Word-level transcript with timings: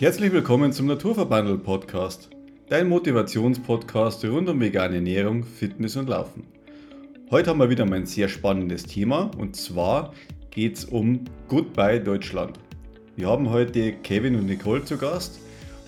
Herzlich 0.00 0.32
willkommen 0.32 0.72
zum 0.72 0.86
Naturverbandel 0.86 1.58
Podcast, 1.58 2.30
dein 2.70 2.88
Motivationspodcast 2.88 4.24
rund 4.24 4.48
um 4.48 4.58
vegane 4.58 4.94
Ernährung, 4.94 5.44
Fitness 5.44 5.94
und 5.94 6.08
Laufen. 6.08 6.46
Heute 7.30 7.50
haben 7.50 7.58
wir 7.58 7.68
wieder 7.68 7.84
mal 7.84 7.96
ein 7.96 8.06
sehr 8.06 8.30
spannendes 8.30 8.84
Thema 8.84 9.30
und 9.36 9.56
zwar 9.56 10.14
geht 10.50 10.78
es 10.78 10.84
um 10.86 11.26
Goodbye 11.48 12.00
Deutschland. 12.00 12.58
Wir 13.14 13.28
haben 13.28 13.50
heute 13.50 13.92
Kevin 13.92 14.36
und 14.36 14.46
Nicole 14.46 14.82
zu 14.86 14.96
Gast 14.96 15.38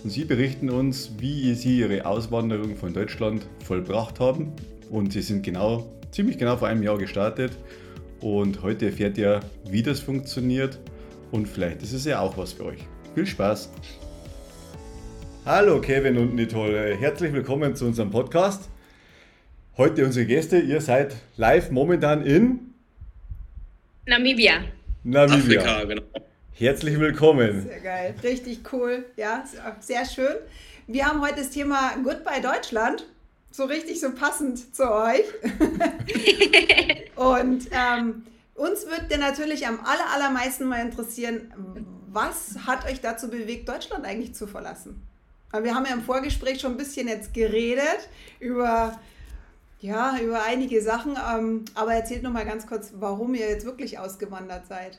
und 0.05 0.11
sie 0.11 0.27
berichten 0.27 0.69
uns, 0.69 1.13
wie 1.17 1.55
sie 1.55 1.79
ihre 1.79 2.05
Auswanderung 2.05 2.77
von 2.77 2.93
Deutschland 2.93 3.47
vollbracht 3.65 4.21
haben 4.21 4.53
und 4.91 5.15
sie 5.15 5.23
sind 5.23 5.43
genau, 5.43 5.91
ziemlich 6.11 6.37
genau 6.37 6.59
vor 6.59 6.69
einem 6.69 6.83
Jahr 6.83 6.99
gestartet 6.99 7.53
und 8.21 8.63
heute 8.63 8.85
erfährt 8.85 9.17
ihr, 9.17 9.41
wie 9.71 9.83
das 9.83 10.01
funktioniert 10.01 10.79
und 11.31 11.49
vielleicht 11.49 11.83
ist 11.83 11.95
es 11.95 12.05
ja 12.05 12.21
auch 12.21 12.37
was 12.37 12.53
für 12.53 12.67
euch. 12.67 12.87
Viel 13.15 13.27
Spaß! 13.27 13.71
Hallo 15.45 15.81
Kevin 15.81 16.19
und 16.19 16.37
Nicole, 16.37 16.97
herzlich 16.97 17.33
willkommen 17.33 17.75
zu 17.75 17.87
unserem 17.87 18.13
Podcast. 18.13 18.69
Heute 19.77 20.05
unsere 20.05 20.25
Gäste, 20.25 20.61
ihr 20.61 20.81
seid 20.81 21.17
live 21.37 21.73
momentan 21.73 22.25
in 22.25 22.73
Namibia. 24.07 24.63
Namibia. 25.03 25.63
Afrika, 25.63 25.85
genau. 25.85 26.03
Herzlich 26.53 26.97
willkommen. 27.01 27.63
Sehr 27.63 27.81
geil, 27.81 28.15
richtig 28.23 28.73
cool, 28.73 29.05
ja, 29.17 29.43
sehr 29.81 30.05
schön. 30.07 30.37
Wir 30.87 31.07
haben 31.07 31.21
heute 31.21 31.39
das 31.39 31.51
Thema 31.51 31.97
Goodbye 32.05 32.41
Deutschland, 32.41 33.09
so 33.51 33.65
richtig 33.65 33.99
so 33.99 34.15
passend 34.15 34.73
zu 34.77 34.89
euch. 34.93 35.25
und 37.17 37.67
ähm, 37.73 38.23
uns 38.55 38.87
würde 38.87 39.19
natürlich 39.19 39.67
am 39.67 39.81
aller, 39.81 40.09
allermeisten 40.15 40.69
mal 40.69 40.83
interessieren, 40.83 41.53
was 42.13 42.59
hat 42.65 42.87
euch 42.89 43.01
dazu 43.01 43.29
bewegt, 43.29 43.69
Deutschland 43.69 44.05
eigentlich 44.05 44.37
zu 44.37 44.47
verlassen? 44.47 45.03
Aber 45.53 45.65
wir 45.65 45.75
haben 45.75 45.85
ja 45.85 45.93
im 45.93 46.03
Vorgespräch 46.03 46.61
schon 46.61 46.73
ein 46.73 46.77
bisschen 46.79 47.09
jetzt 47.09 47.35
geredet 47.35 48.09
über, 48.41 48.99
ja, 49.81 50.19
über 50.19 50.45
einige 50.45 50.81
Sachen. 50.81 51.17
Ähm, 51.17 51.67
aber 51.75 51.95
erzählt 51.95 52.23
noch 52.23 52.33
mal 52.33 52.47
ganz 52.47 52.67
kurz, 52.67 52.93
warum 52.97 53.35
ihr 53.35 53.49
jetzt 53.49 53.67
wirklich 53.67 53.99
ausgewandert 53.99 54.67
seid. 54.67 54.99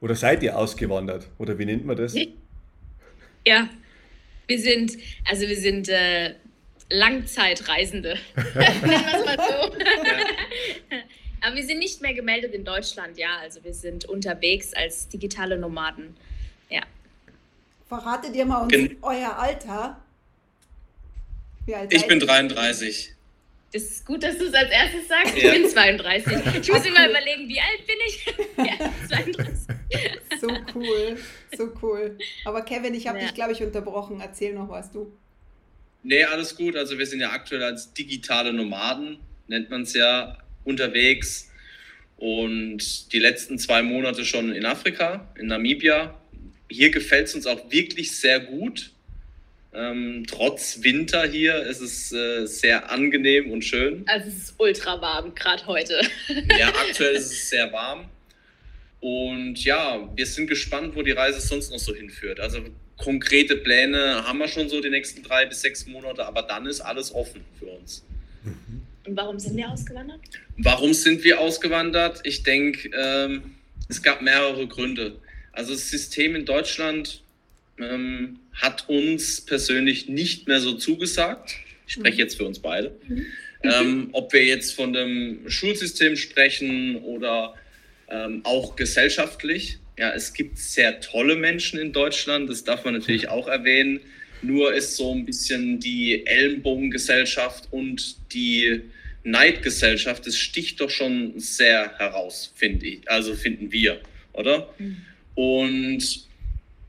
Oder 0.00 0.14
seid 0.14 0.42
ihr 0.42 0.56
ausgewandert? 0.56 1.28
Oder 1.38 1.58
wie 1.58 1.66
nennt 1.66 1.84
man 1.84 1.96
das? 1.96 2.14
Ja, 3.46 3.68
wir 4.46 4.58
sind, 4.58 4.96
also 5.28 5.46
wir 5.46 5.56
sind 5.56 5.88
äh, 5.88 6.34
Langzeitreisende. 6.90 8.16
Nennen 8.36 8.82
wir 8.82 9.18
es 9.18 9.24
mal 9.24 9.36
so. 9.36 9.72
Aber 11.40 11.56
wir 11.56 11.64
sind 11.64 11.78
nicht 11.78 12.00
mehr 12.00 12.14
gemeldet 12.14 12.54
in 12.54 12.64
Deutschland, 12.64 13.18
ja. 13.18 13.36
Also 13.42 13.62
wir 13.62 13.74
sind 13.74 14.06
unterwegs 14.06 14.72
als 14.72 15.08
digitale 15.08 15.58
Nomaden. 15.58 16.16
Verratet 17.88 18.34
ihr 18.36 18.44
mal 18.44 18.62
uns 18.62 18.72
Gen 18.72 18.96
euer 19.02 19.36
Alter? 19.38 20.02
ich 21.90 22.06
bin 22.06 22.20
33. 22.20 23.14
Das 23.72 23.82
ist 23.82 24.06
gut, 24.06 24.22
dass 24.22 24.38
du 24.38 24.46
es 24.46 24.54
als 24.54 24.70
erstes 24.70 25.08
sagst. 25.08 25.36
Ja. 25.36 25.52
Ich 25.52 25.60
bin 25.60 25.70
32. 25.70 26.32
Ich 26.62 26.72
muss 26.72 26.86
immer 26.86 27.08
überlegen, 27.08 27.48
wie 27.48 27.60
alt 27.60 27.86
bin 27.86 27.96
ich? 28.06 28.26
ja, 28.56 28.90
32. 29.08 29.76
So 30.40 30.48
cool, 30.74 31.18
so 31.56 31.72
cool. 31.82 32.18
Aber 32.44 32.62
Kevin, 32.62 32.94
ich 32.94 33.06
habe 33.06 33.18
ja. 33.18 33.24
dich, 33.24 33.34
glaube 33.34 33.52
ich, 33.52 33.62
unterbrochen. 33.62 34.20
Erzähl 34.20 34.54
noch 34.54 34.70
was, 34.70 34.90
du. 34.90 35.12
Nee, 36.02 36.24
alles 36.24 36.56
gut. 36.56 36.76
Also 36.76 36.98
wir 36.98 37.06
sind 37.06 37.20
ja 37.20 37.30
aktuell 37.30 37.62
als 37.62 37.92
digitale 37.92 38.52
Nomaden, 38.52 39.18
nennt 39.48 39.68
man 39.68 39.82
es 39.82 39.92
ja, 39.92 40.38
unterwegs. 40.64 41.50
Und 42.16 43.12
die 43.12 43.18
letzten 43.18 43.58
zwei 43.58 43.82
Monate 43.82 44.24
schon 44.24 44.52
in 44.52 44.64
Afrika, 44.64 45.28
in 45.36 45.48
Namibia, 45.48 46.18
hier 46.70 46.90
gefällt 46.90 47.28
es 47.28 47.34
uns 47.34 47.46
auch 47.46 47.70
wirklich 47.70 48.16
sehr 48.16 48.40
gut. 48.40 48.90
Ähm, 49.74 50.24
trotz 50.26 50.82
Winter 50.82 51.26
hier 51.26 51.62
ist 51.62 51.80
es 51.80 52.12
äh, 52.12 52.46
sehr 52.46 52.90
angenehm 52.90 53.50
und 53.50 53.62
schön. 53.62 54.04
Also 54.06 54.28
es 54.28 54.36
ist 54.36 54.54
ultra 54.58 55.00
warm, 55.00 55.34
gerade 55.34 55.66
heute. 55.66 56.00
ja, 56.58 56.68
aktuell 56.68 57.14
ist 57.14 57.30
es 57.30 57.50
sehr 57.50 57.70
warm. 57.72 58.08
Und 59.00 59.62
ja, 59.62 60.08
wir 60.16 60.26
sind 60.26 60.48
gespannt, 60.48 60.96
wo 60.96 61.02
die 61.02 61.12
Reise 61.12 61.40
sonst 61.40 61.70
noch 61.70 61.78
so 61.78 61.94
hinführt. 61.94 62.40
Also 62.40 62.60
konkrete 62.96 63.56
Pläne 63.56 64.26
haben 64.26 64.38
wir 64.38 64.48
schon 64.48 64.68
so 64.68 64.80
die 64.80 64.90
nächsten 64.90 65.22
drei 65.22 65.46
bis 65.46 65.60
sechs 65.60 65.86
Monate, 65.86 66.26
aber 66.26 66.42
dann 66.42 66.66
ist 66.66 66.80
alles 66.80 67.14
offen 67.14 67.44
für 67.58 67.66
uns. 67.66 68.04
Und 69.06 69.16
warum 69.16 69.38
sind 69.38 69.56
wir 69.56 69.70
ausgewandert? 69.70 70.20
Warum 70.56 70.92
sind 70.92 71.22
wir 71.22 71.40
ausgewandert? 71.40 72.20
Ich 72.24 72.42
denke, 72.42 72.90
ähm, 72.98 73.54
es 73.88 74.02
gab 74.02 74.20
mehrere 74.20 74.66
Gründe. 74.66 75.16
Also 75.58 75.72
das 75.72 75.90
System 75.90 76.36
in 76.36 76.44
Deutschland 76.44 77.20
ähm, 77.80 78.38
hat 78.52 78.88
uns 78.88 79.40
persönlich 79.40 80.08
nicht 80.08 80.46
mehr 80.46 80.60
so 80.60 80.74
zugesagt. 80.74 81.56
Ich 81.84 81.94
spreche 81.94 82.14
mhm. 82.14 82.20
jetzt 82.20 82.36
für 82.36 82.44
uns 82.44 82.60
beide. 82.60 82.96
Mhm. 83.08 83.26
Ähm, 83.64 84.08
ob 84.12 84.32
wir 84.32 84.44
jetzt 84.44 84.76
von 84.76 84.92
dem 84.92 85.50
Schulsystem 85.50 86.14
sprechen 86.14 86.94
oder 86.98 87.54
ähm, 88.08 88.42
auch 88.44 88.76
gesellschaftlich. 88.76 89.78
Ja, 89.98 90.12
es 90.12 90.32
gibt 90.32 90.58
sehr 90.58 91.00
tolle 91.00 91.34
Menschen 91.34 91.80
in 91.80 91.92
Deutschland, 91.92 92.48
das 92.48 92.62
darf 92.62 92.84
man 92.84 92.94
natürlich 92.94 93.28
auch 93.28 93.48
erwähnen. 93.48 93.98
Nur 94.42 94.72
ist 94.72 94.94
so 94.94 95.12
ein 95.12 95.26
bisschen 95.26 95.80
die 95.80 96.24
Ellenbogengesellschaft 96.24 97.64
und 97.72 98.32
die 98.32 98.82
Neidgesellschaft, 99.24 100.24
das 100.24 100.36
sticht 100.36 100.80
doch 100.80 100.90
schon 100.90 101.32
sehr 101.40 101.98
heraus, 101.98 102.52
finde 102.54 102.86
ich. 102.86 103.10
Also 103.10 103.34
finden 103.34 103.72
wir, 103.72 104.00
oder? 104.34 104.72
Mhm. 104.78 105.07
Und 105.38 106.26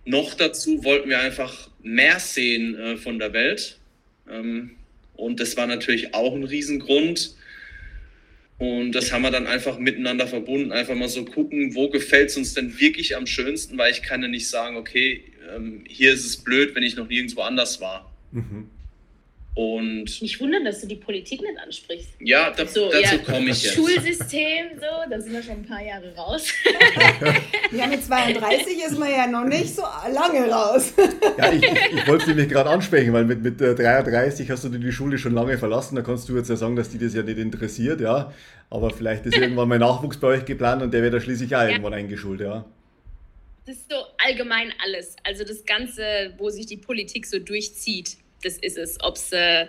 noch 0.06 0.34
dazu 0.34 0.84
wollten 0.84 1.08
wir 1.08 1.20
einfach 1.20 1.70
mehr 1.84 2.20
sehen 2.20 2.74
äh, 2.74 2.98
von 2.98 3.20
der 3.20 3.32
Welt. 3.32 3.78
Ähm, 4.28 4.72
und 5.14 5.40
das 5.40 5.56
war 5.56 5.68
natürlich 5.68 6.16
auch 6.16 6.34
ein 6.34 6.44
Riesengrund. 6.44 7.36
Und 8.58 8.94
das 8.94 9.12
haben 9.12 9.22
wir 9.22 9.30
dann 9.30 9.46
einfach 9.46 9.78
miteinander 9.78 10.26
verbunden, 10.26 10.72
einfach 10.72 10.96
mal 10.96 11.09
so 11.09 11.26
gucken, 11.26 11.76
wo 11.76 11.90
gefällt 11.90 12.32
es 12.32 12.38
uns 12.38 12.56
denn 12.56 12.80
wirklich 12.80 13.16
am 13.16 13.28
schönsten, 13.28 13.78
weil 13.78 13.92
ich 13.92 14.02
kann 14.02 14.24
ja 14.24 14.28
nicht 14.28 14.50
sagen, 14.50 14.78
okay, 14.78 15.26
ähm, 15.56 15.84
hier 15.88 16.12
ist 16.12 16.26
es 16.26 16.38
blöd, 16.38 16.74
wenn 16.74 16.82
ich 16.82 16.96
noch 16.96 17.08
nirgendwo 17.08 17.42
anders 17.42 17.80
war. 17.80 18.12
Mhm. 18.32 18.68
Und 19.56 20.22
Mich 20.22 20.40
wundern, 20.40 20.64
dass 20.64 20.82
du 20.82 20.88
die 20.88 20.96
Politik 20.96 21.42
nicht 21.42 21.60
ansprichst. 21.60 22.12
Ja, 22.20 22.52
da, 22.52 22.66
so, 22.66 22.90
dazu 22.92 23.16
ja, 23.16 23.18
komme 23.18 23.50
ich 23.50 23.64
jetzt. 23.64 23.76
Schulsystem, 23.76 24.68
so, 24.80 25.10
da 25.10 25.20
sind 25.20 25.34
wir 25.34 25.44
schon 25.44 25.54
ein 25.54 25.66
paar 25.66 25.84
Jahre 25.84 26.16
raus. 26.16 26.48
ja, 27.72 27.88
mit 27.88 28.04
32 28.04 28.86
ist 28.86 28.98
man 28.98 29.09
ja 29.09 29.28
noch 29.28 29.44
nicht 29.46 29.76
so 29.76 29.82
lange 29.82 30.50
raus. 30.50 30.94
ja, 31.38 31.52
ich, 31.52 31.64
ich, 31.64 31.94
ich 31.94 32.08
wollte 32.08 32.28
nämlich 32.28 32.48
gerade 32.48 32.70
ansprechen, 32.70 33.12
weil 33.12 33.26
mit, 33.26 33.42
mit 33.42 33.59
33 33.59 34.50
hast 34.50 34.64
du 34.64 34.70
die 34.70 34.92
Schule 34.92 35.18
schon 35.18 35.34
lange 35.34 35.58
verlassen. 35.58 35.96
Da 35.96 36.04
kannst 36.04 36.30
du 36.30 36.38
jetzt 36.38 36.50
ja 36.50 36.56
sagen, 36.56 36.76
dass 36.76 36.90
die 36.90 37.00
das 37.00 37.14
ja 37.14 37.24
nicht 37.24 37.40
interessiert, 37.40 38.02
ja. 38.02 38.32
Aber 38.70 38.92
vielleicht 38.92 39.26
ist 39.26 39.36
irgendwann 39.36 39.68
mal 39.68 39.80
Nachwuchs 39.80 40.18
bei 40.18 40.28
euch 40.28 40.46
geplant 40.46 40.84
und 40.84 40.94
der 40.94 41.02
wird 41.02 41.16
da 41.16 41.20
schließlich 41.20 41.56
auch 41.56 41.62
ja. 41.64 41.70
irgendwann 41.70 41.96
eingeschult, 41.96 42.40
ja. 42.40 42.66
Das 43.66 43.76
ist 43.76 43.92
so 43.92 43.98
allgemein 44.26 44.72
alles. 44.84 45.16
Also 45.24 45.44
das 45.44 45.66
Ganze, 45.66 46.34
wo 46.38 46.50
sich 46.50 46.66
die 46.66 46.78
Politik 46.78 47.26
so 47.26 47.40
durchzieht 47.40 48.18
das 48.44 48.58
ist 48.58 48.78
es. 48.78 48.98
Ob's, 49.04 49.32
äh, 49.32 49.68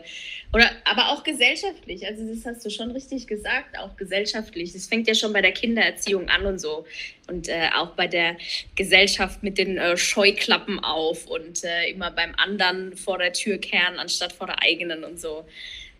oder, 0.52 0.70
aber 0.84 1.10
auch 1.10 1.22
gesellschaftlich. 1.22 2.06
Also, 2.06 2.26
das 2.26 2.44
hast 2.44 2.64
du 2.64 2.70
schon 2.70 2.90
richtig 2.90 3.26
gesagt, 3.26 3.78
auch 3.78 3.96
gesellschaftlich. 3.96 4.72
Das 4.72 4.86
fängt 4.86 5.06
ja 5.06 5.14
schon 5.14 5.32
bei 5.32 5.42
der 5.42 5.52
Kindererziehung 5.52 6.28
an 6.28 6.46
und 6.46 6.58
so. 6.58 6.86
Und 7.28 7.48
äh, 7.48 7.68
auch 7.76 7.90
bei 7.90 8.06
der 8.06 8.36
Gesellschaft 8.74 9.42
mit 9.42 9.58
den 9.58 9.78
äh, 9.78 9.96
Scheuklappen 9.96 10.80
auf 10.80 11.26
und 11.26 11.64
äh, 11.64 11.90
immer 11.90 12.10
beim 12.10 12.34
anderen 12.36 12.96
vor 12.96 13.18
der 13.18 13.32
Tür 13.32 13.58
kehren, 13.58 13.98
anstatt 13.98 14.32
vor 14.32 14.46
der 14.46 14.62
eigenen 14.62 15.04
und 15.04 15.20
so. 15.20 15.44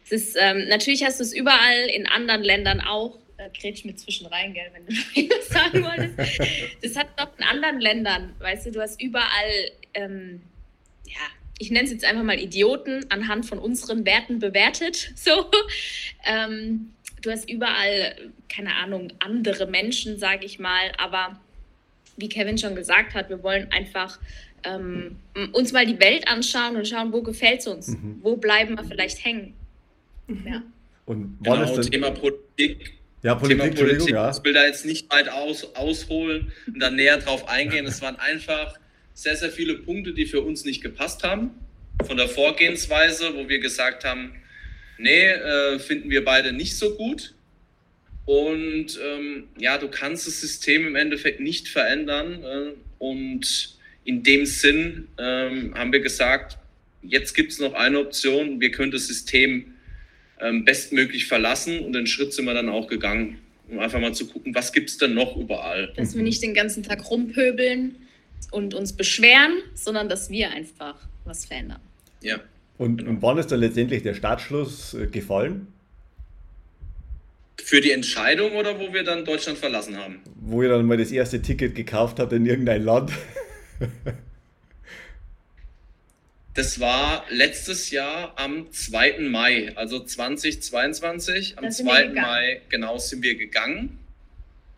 Das 0.03 0.23
ist, 0.23 0.37
ähm, 0.41 0.67
natürlich 0.69 1.05
hast 1.05 1.21
du 1.21 1.25
es 1.25 1.33
überall 1.33 1.89
in 1.89 2.07
anderen 2.07 2.43
Ländern 2.43 2.81
auch. 2.81 3.19
Da 3.39 3.49
grätsch 3.49 3.85
mir 3.85 3.95
zwischen 3.95 4.27
rein, 4.27 4.53
gell, 4.53 4.71
wenn 4.73 4.87
du 4.87 4.93
was 5.39 5.49
sagen 5.49 5.85
wolltest. 5.85 6.41
Das 6.83 6.97
hat 6.97 7.09
doch 7.17 7.39
in 7.39 7.45
anderen 7.45 7.81
Ländern, 7.81 8.35
weißt 8.41 8.67
du, 8.67 8.73
du 8.73 8.81
hast 8.81 9.01
überall, 9.01 9.71
ähm, 9.95 10.43
ja, 11.07 11.40
ich 11.61 11.71
nenne 11.71 11.85
es 11.85 11.93
jetzt 11.93 12.07
einfach 12.07 12.23
mal 12.23 12.41
Idioten, 12.41 13.05
anhand 13.11 13.45
von 13.45 13.59
unseren 13.59 14.05
Werten 14.05 14.41
bewertet. 14.41 15.13
So. 15.21 15.51
Ähm, 16.25 16.93
du 17.21 17.31
hast 17.31 17.49
überall, 17.51 18.17
keine 18.49 18.75
Ahnung, 18.77 19.13
andere 19.19 19.67
Menschen, 19.67 20.19
sage 20.19 20.47
ich 20.47 20.59
mal, 20.59 20.93
aber 20.97 21.39
wie 22.17 22.31
Kevin 22.31 22.57
schon 22.57 22.75
gesagt 22.75 23.15
hat, 23.15 23.29
wir 23.29 23.43
wollen 23.43 23.71
einfach 23.71 24.19
ähm, 24.65 25.17
uns 25.53 25.73
mal 25.73 25.85
die 25.85 26.01
Welt 26.01 26.27
anschauen 26.27 26.77
und 26.77 26.89
schauen, 26.89 27.13
wo 27.13 27.21
gefällt 27.21 27.61
es 27.61 27.67
uns, 27.67 27.89
mhm. 27.89 28.21
wo 28.23 28.37
bleiben 28.37 28.77
wir 28.77 28.85
vielleicht 28.85 29.23
hängen. 29.23 29.55
Mhm. 30.27 30.47
Ja. 30.47 30.63
Und 31.05 31.37
wann 31.41 31.61
genau, 31.61 31.79
ist 31.79 31.91
Thema 31.91 32.11
Politik. 32.11 32.95
Ja, 33.23 33.35
Politik, 33.35 33.75
Thema 33.75 33.77
Politik. 33.77 34.15
Ja. 34.15 34.31
Ich 34.31 34.43
will 34.43 34.55
da 34.55 34.65
jetzt 34.65 34.87
nicht 34.87 35.13
weit 35.13 35.29
aus, 35.29 35.75
ausholen 35.77 36.51
und 36.67 36.81
dann 36.81 36.97
näher 36.97 37.19
drauf 37.19 37.47
eingehen. 37.49 37.85
Es 37.85 38.01
waren 38.01 38.17
einfach 38.17 38.80
sehr, 39.21 39.37
sehr 39.37 39.51
viele 39.51 39.75
Punkte, 39.75 40.15
die 40.15 40.25
für 40.25 40.41
uns 40.41 40.65
nicht 40.65 40.83
gepasst 40.83 41.25
haben. 41.25 41.51
Von 42.07 42.17
der 42.17 42.27
Vorgehensweise, 42.27 43.35
wo 43.35 43.51
wir 43.51 43.59
gesagt 43.59 44.05
haben, 44.05 44.33
nee, 44.99 45.27
äh, 45.27 45.79
finden 45.79 46.09
wir 46.09 46.25
beide 46.25 46.55
nicht 46.55 46.79
so 46.79 46.97
gut. 46.97 47.35
Und 48.25 48.99
ähm, 49.05 49.49
ja, 49.59 49.77
du 49.77 49.89
kannst 49.89 50.27
das 50.27 50.41
System 50.41 50.87
im 50.87 50.97
Endeffekt 50.97 51.41
nicht 51.41 51.69
verändern. 51.69 52.43
Äh, 52.43 52.73
und 52.99 53.77
in 54.05 54.23
dem 54.23 54.47
Sinn 54.47 55.09
ähm, 55.19 55.75
haben 55.75 55.93
wir 55.93 56.01
gesagt, 56.01 56.57
jetzt 57.03 57.35
gibt 57.35 57.53
es 57.53 57.59
noch 57.59 57.75
eine 57.75 57.99
Option, 57.99 58.59
wir 58.59 58.71
können 58.71 58.91
das 58.91 59.07
System 59.07 59.75
ähm, 60.41 60.65
bestmöglich 60.65 61.27
verlassen 61.27 61.81
und 61.81 61.93
den 61.93 62.07
Schritt 62.07 62.33
sind 62.33 62.47
wir 62.47 62.55
dann 62.55 62.71
auch 62.71 62.89
gegangen, 62.89 63.39
um 63.69 63.79
einfach 63.79 64.01
mal 64.01 64.15
zu 64.15 64.27
gucken, 64.27 64.55
was 64.55 64.73
gibt 64.73 64.89
es 64.89 64.97
denn 64.97 65.13
noch 65.13 65.37
überall. 65.37 65.93
Dass 65.97 66.15
wir 66.15 66.23
nicht 66.23 66.43
den 66.43 66.55
ganzen 66.55 66.83
Tag 66.83 67.11
rumpöbeln 67.11 67.97
und 68.51 68.75
uns 68.75 68.93
beschweren, 68.93 69.63
sondern 69.75 70.09
dass 70.09 70.31
wir 70.31 70.51
einfach 70.51 70.97
was 71.25 71.45
verändern. 71.45 71.81
Ja. 72.23 72.41
Und, 72.79 73.07
und 73.07 73.23
wann 73.23 73.39
ist 73.39 73.53
dann 73.53 73.61
letztendlich 73.61 74.03
der 74.03 74.15
Startschluss 74.15 74.95
äh, 74.95 75.07
gefallen? 75.07 75.69
Für 77.63 77.81
die 77.81 77.93
Entscheidung 77.93 78.53
oder 78.53 78.81
wo 78.81 78.93
wir 78.93 79.05
dann 79.05 79.25
Deutschland 79.25 79.59
verlassen 79.59 79.97
haben? 79.97 80.21
Wo 80.41 80.63
ihr 80.63 80.71
dann 80.71 80.87
mal 80.87 80.97
das 80.97 81.13
erste 81.13 81.43
Ticket 81.43 81.75
gekauft 81.75 82.19
habt 82.19 82.33
in 82.33 82.47
irgendein 82.47 82.83
Land? 82.83 83.13
Das 86.55 86.81
war 86.81 87.25
letztes 87.31 87.91
Jahr 87.91 88.35
am 88.37 88.73
2. 88.73 89.21
Mai, 89.21 89.73
also 89.77 90.01
2022. 90.01 91.57
Am 91.59 91.71
2. 91.71 92.09
Mai 92.09 92.63
genau 92.69 92.99
sind 92.99 93.23
wir 93.23 93.37
gegangen. 93.37 94.00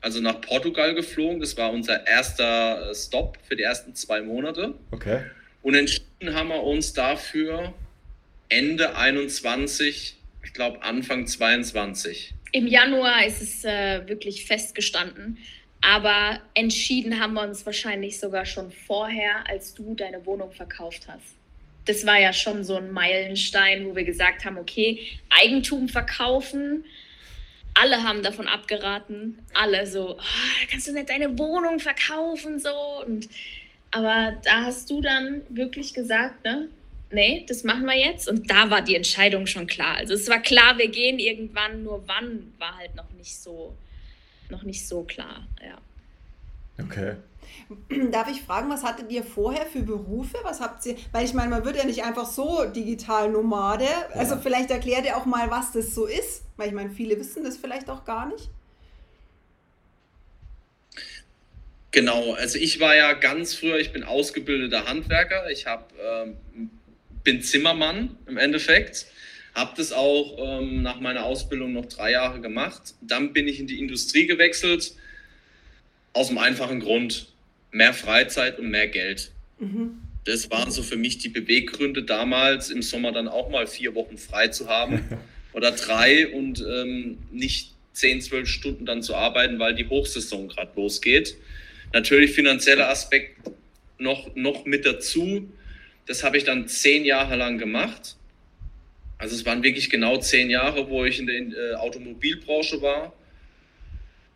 Also 0.03 0.21
nach 0.21 0.41
Portugal 0.41 0.95
geflogen. 0.95 1.41
Das 1.41 1.57
war 1.57 1.73
unser 1.73 2.07
erster 2.07 2.91
äh, 2.91 2.95
Stop 2.95 3.39
für 3.49 3.57
die 3.57 3.63
ersten 3.63 3.95
zwei 3.95 4.21
Monate. 4.21 4.75
Okay. 4.91 5.23
Und 5.63 5.75
entschieden 5.75 6.35
haben 6.35 6.49
wir 6.49 6.63
uns 6.63 6.93
dafür 6.93 7.73
Ende 8.49 8.97
21, 8.97 10.17
ich 10.45 10.53
glaube 10.53 10.83
Anfang 10.83 11.27
22. 11.27 12.35
Im 12.51 12.67
Januar 12.67 13.25
ist 13.25 13.41
es 13.41 13.65
äh, 13.65 14.07
wirklich 14.07 14.45
festgestanden. 14.45 15.39
Aber 15.81 16.41
entschieden 16.55 17.19
haben 17.19 17.35
wir 17.35 17.43
uns 17.43 17.65
wahrscheinlich 17.67 18.19
sogar 18.19 18.45
schon 18.45 18.71
vorher, 18.71 19.49
als 19.49 19.75
du 19.75 19.95
deine 19.95 20.25
Wohnung 20.27 20.53
verkauft 20.53 21.09
hast. 21.09 21.35
Das 21.87 22.07
war 22.07 22.21
ja 22.21 22.33
schon 22.33 22.63
so 22.63 22.77
ein 22.77 22.93
Meilenstein, 22.93 23.87
wo 23.87 23.97
wir 23.97 24.05
gesagt 24.05 24.45
haben, 24.45 24.59
okay, 24.59 25.01
Eigentum 25.31 25.89
verkaufen. 25.89 26.85
Alle 27.75 28.03
haben 28.03 28.23
davon 28.23 28.49
abgeraten. 28.49 29.39
Alle 29.55 29.87
so, 29.87 30.17
oh, 30.19 30.23
kannst 30.71 30.89
du 30.89 30.93
nicht 30.93 31.09
deine 31.09 31.39
Wohnung 31.39 31.79
verkaufen 31.81 32.59
so. 32.59 33.05
Und, 33.07 33.29
aber 33.91 34.37
da 34.45 34.65
hast 34.65 34.91
du 34.91 35.01
dann 35.01 35.43
wirklich 35.49 35.95
gesagt, 35.95 36.45
ne, 36.45 36.69
nee, 37.11 37.45
das 37.49 37.65
machen 37.65 37.85
wir 37.85 37.99
jetzt. 37.99 38.29
Und 38.29 38.51
da 38.51 38.71
war 38.71 38.83
die 38.83 38.97
Entscheidung 38.97 39.47
schon 39.47 39.67
klar. 39.67 39.97
Also 39.97 40.15
es 40.15 40.29
war 40.29 40.41
klar, 40.41 40.79
wir 40.79 40.89
gehen 40.89 41.19
irgendwann, 41.19 41.83
nur 41.83 42.03
wann 42.07 42.53
war 42.59 42.77
halt 42.77 42.95
noch 42.95 43.11
nicht 43.13 43.37
so, 43.37 43.75
noch 44.51 44.63
nicht 44.63 44.87
so 44.87 45.03
klar, 45.03 45.47
ja. 45.65 45.79
Okay. 46.83 47.17
Darf 48.11 48.31
ich 48.31 48.43
fragen, 48.43 48.71
was 48.71 48.83
hattet 48.83 49.11
ihr 49.11 49.23
vorher 49.23 49.67
für 49.67 49.83
Berufe? 49.83 50.39
Was 50.43 50.61
habt 50.61 50.85
ihr? 50.87 50.97
Weil 51.13 51.25
ich 51.25 51.35
meine, 51.35 51.51
man 51.51 51.65
wird 51.65 51.77
ja 51.77 51.85
nicht 51.85 52.05
einfach 52.05 52.27
so 52.27 52.65
digital 52.65 53.31
Nomade. 53.31 53.85
Ja. 53.85 54.09
Also 54.15 54.37
vielleicht 54.37 54.71
erklärt 54.71 55.05
ihr 55.05 55.17
auch 55.17 55.27
mal, 55.27 55.51
was 55.51 55.73
das 55.73 55.95
so 55.95 56.07
ist. 56.07 56.43
Weil 56.57 56.69
ich 56.69 56.75
meine, 56.75 56.91
viele 56.91 57.19
wissen 57.19 57.45
das 57.45 57.57
vielleicht 57.57 57.89
auch 57.89 58.05
gar 58.05 58.27
nicht. 58.27 58.49
Genau, 61.91 62.33
also 62.35 62.59
ich 62.59 62.81
war 62.81 62.97
ja 62.97 63.13
ganz 63.13 63.55
früher, 63.55 63.79
ich 63.79 63.93
bin 63.93 64.03
ausgebildeter 64.03 64.87
Handwerker. 64.87 65.51
Ich 65.51 65.67
hab, 65.67 65.93
ähm, 66.01 66.37
bin 67.23 67.43
Zimmermann 67.43 68.17
im 68.27 68.39
Endeffekt. 68.39 69.07
Habe 69.55 69.75
das 69.77 69.93
auch 69.93 70.39
ähm, 70.39 70.81
nach 70.81 71.01
meiner 71.01 71.25
Ausbildung 71.25 71.75
noch 71.75 71.85
drei 71.85 72.13
Jahre 72.13 72.41
gemacht. 72.41 72.95
Dann 73.03 73.35
bin 73.35 73.47
ich 73.47 73.61
in 73.61 73.67
die 73.67 73.79
Industrie 73.79 74.27
gewechselt 74.27 74.95
aus 76.15 76.29
dem 76.29 76.39
einfachen 76.39 76.81
Grund, 76.81 77.32
mehr 77.73 77.95
Freizeit 77.95 78.59
und 78.59 78.71
mehr 78.71 78.87
Geld. 78.87 79.33
Mhm. 79.59 79.99
Das 80.25 80.51
waren 80.51 80.71
so 80.71 80.83
für 80.83 80.97
mich 80.97 81.19
die 81.19 81.31
Beweggründe 81.31 82.05
damals, 82.05 82.71
im 82.71 82.83
Sommer 82.83 83.11
dann 83.11 83.27
auch 83.27 83.51
mal 83.51 83.67
vier 83.67 83.97
Wochen 83.97 84.19
frei 84.19 84.49
zu 84.49 84.69
haben 84.69 85.03
oder 85.53 85.73
drei 85.73 86.29
und 86.29 86.61
ähm, 86.61 87.19
nicht 87.33 87.73
zehn, 87.93 88.21
zwölf 88.21 88.49
Stunden 88.49 88.87
dann 88.87 89.03
zu 89.03 89.17
arbeiten, 89.17 89.59
weil 89.59 89.75
die 89.75 89.89
Hochsaison 89.89 90.49
gerade 90.49 90.71
losgeht. 90.77 91.37
Natürlich 91.93 92.33
finanzieller 92.33 92.89
Aspekt 92.89 93.37
noch, 93.99 94.35
noch 94.37 94.65
mit 94.65 94.87
dazu. 94.87 95.51
Das 96.07 96.23
habe 96.23 96.37
ich 96.37 96.45
dann 96.45 96.69
zehn 96.69 97.05
Jahre 97.05 97.37
lang 97.37 97.59
gemacht. 97.59 98.17
Also 99.19 99.35
es 99.35 99.45
waren 99.45 99.63
wirklich 99.63 99.91
genau 99.91 100.19
zehn 100.19 100.51
Jahre, 100.51 100.89
wo 100.89 101.05
ich 101.05 101.19
in 101.19 101.27
der 101.27 101.37
äh, 101.37 101.75
Automobilbranche 101.75 102.81
war 102.81 103.13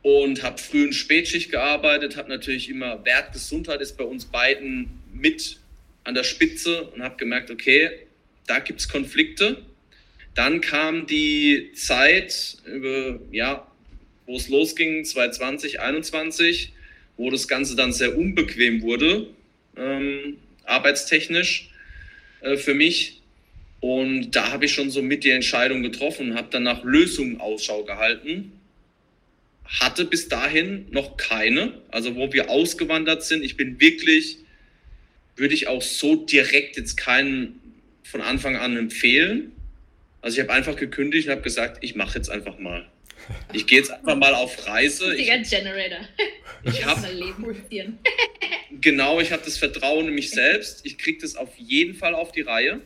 und 0.06 0.44
habe 0.44 0.56
früh 0.58 0.84
in 0.84 0.92
Spätschicht 0.92 1.50
gearbeitet, 1.50 2.16
habe 2.16 2.28
natürlich 2.28 2.68
immer 2.68 3.04
Wert 3.04 3.32
Gesundheit 3.32 3.80
ist 3.80 3.96
bei 3.96 4.04
uns 4.04 4.24
beiden 4.24 4.88
mit 5.12 5.58
an 6.04 6.14
der 6.14 6.22
Spitze 6.22 6.84
und 6.84 7.02
habe 7.02 7.16
gemerkt, 7.16 7.50
okay, 7.50 7.90
da 8.46 8.60
gibt 8.60 8.78
es 8.78 8.88
Konflikte. 8.88 9.64
Dann 10.36 10.60
kam 10.60 11.08
die 11.08 11.72
Zeit, 11.74 12.58
ja, 13.32 13.66
wo 14.26 14.36
es 14.36 14.48
losging, 14.48 15.04
2020, 15.04 15.72
2021, 15.72 16.72
wo 17.16 17.28
das 17.28 17.48
Ganze 17.48 17.74
dann 17.74 17.92
sehr 17.92 18.16
unbequem 18.16 18.82
wurde, 18.82 19.26
ähm, 19.76 20.36
arbeitstechnisch 20.62 21.70
äh, 22.42 22.56
für 22.56 22.74
mich. 22.74 23.22
Und 23.80 24.30
da 24.30 24.52
habe 24.52 24.66
ich 24.66 24.72
schon 24.72 24.88
so 24.90 25.02
mit 25.02 25.24
die 25.24 25.30
Entscheidung 25.30 25.82
getroffen, 25.82 26.36
habe 26.36 26.46
dann 26.52 26.62
nach 26.62 26.84
Lösungen 26.84 27.40
Ausschau 27.40 27.82
gehalten 27.82 28.52
hatte 29.68 30.04
bis 30.04 30.28
dahin 30.28 30.86
noch 30.90 31.16
keine. 31.16 31.80
Also 31.90 32.16
wo 32.16 32.32
wir 32.32 32.50
ausgewandert 32.50 33.24
sind, 33.24 33.42
ich 33.42 33.56
bin 33.56 33.80
wirklich, 33.80 34.38
würde 35.36 35.54
ich 35.54 35.68
auch 35.68 35.82
so 35.82 36.16
direkt 36.16 36.76
jetzt 36.76 36.96
keinen 36.96 37.60
von 38.02 38.20
Anfang 38.20 38.56
an 38.56 38.76
empfehlen. 38.76 39.52
Also 40.22 40.36
ich 40.36 40.42
habe 40.42 40.52
einfach 40.52 40.76
gekündigt 40.76 41.28
und 41.28 41.32
habe 41.32 41.42
gesagt, 41.42 41.78
ich 41.82 41.94
mache 41.94 42.16
jetzt 42.18 42.30
einfach 42.30 42.58
mal. 42.58 42.86
Ich 43.52 43.66
gehe 43.66 43.78
jetzt 43.78 43.90
einfach 43.90 44.16
mal 44.16 44.34
auf 44.34 44.66
Reise. 44.66 45.14
Ich, 45.14 45.26
Generator. 45.26 46.00
Ich 46.64 46.84
habe 46.84 47.00
genau, 48.80 49.20
ich 49.20 49.32
habe 49.32 49.42
das 49.44 49.58
Vertrauen 49.58 50.08
in 50.08 50.14
mich 50.14 50.30
selbst. 50.30 50.86
Ich 50.86 50.98
kriege 50.98 51.20
das 51.20 51.36
auf 51.36 51.56
jeden 51.56 51.94
Fall 51.94 52.14
auf 52.14 52.32
die 52.32 52.42
Reihe. 52.42 52.80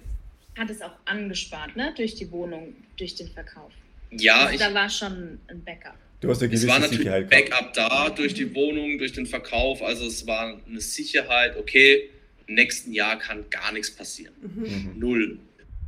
Hat 0.56 0.70
es 0.70 0.80
auch 0.80 0.92
angespart, 1.04 1.76
ne? 1.76 1.92
Durch 1.96 2.14
die 2.14 2.30
Wohnung, 2.30 2.74
durch 2.96 3.14
den 3.14 3.28
Verkauf. 3.28 3.72
Ja, 4.10 4.40
also 4.40 4.54
ich, 4.54 4.60
da 4.60 4.74
war 4.74 4.88
schon 4.88 5.40
ein 5.48 5.62
Backup. 5.64 5.96
Du 6.20 6.28
hast 6.28 6.42
eine 6.42 6.48
gewisse 6.48 6.66
es 6.66 6.72
war 6.72 6.78
natürlich 6.78 6.98
Sicherheit 6.98 7.30
Backup 7.30 7.72
da 7.72 8.10
durch 8.10 8.34
die 8.34 8.54
Wohnung, 8.54 8.98
durch 8.98 9.12
den 9.12 9.26
Verkauf. 9.26 9.82
Also 9.82 10.06
es 10.06 10.26
war 10.26 10.60
eine 10.66 10.80
Sicherheit, 10.80 11.56
okay, 11.56 12.10
im 12.46 12.54
nächsten 12.54 12.92
Jahr 12.92 13.18
kann 13.18 13.48
gar 13.48 13.72
nichts 13.72 13.90
passieren. 13.90 14.34
Mhm. 14.42 14.98
Null. 14.98 15.38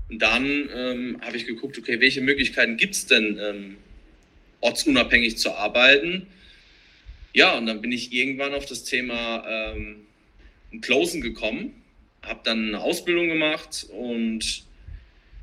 Und 0.09 0.21
dann 0.21 0.68
ähm, 0.75 1.18
habe 1.21 1.37
ich 1.37 1.47
geguckt, 1.47 1.78
okay, 1.78 2.00
welche 2.00 2.21
Möglichkeiten 2.23 2.76
gibt 2.76 2.95
es 2.95 3.06
denn, 3.06 3.38
ähm, 3.40 3.76
ortsunabhängig 4.61 5.37
zu 5.37 5.52
arbeiten? 5.54 6.26
Ja, 7.35 7.56
und 7.56 7.66
dann 7.66 7.80
bin 7.80 7.92
ich 7.92 8.12
irgendwann 8.12 8.54
auf 8.54 8.66
das 8.66 8.85
Thema 8.85 9.45
ähm, 9.49 10.06
Closen 10.80 11.21
gekommen, 11.21 11.75
habe 12.23 12.40
dann 12.45 12.68
eine 12.68 12.80
Ausbildung 12.80 13.28
gemacht 13.28 13.87
und 13.90 14.64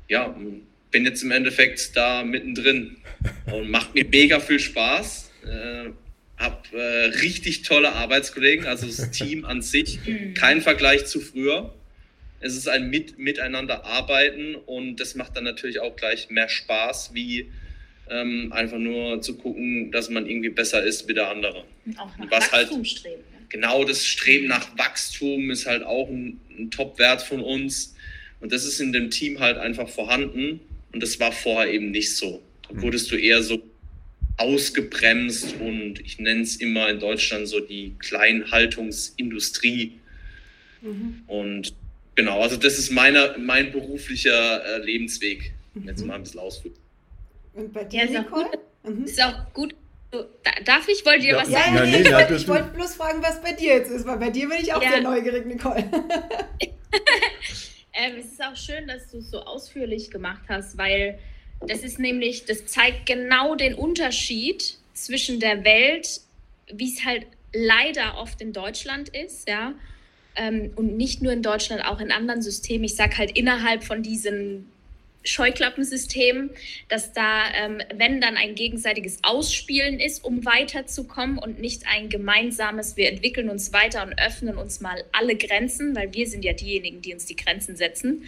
ja, 0.08 0.34
bin 0.90 1.04
jetzt 1.04 1.22
im 1.22 1.30
Endeffekt 1.30 1.96
da 1.96 2.22
mittendrin 2.22 2.96
und 3.46 3.70
macht 3.70 3.94
mir 3.94 4.04
mega 4.04 4.40
viel 4.40 4.58
Spaß. 4.58 5.30
Äh, 5.44 5.90
hab 6.36 6.72
äh, 6.72 6.78
richtig 6.78 7.62
tolle 7.62 7.92
Arbeitskollegen, 7.92 8.66
also 8.66 8.86
das 8.86 9.10
Team 9.12 9.44
an 9.44 9.62
sich, 9.62 10.00
mhm. 10.06 10.34
kein 10.34 10.62
Vergleich 10.62 11.06
zu 11.06 11.20
früher. 11.20 11.74
Es 12.40 12.56
ist 12.56 12.68
ein 12.68 12.88
Mit 12.88 13.18
Miteinander 13.18 13.84
arbeiten 13.84 14.54
und 14.54 14.96
das 14.96 15.14
macht 15.14 15.36
dann 15.36 15.44
natürlich 15.44 15.80
auch 15.80 15.94
gleich 15.94 16.30
mehr 16.30 16.48
Spaß, 16.48 17.10
wie 17.12 17.50
ähm, 18.08 18.52
einfach 18.52 18.78
nur 18.78 19.20
zu 19.20 19.36
gucken, 19.36 19.92
dass 19.92 20.08
man 20.08 20.26
irgendwie 20.26 20.48
besser 20.48 20.82
ist 20.82 21.06
wie 21.06 21.14
der 21.14 21.28
andere. 21.28 21.64
Auch 21.98 22.16
nach 22.16 22.30
Was 22.30 22.50
halt 22.50 22.62
Wachstum 22.64 22.78
halt, 22.78 22.88
streben. 22.88 23.22
Ne? 23.32 23.46
Genau, 23.50 23.84
das 23.84 24.06
Streben 24.06 24.46
nach 24.46 24.78
Wachstum 24.78 25.50
ist 25.50 25.66
halt 25.66 25.82
auch 25.82 26.08
ein, 26.08 26.40
ein 26.58 26.70
Top-Wert 26.70 27.20
von 27.20 27.40
uns. 27.40 27.94
Und 28.40 28.52
das 28.52 28.64
ist 28.64 28.80
in 28.80 28.92
dem 28.92 29.10
Team 29.10 29.40
halt 29.40 29.58
einfach 29.58 29.88
vorhanden. 29.88 30.60
Und 30.92 31.02
das 31.02 31.18
war 31.20 31.32
vorher 31.32 31.72
eben 31.72 31.90
nicht 31.90 32.16
so. 32.16 32.42
Da 32.68 32.74
mhm. 32.74 32.82
wurdest 32.82 33.10
du 33.10 33.16
eher 33.16 33.42
so 33.42 33.62
ausgebremst 34.36 35.56
und 35.60 36.00
ich 36.00 36.18
nenne 36.18 36.42
es 36.42 36.56
immer 36.56 36.88
in 36.88 36.98
Deutschland 36.98 37.46
so 37.46 37.60
die 37.60 37.94
Kleinhaltungsindustrie. 37.98 39.98
Mhm. 40.80 41.22
Und 41.26 41.74
genau, 42.14 42.40
also 42.40 42.56
das 42.56 42.78
ist 42.78 42.90
meine, 42.90 43.36
mein 43.38 43.70
beruflicher 43.70 44.64
äh, 44.64 44.84
Lebensweg. 44.84 45.52
Mhm. 45.74 45.88
Jetzt 45.88 46.06
mal 46.06 46.14
ein 46.14 46.22
bisschen 46.22 46.40
ausführen. 46.40 46.74
Und 47.52 47.72
bei 47.72 47.84
dir, 47.84 48.04
ja, 48.04 48.20
ist, 48.20 48.26
auch 48.26 48.30
gut. 48.30 48.46
Mhm. 48.84 49.04
ist 49.04 49.22
auch 49.22 49.52
gut. 49.52 49.74
Darf 50.64 50.88
ich? 50.88 51.04
Wollt 51.04 51.22
ihr 51.22 51.34
ja. 51.34 51.40
was 51.40 51.50
sagen? 51.50 51.76
Ja, 51.76 51.84
nee, 51.84 52.00
ich 52.00 52.10
wollte 52.10 52.48
wollt 52.48 52.74
bloß 52.74 52.94
fragen, 52.94 53.22
was 53.22 53.40
bei 53.42 53.52
dir 53.52 53.74
jetzt 53.74 53.90
ist, 53.90 54.06
weil 54.06 54.16
bei 54.16 54.30
dir 54.30 54.48
bin 54.48 54.58
ich 54.60 54.72
auch 54.72 54.82
ja. 54.82 54.90
sehr 54.90 55.02
neugierig, 55.02 55.46
Nicole. 55.46 55.84
Ähm, 57.92 58.16
es 58.18 58.26
ist 58.26 58.42
auch 58.42 58.56
schön, 58.56 58.86
dass 58.86 59.10
du 59.10 59.18
es 59.18 59.30
so 59.30 59.40
ausführlich 59.40 60.10
gemacht 60.10 60.42
hast, 60.48 60.78
weil 60.78 61.18
das 61.66 61.80
ist 61.80 61.98
nämlich, 61.98 62.44
das 62.44 62.66
zeigt 62.66 63.06
genau 63.06 63.54
den 63.54 63.74
Unterschied 63.74 64.78
zwischen 64.94 65.40
der 65.40 65.64
Welt, 65.64 66.20
wie 66.72 66.92
es 66.92 67.04
halt 67.04 67.26
leider 67.52 68.18
oft 68.18 68.40
in 68.40 68.52
Deutschland 68.52 69.08
ist, 69.08 69.48
ja, 69.48 69.74
ähm, 70.36 70.72
und 70.76 70.96
nicht 70.96 71.22
nur 71.22 71.32
in 71.32 71.42
Deutschland, 71.42 71.84
auch 71.84 72.00
in 72.00 72.12
anderen 72.12 72.42
Systemen. 72.42 72.84
Ich 72.84 72.94
sage 72.94 73.18
halt 73.18 73.36
innerhalb 73.36 73.82
von 73.82 74.02
diesen 74.02 74.70
Scheuklappensystem, 75.24 76.50
dass 76.88 77.12
da, 77.12 77.42
ähm, 77.54 77.82
wenn 77.94 78.20
dann 78.20 78.36
ein 78.36 78.54
gegenseitiges 78.54 79.18
Ausspielen 79.22 80.00
ist, 80.00 80.24
um 80.24 80.44
weiterzukommen 80.46 81.38
und 81.38 81.60
nicht 81.60 81.82
ein 81.86 82.08
gemeinsames, 82.08 82.96
wir 82.96 83.10
entwickeln 83.10 83.50
uns 83.50 83.72
weiter 83.72 84.02
und 84.02 84.18
öffnen 84.18 84.56
uns 84.56 84.80
mal 84.80 85.04
alle 85.12 85.36
Grenzen, 85.36 85.94
weil 85.94 86.12
wir 86.14 86.26
sind 86.26 86.44
ja 86.44 86.52
diejenigen, 86.52 87.02
die 87.02 87.12
uns 87.12 87.26
die 87.26 87.36
Grenzen 87.36 87.76
setzen. 87.76 88.24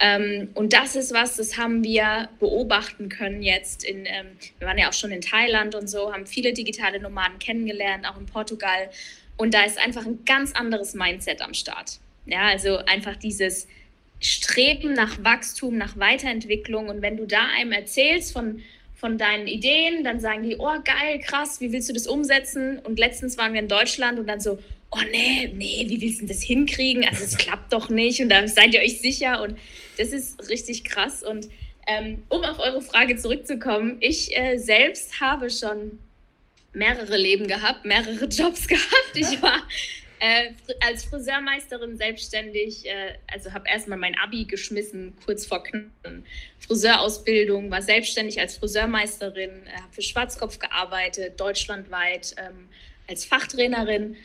Ähm, 0.00 0.50
und 0.54 0.74
das 0.74 0.96
ist 0.96 1.12
was, 1.12 1.36
das 1.36 1.56
haben 1.56 1.82
wir 1.82 2.28
beobachten 2.38 3.08
können 3.08 3.42
jetzt. 3.42 3.82
In, 3.82 4.06
ähm, 4.06 4.26
wir 4.58 4.68
waren 4.68 4.78
ja 4.78 4.88
auch 4.88 4.92
schon 4.92 5.10
in 5.10 5.20
Thailand 5.20 5.74
und 5.74 5.88
so, 5.88 6.12
haben 6.12 6.26
viele 6.26 6.52
digitale 6.52 7.00
Nomaden 7.00 7.38
kennengelernt, 7.38 8.06
auch 8.06 8.18
in 8.18 8.26
Portugal. 8.26 8.90
Und 9.36 9.54
da 9.54 9.64
ist 9.64 9.78
einfach 9.78 10.06
ein 10.06 10.24
ganz 10.24 10.52
anderes 10.52 10.94
Mindset 10.94 11.40
am 11.40 11.54
Start. 11.54 11.98
Ja, 12.26 12.48
also 12.48 12.76
einfach 12.78 13.16
dieses, 13.16 13.66
Streben 14.20 14.94
nach 14.94 15.22
Wachstum, 15.22 15.76
nach 15.76 15.96
Weiterentwicklung. 15.98 16.88
Und 16.88 17.02
wenn 17.02 17.16
du 17.16 17.26
da 17.26 17.46
einem 17.56 17.72
erzählst 17.72 18.32
von, 18.32 18.60
von 18.94 19.18
deinen 19.18 19.46
Ideen, 19.46 20.04
dann 20.04 20.20
sagen 20.20 20.42
die, 20.42 20.56
oh 20.56 20.74
geil, 20.84 21.20
krass, 21.24 21.60
wie 21.60 21.72
willst 21.72 21.88
du 21.88 21.92
das 21.92 22.06
umsetzen? 22.06 22.78
Und 22.80 22.98
letztens 22.98 23.38
waren 23.38 23.52
wir 23.52 23.60
in 23.60 23.68
Deutschland 23.68 24.18
und 24.18 24.26
dann 24.26 24.40
so, 24.40 24.58
oh 24.90 25.00
nee, 25.10 25.52
nee, 25.54 25.84
wie 25.88 26.00
willst 26.00 26.22
du 26.22 26.26
das 26.26 26.42
hinkriegen? 26.42 27.04
Also 27.04 27.24
es 27.24 27.36
klappt 27.36 27.72
doch 27.72 27.88
nicht 27.88 28.20
und 28.20 28.28
da 28.28 28.46
seid 28.48 28.74
ihr 28.74 28.80
euch 28.80 29.00
sicher. 29.00 29.42
Und 29.42 29.58
das 29.98 30.08
ist 30.08 30.48
richtig 30.48 30.84
krass. 30.84 31.22
Und 31.22 31.48
ähm, 31.86 32.22
um 32.28 32.42
auf 32.42 32.58
eure 32.58 32.82
Frage 32.82 33.16
zurückzukommen, 33.16 33.98
ich 34.00 34.36
äh, 34.36 34.58
selbst 34.58 35.20
habe 35.20 35.50
schon 35.50 35.98
mehrere 36.72 37.16
Leben 37.16 37.46
gehabt, 37.46 37.84
mehrere 37.84 38.24
Jobs 38.30 38.68
gehabt. 38.68 39.12
Ich 39.14 39.40
war 39.42 39.62
äh, 40.20 40.52
als 40.80 41.04
Friseurmeisterin 41.04 41.96
selbstständig, 41.96 42.86
äh, 42.86 43.14
also 43.32 43.52
habe 43.52 43.68
erstmal 43.68 43.98
mein 43.98 44.16
Abi 44.18 44.44
geschmissen, 44.44 45.14
kurz 45.24 45.46
vor 45.46 45.62
Knappen. 45.62 46.24
Friseurausbildung, 46.60 47.70
war 47.70 47.82
selbstständig 47.82 48.40
als 48.40 48.58
Friseurmeisterin, 48.58 49.66
äh, 49.66 49.80
habe 49.80 49.92
für 49.92 50.02
Schwarzkopf 50.02 50.58
gearbeitet, 50.58 51.40
deutschlandweit 51.40 52.34
ähm, 52.38 52.68
als 53.08 53.24
Fachtrainerin 53.24 54.16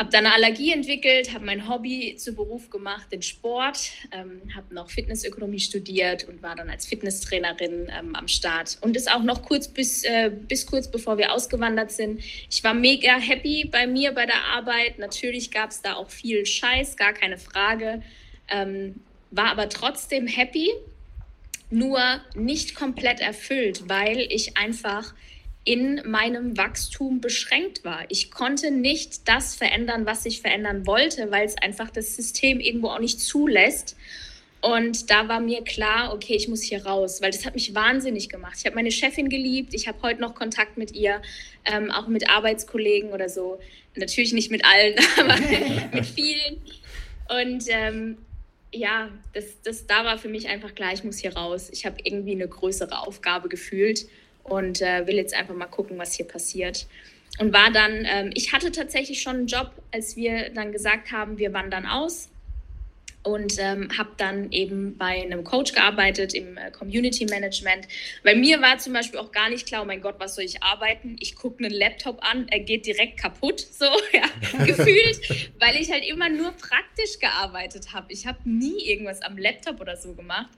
habe 0.00 0.08
dann 0.10 0.24
eine 0.24 0.34
Allergie 0.34 0.72
entwickelt, 0.72 1.34
habe 1.34 1.44
mein 1.44 1.68
Hobby 1.68 2.16
zu 2.16 2.34
Beruf 2.34 2.70
gemacht, 2.70 3.12
den 3.12 3.20
Sport, 3.20 3.90
ähm, 4.12 4.40
habe 4.56 4.74
noch 4.74 4.88
Fitnessökonomie 4.88 5.60
studiert 5.60 6.26
und 6.26 6.42
war 6.42 6.56
dann 6.56 6.70
als 6.70 6.86
Fitnesstrainerin 6.86 7.92
ähm, 7.94 8.16
am 8.16 8.26
Start. 8.26 8.78
Und 8.80 8.96
ist 8.96 9.12
auch 9.12 9.22
noch 9.22 9.42
kurz 9.42 9.68
bis, 9.68 10.02
äh, 10.04 10.30
bis 10.30 10.64
kurz 10.64 10.90
bevor 10.90 11.18
wir 11.18 11.34
ausgewandert 11.34 11.92
sind. 11.92 12.22
Ich 12.48 12.64
war 12.64 12.72
mega 12.72 13.18
happy 13.18 13.68
bei 13.70 13.86
mir 13.86 14.12
bei 14.12 14.24
der 14.24 14.42
Arbeit. 14.54 14.98
Natürlich 14.98 15.50
gab 15.50 15.68
es 15.68 15.82
da 15.82 15.96
auch 15.96 16.08
viel 16.08 16.46
Scheiß, 16.46 16.96
gar 16.96 17.12
keine 17.12 17.36
Frage. 17.36 18.02
Ähm, 18.48 19.00
war 19.30 19.50
aber 19.50 19.68
trotzdem 19.68 20.26
happy, 20.26 20.70
nur 21.68 22.00
nicht 22.34 22.74
komplett 22.74 23.20
erfüllt, 23.20 23.86
weil 23.86 24.26
ich 24.30 24.56
einfach 24.56 25.12
in 25.64 26.00
meinem 26.06 26.56
Wachstum 26.56 27.20
beschränkt 27.20 27.84
war. 27.84 28.04
Ich 28.08 28.30
konnte 28.30 28.70
nicht 28.70 29.28
das 29.28 29.54
verändern, 29.54 30.06
was 30.06 30.24
ich 30.24 30.40
verändern 30.40 30.86
wollte, 30.86 31.30
weil 31.30 31.46
es 31.46 31.56
einfach 31.56 31.90
das 31.90 32.16
System 32.16 32.60
irgendwo 32.60 32.88
auch 32.88 32.98
nicht 32.98 33.20
zulässt. 33.20 33.96
Und 34.62 35.10
da 35.10 35.28
war 35.28 35.40
mir 35.40 35.62
klar, 35.62 36.12
okay, 36.12 36.34
ich 36.34 36.48
muss 36.48 36.62
hier 36.62 36.84
raus, 36.84 37.22
weil 37.22 37.30
das 37.30 37.46
hat 37.46 37.54
mich 37.54 37.74
wahnsinnig 37.74 38.28
gemacht. 38.28 38.56
Ich 38.58 38.66
habe 38.66 38.76
meine 38.76 38.90
Chefin 38.90 39.28
geliebt, 39.28 39.72
ich 39.74 39.88
habe 39.88 40.00
heute 40.02 40.20
noch 40.20 40.34
Kontakt 40.34 40.76
mit 40.76 40.92
ihr, 40.92 41.22
ähm, 41.64 41.90
auch 41.90 42.08
mit 42.08 42.28
Arbeitskollegen 42.28 43.10
oder 43.10 43.28
so. 43.28 43.58
Natürlich 43.96 44.32
nicht 44.32 44.50
mit 44.50 44.64
allen, 44.64 44.96
aber 45.18 45.36
mit 45.94 46.06
vielen. 46.06 46.62
Und 47.42 47.64
ähm, 47.68 48.18
ja, 48.72 49.10
das, 49.32 49.44
das, 49.62 49.86
da 49.86 50.04
war 50.04 50.18
für 50.18 50.28
mich 50.28 50.48
einfach 50.48 50.74
klar, 50.74 50.92
ich 50.92 51.04
muss 51.04 51.18
hier 51.18 51.34
raus. 51.34 51.70
Ich 51.72 51.86
habe 51.86 51.96
irgendwie 52.02 52.32
eine 52.32 52.48
größere 52.48 53.00
Aufgabe 53.00 53.48
gefühlt 53.48 54.06
und 54.50 54.82
äh, 54.82 55.06
will 55.06 55.14
jetzt 55.14 55.32
einfach 55.32 55.54
mal 55.54 55.66
gucken, 55.66 55.96
was 55.96 56.12
hier 56.12 56.26
passiert. 56.26 56.86
Und 57.38 57.52
war 57.52 57.70
dann, 57.70 58.04
ähm, 58.04 58.30
ich 58.34 58.52
hatte 58.52 58.72
tatsächlich 58.72 59.22
schon 59.22 59.36
einen 59.36 59.46
Job, 59.46 59.70
als 59.92 60.16
wir 60.16 60.50
dann 60.50 60.72
gesagt 60.72 61.12
haben, 61.12 61.38
wir 61.38 61.52
wandern 61.52 61.86
aus 61.86 62.28
und 63.22 63.58
ähm, 63.58 63.96
habe 63.96 64.10
dann 64.16 64.50
eben 64.50 64.96
bei 64.96 65.22
einem 65.22 65.44
Coach 65.44 65.72
gearbeitet 65.72 66.34
im 66.34 66.56
äh, 66.56 66.70
Community 66.70 67.26
Management. 67.26 67.86
Weil 68.24 68.36
mir 68.36 68.60
war 68.60 68.78
zum 68.78 68.92
Beispiel 68.92 69.20
auch 69.20 69.30
gar 69.30 69.50
nicht 69.50 69.66
klar, 69.66 69.82
oh 69.82 69.84
mein 69.84 70.00
Gott, 70.00 70.16
was 70.18 70.34
soll 70.34 70.44
ich 70.44 70.62
arbeiten? 70.62 71.16
Ich 71.20 71.36
gucke 71.36 71.62
einen 71.62 71.72
Laptop 71.72 72.18
an, 72.22 72.48
er 72.48 72.60
geht 72.60 72.86
direkt 72.86 73.20
kaputt, 73.20 73.60
so 73.70 73.86
ja, 74.12 74.24
gefühlt, 74.64 75.20
weil 75.60 75.76
ich 75.76 75.92
halt 75.92 76.04
immer 76.04 76.28
nur 76.28 76.50
praktisch 76.52 77.20
gearbeitet 77.20 77.92
habe. 77.92 78.12
Ich 78.12 78.26
habe 78.26 78.38
nie 78.44 78.84
irgendwas 78.84 79.22
am 79.22 79.38
Laptop 79.38 79.80
oder 79.80 79.96
so 79.96 80.14
gemacht. 80.14 80.50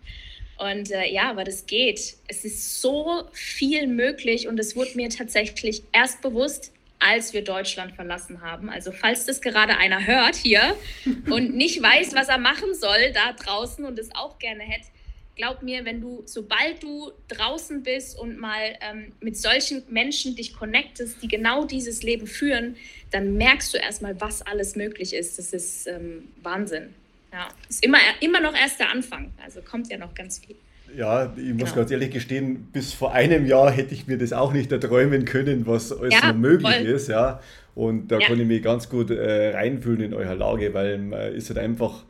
Und 0.63 0.93
äh, 0.93 1.11
ja, 1.13 1.31
aber 1.31 1.43
das 1.43 1.67
geht. 1.67 2.17
Es 2.29 2.45
ist 2.45 2.81
so 2.81 3.25
viel 3.33 3.89
möglich 3.89 4.47
und 4.47 4.61
es 4.61 4.77
wurde 4.77 4.91
mir 4.95 5.09
tatsächlich 5.09 5.83
erst 5.93 6.23
bewusst, 6.23 6.73
als 7.01 7.33
wir 7.33 7.43
Deutschland 7.43 7.97
verlassen 7.97 8.43
haben. 8.43 8.71
Also 8.71 8.93
falls 8.93 9.27
das 9.27 9.41
gerade 9.41 9.77
einer 9.77 10.07
hört 10.07 10.37
hier 10.37 10.77
und 11.31 11.57
nicht 11.57 11.83
weiß, 11.83 12.15
was 12.15 12.29
er 12.29 12.39
machen 12.39 12.75
soll 12.75 13.13
da 13.13 13.33
draußen 13.33 13.85
und 13.85 13.99
es 13.99 14.15
auch 14.15 14.39
gerne 14.39 14.63
hätte, 14.63 14.87
glaub 15.35 15.65
mir, 15.65 15.85
wenn 15.85 16.01
du, 16.01 16.23
sobald 16.27 16.81
du 16.81 17.11
draußen 17.27 17.83
bist 17.83 18.17
und 18.17 18.39
mal 18.39 18.77
ähm, 18.89 19.13
mit 19.21 19.37
solchen 19.37 19.83
Menschen 19.89 20.37
dich 20.37 20.55
connectest, 20.55 21.21
die 21.23 21.29
genau 21.29 21.65
dieses 21.65 22.05
Leben 22.05 22.29
führen, 22.29 22.77
dann 23.11 23.37
merkst 23.37 23.75
du 23.75 23.79
erstmal, 23.79 24.21
was 24.21 24.43
alles 24.43 24.77
möglich 24.77 25.13
ist. 25.13 25.39
Das 25.39 25.53
ist 25.53 25.89
ähm, 25.89 26.29
Wahnsinn. 26.41 26.95
Ja, 27.33 27.49
ist 27.69 27.85
immer, 27.85 27.99
immer 28.21 28.41
noch 28.41 28.55
erst 28.55 28.79
der 28.79 28.91
Anfang. 28.91 29.33
Also 29.43 29.61
kommt 29.63 29.89
ja 29.91 29.97
noch 29.97 30.15
ganz 30.15 30.39
viel. 30.39 30.57
Ja, 30.97 31.33
ich 31.37 31.55
muss 31.55 31.71
genau. 31.71 31.77
ganz 31.77 31.91
ehrlich 31.91 32.11
gestehen, 32.11 32.69
bis 32.73 32.93
vor 32.93 33.13
einem 33.13 33.47
Jahr 33.47 33.71
hätte 33.71 33.95
ich 33.95 34.07
mir 34.07 34.19
das 34.19 34.33
auch 34.33 34.53
nicht 34.53 34.71
erträumen 34.71 35.25
können, 35.25 35.67
was 35.67 35.93
alles 35.93 36.13
ja, 36.13 36.29
noch 36.33 36.39
möglich 36.39 36.77
voll. 36.77 36.87
ist. 36.87 37.09
Ja. 37.09 37.41
Und 37.75 38.09
da 38.09 38.19
ja. 38.19 38.27
kann 38.27 38.39
ich 38.39 38.47
mich 38.47 38.63
ganz 38.63 38.89
gut 38.91 39.11
äh, 39.11 39.51
reinfühlen 39.51 40.03
in 40.03 40.15
eurer 40.15 40.35
Lage, 40.35 40.75
weil 40.75 40.99
man 40.99 41.33
ist 41.33 41.49
halt 41.49 41.59
einfach, 41.59 42.05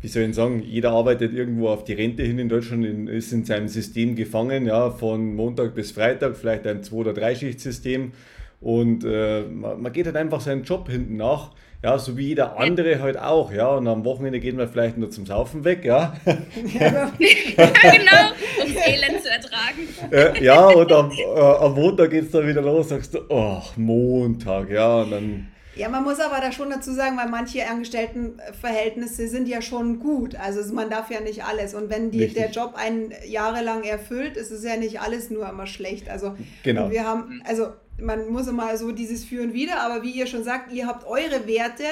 wie 0.00 0.06
soll 0.06 0.22
ich 0.22 0.34
sagen, 0.36 0.62
jeder 0.62 0.92
arbeitet 0.92 1.34
irgendwo 1.34 1.68
auf 1.68 1.82
die 1.82 1.94
Rente 1.94 2.22
hin 2.22 2.38
in 2.38 2.48
Deutschland, 2.48 2.86
in, 2.86 3.08
ist 3.08 3.32
in 3.32 3.44
seinem 3.44 3.66
System 3.66 4.14
gefangen, 4.14 4.66
ja, 4.66 4.90
von 4.92 5.34
Montag 5.34 5.74
bis 5.74 5.90
Freitag, 5.90 6.36
vielleicht 6.36 6.66
ein 6.68 6.84
Zwei- 6.84 6.96
oder 6.98 7.12
Dreischichtsystem. 7.12 8.12
Und 8.60 9.04
äh, 9.04 9.42
man, 9.42 9.82
man 9.82 9.92
geht 9.92 10.06
halt 10.06 10.16
einfach 10.16 10.40
seinen 10.40 10.62
Job 10.62 10.88
hinten 10.88 11.16
nach. 11.16 11.50
Ja, 11.82 11.98
so 11.98 12.18
wie 12.18 12.28
jeder 12.28 12.58
andere 12.58 13.00
halt 13.00 13.18
auch, 13.18 13.50
ja. 13.52 13.68
Und 13.68 13.88
am 13.88 14.04
Wochenende 14.04 14.38
gehen 14.38 14.58
wir 14.58 14.68
vielleicht 14.68 14.98
nur 14.98 15.10
zum 15.10 15.24
Saufen 15.24 15.64
weg, 15.64 15.82
ja. 15.82 16.12
Ja, 16.26 17.10
genau, 17.18 18.32
um 18.62 18.76
Elend 18.76 19.22
zu 19.22 19.30
ertragen. 19.30 19.88
Äh, 20.10 20.44
ja, 20.44 20.66
und 20.66 20.92
am, 20.92 21.10
äh, 21.10 21.40
am 21.40 21.74
Montag 21.74 22.10
geht 22.10 22.24
es 22.24 22.32
dann 22.32 22.46
wieder 22.46 22.60
los, 22.60 22.90
sagst 22.90 23.14
du, 23.14 23.20
oh, 23.30 23.62
Montag, 23.76 24.68
ja, 24.68 25.00
und 25.00 25.10
dann. 25.10 25.46
Ja, 25.74 25.88
man 25.88 26.04
muss 26.04 26.20
aber 26.20 26.42
da 26.42 26.52
schon 26.52 26.68
dazu 26.68 26.92
sagen, 26.92 27.16
weil 27.16 27.30
manche 27.30 27.66
Angestelltenverhältnisse 27.66 29.28
sind 29.28 29.48
ja 29.48 29.62
schon 29.62 30.00
gut. 30.00 30.34
Also 30.34 30.74
man 30.74 30.90
darf 30.90 31.10
ja 31.10 31.20
nicht 31.20 31.44
alles. 31.44 31.74
Und 31.74 31.88
wenn 31.88 32.10
die, 32.10 32.28
der 32.28 32.50
Job 32.50 32.74
einen 32.74 33.14
jahrelang 33.26 33.84
erfüllt, 33.84 34.36
ist 34.36 34.50
es 34.50 34.62
ja 34.64 34.76
nicht 34.76 35.00
alles 35.00 35.30
nur 35.30 35.48
immer 35.48 35.66
schlecht. 35.66 36.10
Also 36.10 36.34
genau. 36.64 36.90
wir 36.90 37.06
haben, 37.06 37.42
also 37.46 37.68
man 38.02 38.28
muss 38.28 38.46
immer 38.46 38.76
so 38.76 38.92
dieses 38.92 39.24
Führen 39.24 39.52
wieder, 39.52 39.80
aber 39.80 40.02
wie 40.02 40.10
ihr 40.10 40.26
schon 40.26 40.44
sagt, 40.44 40.72
ihr 40.72 40.86
habt 40.86 41.06
eure 41.06 41.46
Werte 41.46 41.84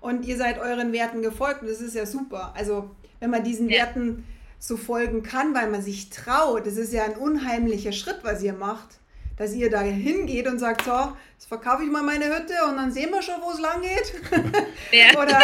und 0.00 0.24
ihr 0.24 0.36
seid 0.36 0.58
euren 0.58 0.92
Werten 0.92 1.22
gefolgt 1.22 1.62
und 1.62 1.68
das 1.68 1.80
ist 1.80 1.94
ja 1.94 2.06
super. 2.06 2.52
Also 2.56 2.90
wenn 3.20 3.30
man 3.30 3.44
diesen 3.44 3.68
ja. 3.68 3.78
Werten 3.78 4.24
so 4.58 4.76
folgen 4.76 5.22
kann, 5.22 5.54
weil 5.54 5.70
man 5.70 5.82
sich 5.82 6.10
traut, 6.10 6.66
das 6.66 6.76
ist 6.76 6.92
ja 6.92 7.04
ein 7.04 7.16
unheimlicher 7.16 7.92
Schritt, 7.92 8.20
was 8.22 8.42
ihr 8.42 8.52
macht, 8.52 8.98
dass 9.36 9.52
ihr 9.52 9.70
da 9.70 9.80
hingeht 9.80 10.46
und 10.46 10.58
sagt, 10.58 10.84
so, 10.84 11.12
jetzt 11.34 11.46
verkaufe 11.46 11.84
ich 11.84 11.90
mal 11.90 12.02
meine 12.02 12.26
Hütte 12.26 12.54
und 12.68 12.76
dann 12.76 12.90
sehen 12.90 13.10
wir 13.10 13.22
schon, 13.22 13.40
wo 13.42 13.50
es 13.50 13.60
lang 13.60 13.82
geht. 13.82 14.14
Ja. 14.92 15.20
Oder 15.20 15.40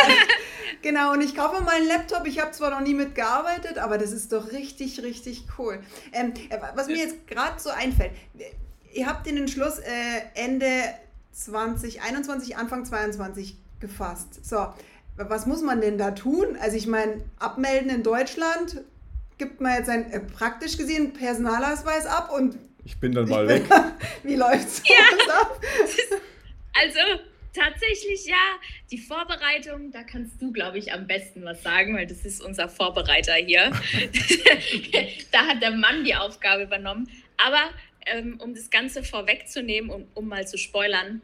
genau, 0.82 1.12
und 1.12 1.20
ich 1.20 1.34
kaufe 1.34 1.62
mal 1.62 1.74
einen 1.74 1.88
Laptop. 1.88 2.26
Ich 2.26 2.40
habe 2.40 2.52
zwar 2.52 2.70
noch 2.70 2.80
nie 2.80 2.94
mitgearbeitet, 2.94 3.76
aber 3.78 3.98
das 3.98 4.12
ist 4.12 4.32
doch 4.32 4.52
richtig, 4.52 5.02
richtig 5.02 5.44
cool. 5.58 5.80
Ähm, 6.12 6.32
was 6.76 6.86
mir 6.86 6.96
jetzt 6.96 7.26
gerade 7.26 7.58
so 7.60 7.70
einfällt, 7.70 8.12
ihr 8.92 9.06
habt 9.06 9.26
den 9.26 9.36
Entschluss 9.36 9.78
äh, 9.78 10.22
Ende 10.34 10.66
2021, 11.32 12.56
Anfang 12.56 12.84
22 12.84 13.56
gefasst. 13.80 14.44
So, 14.44 14.68
was 15.16 15.46
muss 15.46 15.62
man 15.62 15.80
denn 15.80 15.98
da 15.98 16.12
tun? 16.12 16.56
Also 16.60 16.76
ich 16.76 16.86
meine, 16.86 17.22
abmelden 17.38 17.90
in 17.90 18.02
Deutschland 18.02 18.82
gibt 19.38 19.60
man 19.60 19.76
jetzt 19.76 19.88
ein 19.88 20.10
äh, 20.10 20.20
praktisch 20.20 20.76
gesehen 20.76 21.12
Personalausweis 21.12 22.06
ab 22.06 22.32
und 22.34 22.56
ich 22.84 22.98
bin 22.98 23.12
dann 23.12 23.28
mal 23.28 23.46
weg. 23.46 23.64
Wie 24.22 24.36
läuft's 24.36 24.82
ja. 24.86 25.34
ab? 25.40 25.60
Also 26.74 26.98
tatsächlich 27.52 28.24
ja, 28.26 28.58
die 28.90 28.96
Vorbereitung, 28.96 29.92
da 29.92 30.02
kannst 30.04 30.40
du, 30.40 30.52
glaube 30.52 30.78
ich, 30.78 30.90
am 30.90 31.06
besten 31.06 31.44
was 31.44 31.62
sagen, 31.62 31.94
weil 31.94 32.06
das 32.06 32.24
ist 32.24 32.42
unser 32.42 32.66
Vorbereiter 32.70 33.34
hier. 33.34 33.70
da 35.32 35.46
hat 35.46 35.62
der 35.62 35.72
Mann 35.72 36.02
die 36.04 36.14
Aufgabe 36.14 36.62
übernommen. 36.62 37.10
Aber 37.36 37.70
ähm, 38.06 38.38
um 38.40 38.54
das 38.54 38.70
Ganze 38.70 39.02
vorwegzunehmen 39.02 39.90
und 39.90 40.06
um 40.14 40.28
mal 40.28 40.46
zu 40.46 40.58
spoilern, 40.58 41.22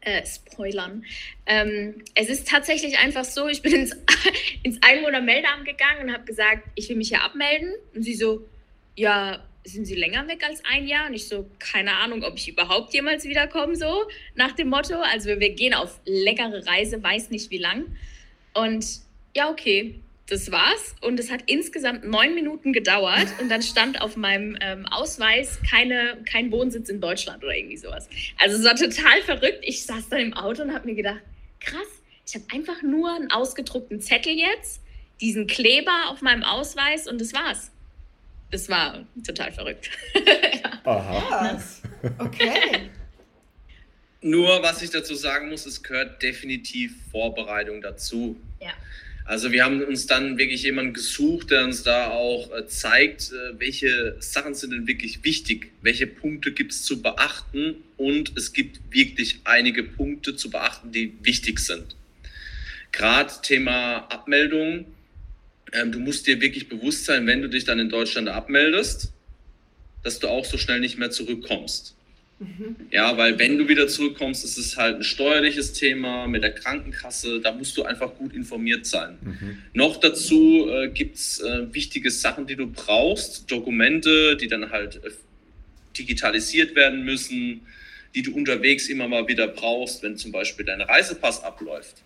äh, 0.00 0.24
spoilern. 0.24 1.04
Ähm, 1.46 2.02
es 2.14 2.28
ist 2.28 2.48
tatsächlich 2.48 2.98
einfach 2.98 3.24
so, 3.24 3.48
ich 3.48 3.62
bin 3.62 3.74
ins, 3.74 3.96
ins 4.62 4.78
Einwohnermeldeamt 4.82 5.64
gegangen 5.64 6.08
und 6.08 6.12
habe 6.12 6.24
gesagt, 6.24 6.68
ich 6.74 6.88
will 6.88 6.96
mich 6.96 7.08
hier 7.08 7.22
abmelden. 7.22 7.74
Und 7.94 8.02
sie 8.02 8.14
so, 8.14 8.46
ja, 8.94 9.42
sind 9.64 9.84
Sie 9.84 9.94
länger 9.94 10.28
weg 10.28 10.44
als 10.44 10.62
ein 10.64 10.86
Jahr? 10.86 11.08
Und 11.08 11.14
ich 11.14 11.28
so, 11.28 11.50
keine 11.58 11.96
Ahnung, 11.96 12.22
ob 12.22 12.36
ich 12.36 12.48
überhaupt 12.48 12.94
jemals 12.94 13.24
wiederkomme, 13.24 13.76
so 13.76 14.04
nach 14.34 14.52
dem 14.52 14.68
Motto. 14.68 14.94
Also 15.00 15.28
wir 15.28 15.50
gehen 15.50 15.74
auf 15.74 16.00
leckere 16.04 16.66
Reise, 16.66 17.02
weiß 17.02 17.30
nicht 17.30 17.50
wie 17.50 17.58
lang. 17.58 17.96
Und 18.54 18.86
ja, 19.34 19.50
okay, 19.50 20.00
das 20.28 20.50
war's. 20.50 20.94
Und 21.00 21.20
es 21.20 21.30
hat 21.30 21.40
insgesamt 21.46 22.04
neun 22.04 22.34
Minuten 22.34 22.72
gedauert. 22.72 23.28
Und 23.40 23.48
dann 23.48 23.62
stand 23.62 24.00
auf 24.00 24.16
meinem 24.16 24.56
ähm, 24.60 24.86
Ausweis 24.86 25.58
keine, 25.70 26.18
kein 26.30 26.50
Wohnsitz 26.50 26.88
in 26.88 27.00
Deutschland 27.00 27.42
oder 27.44 27.54
irgendwie 27.54 27.76
sowas. 27.76 28.08
Also 28.38 28.56
es 28.56 28.64
war 28.64 28.74
total 28.74 29.22
verrückt. 29.22 29.60
Ich 29.62 29.84
saß 29.84 30.08
dann 30.08 30.20
im 30.20 30.34
Auto 30.34 30.62
und 30.62 30.74
habe 30.74 30.86
mir 30.86 30.94
gedacht, 30.94 31.20
krass, 31.60 31.86
ich 32.26 32.34
habe 32.34 32.44
einfach 32.52 32.82
nur 32.82 33.14
einen 33.14 33.30
ausgedruckten 33.30 34.00
Zettel 34.00 34.34
jetzt, 34.34 34.80
diesen 35.20 35.46
Kleber 35.46 36.08
auf 36.08 36.22
meinem 36.22 36.42
Ausweis 36.42 37.06
und 37.06 37.20
das 37.20 37.32
war's. 37.32 37.70
Das 38.50 38.68
war 38.68 39.04
total 39.24 39.52
verrückt. 39.52 39.90
Aha. 40.84 41.60
Okay. 42.18 42.90
Nur 44.20 44.62
was 44.62 44.82
ich 44.82 44.90
dazu 44.90 45.14
sagen 45.14 45.50
muss, 45.50 45.66
es 45.66 45.82
gehört 45.82 46.22
definitiv 46.22 46.94
Vorbereitung 47.10 47.80
dazu. 47.80 48.36
Ja. 48.60 48.72
Also 49.26 49.50
wir 49.50 49.64
haben 49.64 49.82
uns 49.82 50.06
dann 50.06 50.38
wirklich 50.38 50.62
jemanden 50.62 50.94
gesucht, 50.94 51.50
der 51.50 51.64
uns 51.64 51.82
da 51.82 52.10
auch 52.10 52.52
äh, 52.56 52.68
zeigt, 52.68 53.32
äh, 53.32 53.58
welche 53.58 54.16
Sachen 54.20 54.54
sind 54.54 54.70
denn 54.70 54.86
wirklich 54.86 55.24
wichtig, 55.24 55.72
welche 55.82 56.06
Punkte 56.06 56.52
gibt 56.52 56.70
es 56.70 56.84
zu 56.84 57.02
beachten 57.02 57.82
und 57.96 58.38
es 58.38 58.52
gibt 58.52 58.78
wirklich 58.90 59.40
einige 59.42 59.82
Punkte 59.82 60.36
zu 60.36 60.48
beachten, 60.48 60.92
die 60.92 61.12
wichtig 61.22 61.58
sind. 61.58 61.96
Gerade 62.92 63.32
Thema 63.42 64.06
Abmeldung, 64.10 64.86
ähm, 65.72 65.90
du 65.90 65.98
musst 65.98 66.28
dir 66.28 66.40
wirklich 66.40 66.68
bewusst 66.68 67.04
sein, 67.04 67.26
wenn 67.26 67.42
du 67.42 67.48
dich 67.48 67.64
dann 67.64 67.80
in 67.80 67.88
Deutschland 67.88 68.28
abmeldest, 68.28 69.12
dass 70.04 70.20
du 70.20 70.28
auch 70.28 70.44
so 70.44 70.56
schnell 70.56 70.78
nicht 70.78 70.98
mehr 70.98 71.10
zurückkommst. 71.10 71.96
Ja, 72.90 73.16
weil 73.16 73.38
wenn 73.38 73.56
du 73.56 73.66
wieder 73.66 73.88
zurückkommst, 73.88 74.44
ist 74.44 74.58
es 74.58 74.76
halt 74.76 74.96
ein 74.96 75.02
steuerliches 75.02 75.72
Thema 75.72 76.26
mit 76.26 76.42
der 76.42 76.52
Krankenkasse. 76.52 77.40
Da 77.40 77.52
musst 77.52 77.76
du 77.78 77.84
einfach 77.84 78.14
gut 78.14 78.34
informiert 78.34 78.84
sein. 78.84 79.16
Mhm. 79.22 79.58
Noch 79.72 79.98
dazu 79.98 80.68
äh, 80.68 80.88
gibt 80.88 81.16
es 81.16 81.40
äh, 81.40 81.72
wichtige 81.72 82.10
Sachen, 82.10 82.46
die 82.46 82.56
du 82.56 82.66
brauchst, 82.66 83.50
Dokumente, 83.50 84.36
die 84.36 84.48
dann 84.48 84.70
halt 84.70 84.96
äh, 84.96 85.10
digitalisiert 85.96 86.74
werden 86.76 87.04
müssen, 87.04 87.62
die 88.14 88.22
du 88.22 88.34
unterwegs 88.34 88.88
immer 88.88 89.08
mal 89.08 89.26
wieder 89.28 89.48
brauchst, 89.48 90.02
wenn 90.02 90.18
zum 90.18 90.30
Beispiel 90.30 90.66
dein 90.66 90.82
Reisepass 90.82 91.42
abläuft. 91.42 91.96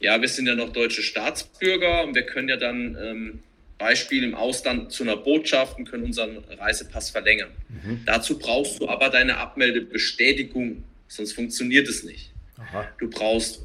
Ja, 0.00 0.20
wir 0.20 0.28
sind 0.28 0.46
ja 0.46 0.54
noch 0.54 0.72
deutsche 0.72 1.02
Staatsbürger 1.02 2.04
und 2.04 2.14
wir 2.14 2.22
können 2.22 2.48
ja 2.48 2.56
dann 2.56 2.96
ähm, 3.00 3.38
Beispiel 3.78 4.24
im 4.24 4.34
Ausland 4.34 4.92
zu 4.92 5.04
einer 5.04 5.16
Botschaft 5.16 5.78
und 5.78 5.88
können 5.88 6.04
unseren 6.04 6.38
Reisepass 6.58 7.10
verlängern. 7.10 7.50
Mhm. 7.68 8.02
Dazu 8.04 8.38
brauchst 8.38 8.80
du 8.80 8.88
aber 8.88 9.08
deine 9.08 9.38
Abmeldebestätigung, 9.38 10.84
sonst 11.06 11.32
funktioniert 11.32 11.88
es 11.88 12.02
nicht. 12.02 12.32
Aha. 12.58 12.88
Du 12.98 13.08
brauchst 13.08 13.62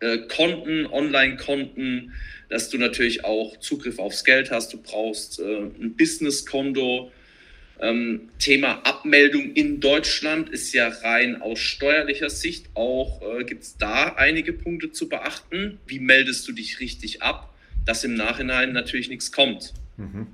äh, 0.00 0.18
Konten, 0.28 0.86
Online-Konten, 0.86 2.12
dass 2.48 2.68
du 2.68 2.78
natürlich 2.78 3.24
auch 3.24 3.58
Zugriff 3.58 3.98
aufs 3.98 4.24
Geld 4.24 4.50
hast. 4.50 4.72
Du 4.72 4.82
brauchst 4.82 5.40
äh, 5.40 5.42
ein 5.42 5.94
Businesskonto. 5.96 7.10
Ähm, 7.78 8.30
Thema 8.38 8.80
Abmeldung 8.84 9.52
in 9.52 9.80
Deutschland 9.80 10.48
ist 10.48 10.72
ja 10.72 10.88
rein 10.88 11.42
aus 11.42 11.58
steuerlicher 11.58 12.30
Sicht 12.30 12.66
auch, 12.74 13.20
äh, 13.22 13.44
gibt 13.44 13.64
es 13.64 13.76
da 13.76 14.14
einige 14.14 14.54
Punkte 14.54 14.92
zu 14.92 15.08
beachten. 15.08 15.78
Wie 15.86 15.98
meldest 15.98 16.48
du 16.48 16.52
dich 16.52 16.80
richtig 16.80 17.22
ab, 17.22 17.54
dass 17.86 18.04
im 18.04 18.14
Nachhinein 18.14 18.72
natürlich 18.72 19.08
nichts 19.08 19.32
kommt? 19.32 19.72
Mhm. 19.96 20.26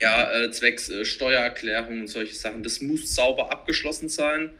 Ja, 0.00 0.30
äh, 0.32 0.50
zwecks 0.50 0.88
äh, 0.88 1.04
Steuererklärung 1.04 2.00
und 2.00 2.08
solche 2.08 2.34
Sachen. 2.34 2.62
Das 2.62 2.80
muss 2.80 3.14
sauber 3.14 3.52
abgeschlossen 3.52 4.08
sein. 4.08 4.50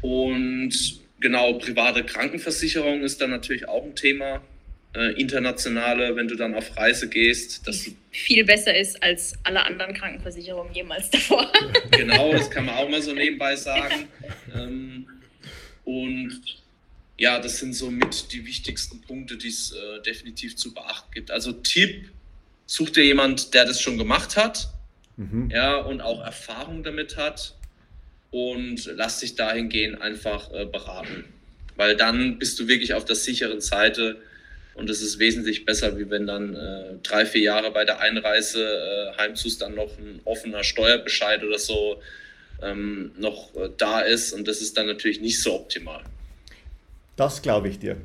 Und 0.00 1.00
genau, 1.20 1.54
private 1.54 2.04
Krankenversicherung 2.04 3.02
ist 3.02 3.20
dann 3.20 3.30
natürlich 3.30 3.66
auch 3.68 3.84
ein 3.84 3.96
Thema. 3.96 4.42
Äh, 4.94 5.20
internationale, 5.20 6.16
wenn 6.16 6.28
du 6.28 6.34
dann 6.34 6.54
auf 6.54 6.76
Reise 6.76 7.10
gehst, 7.10 7.66
dass 7.68 7.84
du 7.84 7.90
Viel 8.10 8.44
besser 8.44 8.74
ist 8.74 9.02
als 9.02 9.34
alle 9.42 9.62
anderen 9.62 9.92
Krankenversicherungen 9.92 10.72
jemals 10.72 11.10
davor. 11.10 11.52
Genau, 11.90 12.32
das 12.32 12.50
kann 12.50 12.64
man 12.64 12.74
auch 12.74 12.88
mal 12.88 13.02
so 13.02 13.12
nebenbei 13.12 13.54
sagen. 13.54 14.08
Ähm, 14.54 15.06
und 15.84 16.40
ja, 17.18 17.38
das 17.40 17.58
sind 17.58 17.74
so 17.74 17.90
mit 17.90 18.32
die 18.32 18.46
wichtigsten 18.46 19.00
Punkte, 19.02 19.36
die 19.36 19.48
es 19.48 19.72
äh, 19.72 20.00
definitiv 20.02 20.56
zu 20.56 20.72
beachten 20.72 21.10
gibt. 21.12 21.30
Also 21.30 21.52
Tipp, 21.52 22.10
such 22.66 22.90
dir 22.90 23.04
jemand, 23.04 23.52
der 23.54 23.64
das 23.66 23.80
schon 23.80 23.98
gemacht 23.98 24.36
hat, 24.36 24.70
Mhm. 25.18 25.50
ja, 25.52 25.78
und 25.78 26.00
auch 26.00 26.24
Erfahrung 26.24 26.84
damit 26.84 27.16
hat 27.16 27.56
und 28.30 28.86
lass 28.94 29.18
dich 29.18 29.34
dahingehend 29.34 30.00
einfach 30.00 30.52
äh, 30.52 30.64
beraten. 30.64 31.24
Weil 31.74 31.96
dann 31.96 32.38
bist 32.38 32.58
du 32.60 32.68
wirklich 32.68 32.94
auf 32.94 33.04
der 33.04 33.16
sicheren 33.16 33.60
Seite 33.60 34.18
und 34.74 34.88
es 34.88 35.02
ist 35.02 35.18
wesentlich 35.18 35.64
besser, 35.64 35.98
wie 35.98 36.08
wenn 36.08 36.28
dann 36.28 36.54
äh, 36.54 36.94
drei, 37.02 37.26
vier 37.26 37.40
Jahre 37.40 37.72
bei 37.72 37.84
der 37.84 37.98
Einreise 37.98 38.62
äh, 38.64 39.16
heimzus 39.20 39.58
dann 39.58 39.74
noch 39.74 39.98
ein 39.98 40.20
offener 40.24 40.62
Steuerbescheid 40.62 41.42
oder 41.42 41.58
so 41.58 42.00
ähm, 42.62 43.10
noch 43.18 43.52
äh, 43.56 43.70
da 43.76 44.00
ist 44.02 44.32
und 44.32 44.46
das 44.46 44.60
ist 44.60 44.76
dann 44.76 44.86
natürlich 44.86 45.20
nicht 45.20 45.42
so 45.42 45.54
optimal. 45.54 46.04
Das 47.18 47.42
glaube 47.42 47.68
ich 47.68 47.78
dir. 47.80 47.96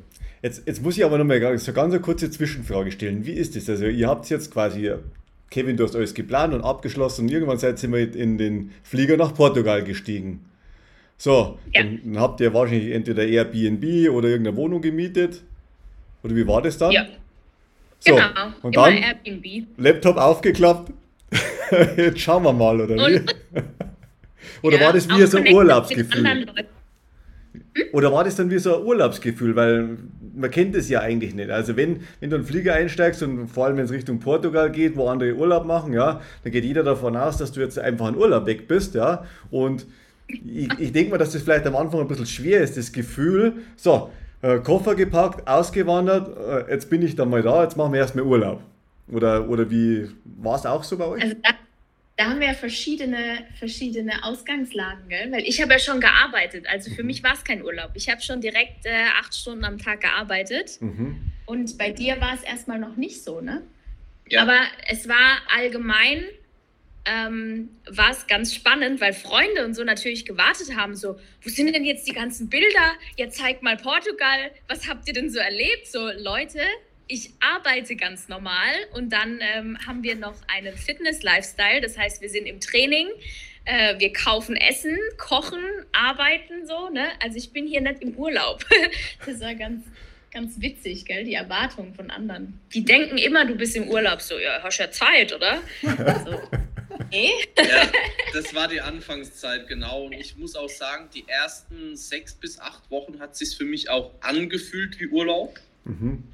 Jetzt, 0.42 0.64
jetzt 0.66 0.82
muss 0.82 0.98
ich 0.98 1.04
aber 1.04 1.16
nochmal 1.16 1.56
so 1.58 1.72
ganz 1.72 1.94
eine 1.94 2.02
kurze 2.02 2.30
Zwischenfrage 2.30 2.90
stellen. 2.92 3.24
Wie 3.24 3.32
ist 3.32 3.56
das? 3.56 3.68
Also, 3.70 3.86
ihr 3.86 4.08
habt 4.08 4.28
jetzt 4.28 4.50
quasi, 4.52 4.90
Kevin, 5.50 5.76
du 5.76 5.84
hast 5.84 5.94
alles 5.96 6.12
geplant 6.14 6.52
und 6.52 6.62
abgeschlossen 6.62 7.22
und 7.22 7.30
irgendwann 7.30 7.58
seid 7.58 7.82
ihr 7.82 7.88
mal 7.88 8.00
in 8.00 8.36
den 8.36 8.72
Flieger 8.82 9.16
nach 9.16 9.32
Portugal 9.34 9.82
gestiegen. 9.84 10.44
So, 11.16 11.58
Ja. 11.72 11.82
dann, 11.84 12.18
habt 12.18 12.40
ihr 12.40 12.52
wahrscheinlich 12.52 12.92
entweder 12.92 13.24
Airbnb 13.24 14.10
oder 14.10 14.28
irgendeine 14.28 14.56
Wohnung 14.56 14.82
gemietet. 14.82 15.42
Oder 16.24 16.34
wie 16.34 16.46
war 16.46 16.60
das 16.60 16.76
dann? 16.76 16.90
ja, 16.90 17.06
So, 18.00 18.16
genau. 18.16 18.26
und 18.62 18.76
dann 18.76 18.94
Airbnb. 18.96 19.66
Laptop 19.78 20.16
aufgeklappt. 20.16 20.92
Jetzt 21.96 22.20
schauen 22.20 22.42
wir 22.42 22.52
mal, 22.52 22.80
oder 22.80 22.96
wie? 22.96 23.14
Und- 23.20 23.34
Oder 24.62 24.78
Ja, 24.78 24.86
war 24.86 24.92
das 24.92 25.08
wie 25.08 25.22
so 25.26 25.38
ein 25.38 25.52
Urlaubsgefühl? 25.54 26.46
Leuten. 27.76 27.94
Oder 27.94 28.12
war 28.12 28.24
das 28.24 28.36
dann 28.36 28.50
wie 28.50 28.58
so 28.58 28.78
ein 28.78 28.84
Urlaubsgefühl? 28.84 29.56
Weil 29.56 29.98
man 30.34 30.50
kennt 30.50 30.74
es 30.74 30.88
ja 30.88 31.00
eigentlich 31.00 31.34
nicht. 31.34 31.50
Also 31.50 31.76
wenn, 31.76 32.00
wenn 32.20 32.30
du 32.30 32.36
in 32.36 32.42
den 32.42 32.44
Flieger 32.44 32.74
einsteigst 32.74 33.22
und 33.22 33.48
vor 33.48 33.66
allem 33.66 33.76
wenn 33.76 33.84
es 33.84 33.92
Richtung 33.92 34.20
Portugal 34.20 34.70
geht, 34.70 34.96
wo 34.96 35.08
andere 35.08 35.34
Urlaub 35.34 35.64
machen, 35.64 35.92
ja, 35.92 36.20
dann 36.42 36.52
geht 36.52 36.64
jeder 36.64 36.82
davon 36.82 37.16
aus, 37.16 37.36
dass 37.36 37.52
du 37.52 37.60
jetzt 37.60 37.78
einfach 37.78 38.08
in 38.08 38.16
Urlaub 38.16 38.46
weg 38.46 38.68
bist, 38.68 38.94
ja. 38.94 39.24
Und 39.50 39.86
ich, 40.28 40.68
ich 40.78 40.92
denke 40.92 41.10
mal, 41.10 41.18
dass 41.18 41.32
das 41.32 41.42
vielleicht 41.42 41.66
am 41.66 41.76
Anfang 41.76 42.00
ein 42.00 42.08
bisschen 42.08 42.26
schwer 42.26 42.60
ist, 42.60 42.76
das 42.76 42.92
Gefühl, 42.92 43.54
so, 43.76 44.10
äh, 44.42 44.58
Koffer 44.58 44.94
gepackt, 44.94 45.46
ausgewandert, 45.46 46.36
äh, 46.36 46.70
jetzt 46.72 46.90
bin 46.90 47.02
ich 47.02 47.14
dann 47.16 47.30
mal 47.30 47.42
da, 47.42 47.62
jetzt 47.62 47.76
machen 47.76 47.92
wir 47.92 48.00
erstmal 48.00 48.24
Urlaub. 48.24 48.60
Oder, 49.12 49.48
oder 49.48 49.70
wie 49.70 50.08
war 50.24 50.56
es 50.56 50.64
auch 50.64 50.82
so 50.82 50.96
bei 50.96 51.06
euch? 51.06 51.22
Also 51.22 51.36
da, 51.42 51.50
da 52.16 52.26
haben 52.26 52.40
wir 52.40 52.48
ja 52.48 52.54
verschiedene, 52.54 53.44
verschiedene 53.58 54.22
Ausgangslagen, 54.22 55.08
gell? 55.08 55.32
weil 55.32 55.42
ich 55.42 55.60
habe 55.60 55.72
ja 55.72 55.78
schon 55.78 56.00
gearbeitet. 56.00 56.66
Also 56.68 56.94
für 56.94 57.02
mich 57.02 57.22
war 57.24 57.34
es 57.34 57.42
kein 57.42 57.64
Urlaub. 57.64 57.90
Ich 57.94 58.08
habe 58.08 58.20
schon 58.20 58.40
direkt 58.40 58.86
äh, 58.86 59.06
acht 59.18 59.34
Stunden 59.34 59.64
am 59.64 59.78
Tag 59.78 60.02
gearbeitet. 60.02 60.80
Mhm. 60.80 61.32
Und 61.46 61.76
bei 61.76 61.90
dir 61.90 62.20
war 62.20 62.34
es 62.34 62.42
erstmal 62.42 62.78
noch 62.78 62.96
nicht 62.96 63.22
so, 63.22 63.40
ne? 63.40 63.62
Ja. 64.28 64.42
Aber 64.42 64.58
es 64.88 65.08
war 65.08 65.42
allgemein, 65.54 66.24
ähm, 67.04 67.68
war 67.90 68.10
es 68.10 68.26
ganz 68.26 68.54
spannend, 68.54 69.00
weil 69.00 69.12
Freunde 69.12 69.64
und 69.64 69.74
so 69.74 69.84
natürlich 69.84 70.24
gewartet 70.24 70.76
haben, 70.76 70.94
so, 70.94 71.18
wo 71.42 71.50
sind 71.50 71.74
denn 71.74 71.84
jetzt 71.84 72.08
die 72.08 72.12
ganzen 72.12 72.48
Bilder? 72.48 72.92
Ja, 73.18 73.28
zeig 73.28 73.62
mal 73.62 73.76
Portugal, 73.76 74.50
was 74.68 74.88
habt 74.88 75.06
ihr 75.08 75.14
denn 75.14 75.30
so 75.30 75.38
erlebt? 75.38 75.88
So, 75.88 76.10
Leute, 76.16 76.60
ich 77.06 77.30
arbeite 77.40 77.96
ganz 77.96 78.28
normal 78.28 78.72
und 78.94 79.12
dann 79.12 79.40
ähm, 79.40 79.78
haben 79.86 80.02
wir 80.02 80.16
noch 80.16 80.36
einen 80.48 80.76
Fitness-Lifestyle, 80.76 81.80
das 81.80 81.98
heißt, 81.98 82.22
wir 82.22 82.30
sind 82.30 82.46
im 82.46 82.60
Training, 82.60 83.08
äh, 83.64 83.98
wir 83.98 84.12
kaufen 84.12 84.56
Essen, 84.56 84.96
kochen, 85.18 85.62
arbeiten 85.92 86.66
so, 86.66 86.88
ne? 86.88 87.08
Also 87.22 87.36
ich 87.36 87.52
bin 87.52 87.66
hier 87.66 87.80
nicht 87.80 88.00
im 88.02 88.14
Urlaub. 88.14 88.64
das 89.26 89.40
war 89.40 89.54
ganz, 89.54 89.84
ganz 90.32 90.60
witzig, 90.60 91.04
gell, 91.04 91.24
die 91.24 91.34
Erwartungen 91.34 91.94
von 91.94 92.10
anderen. 92.10 92.60
Die 92.72 92.84
denken 92.84 93.18
immer, 93.18 93.44
du 93.44 93.54
bist 93.54 93.76
im 93.76 93.88
Urlaub, 93.88 94.20
so, 94.20 94.38
ja, 94.38 94.62
hast 94.62 94.78
ja 94.78 94.90
Zeit, 94.90 95.32
oder? 95.32 95.60
So, 95.82 96.40
nee. 97.10 97.30
Ja, 97.58 97.90
das 98.32 98.54
war 98.54 98.68
die 98.68 98.80
Anfangszeit, 98.80 99.68
genau. 99.68 100.04
Und 100.04 100.12
ich 100.12 100.36
muss 100.36 100.56
auch 100.56 100.70
sagen, 100.70 101.08
die 101.14 101.24
ersten 101.28 101.96
sechs 101.96 102.34
bis 102.34 102.58
acht 102.58 102.90
Wochen 102.90 103.20
hat 103.20 103.36
sich 103.36 103.56
für 103.56 103.64
mich 103.64 103.90
auch 103.90 104.12
angefühlt 104.20 104.98
wie 105.00 105.08
Urlaub. 105.08 105.58
Mhm. 105.84 106.33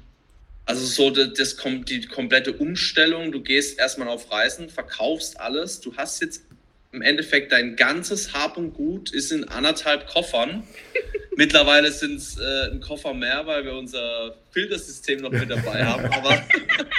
Also 0.65 0.85
so 0.85 1.09
das, 1.09 1.33
das 1.33 1.57
kommt 1.57 1.89
die 1.89 2.05
komplette 2.05 2.53
Umstellung. 2.53 3.31
Du 3.31 3.41
gehst 3.41 3.79
erstmal 3.79 4.07
auf 4.07 4.31
Reisen, 4.31 4.69
verkaufst 4.69 5.39
alles. 5.39 5.81
Du 5.81 5.95
hast 5.97 6.21
jetzt 6.21 6.43
im 6.91 7.01
Endeffekt 7.01 7.51
dein 7.51 7.75
ganzes 7.75 8.33
Hab 8.33 8.57
und 8.57 8.73
Gut 8.73 9.11
ist 9.11 9.31
in 9.31 9.45
anderthalb 9.47 10.07
Koffern. 10.07 10.63
Mittlerweile 11.35 11.91
sind 11.91 12.17
es 12.17 12.37
äh, 12.37 12.71
ein 12.71 12.81
Koffer 12.81 13.13
mehr, 13.13 13.45
weil 13.47 13.63
wir 13.63 13.73
unser 13.73 14.35
Filtersystem 14.51 15.21
noch 15.21 15.31
mit 15.31 15.49
dabei 15.49 15.85
haben. 15.85 16.05
Aber, 16.05 16.43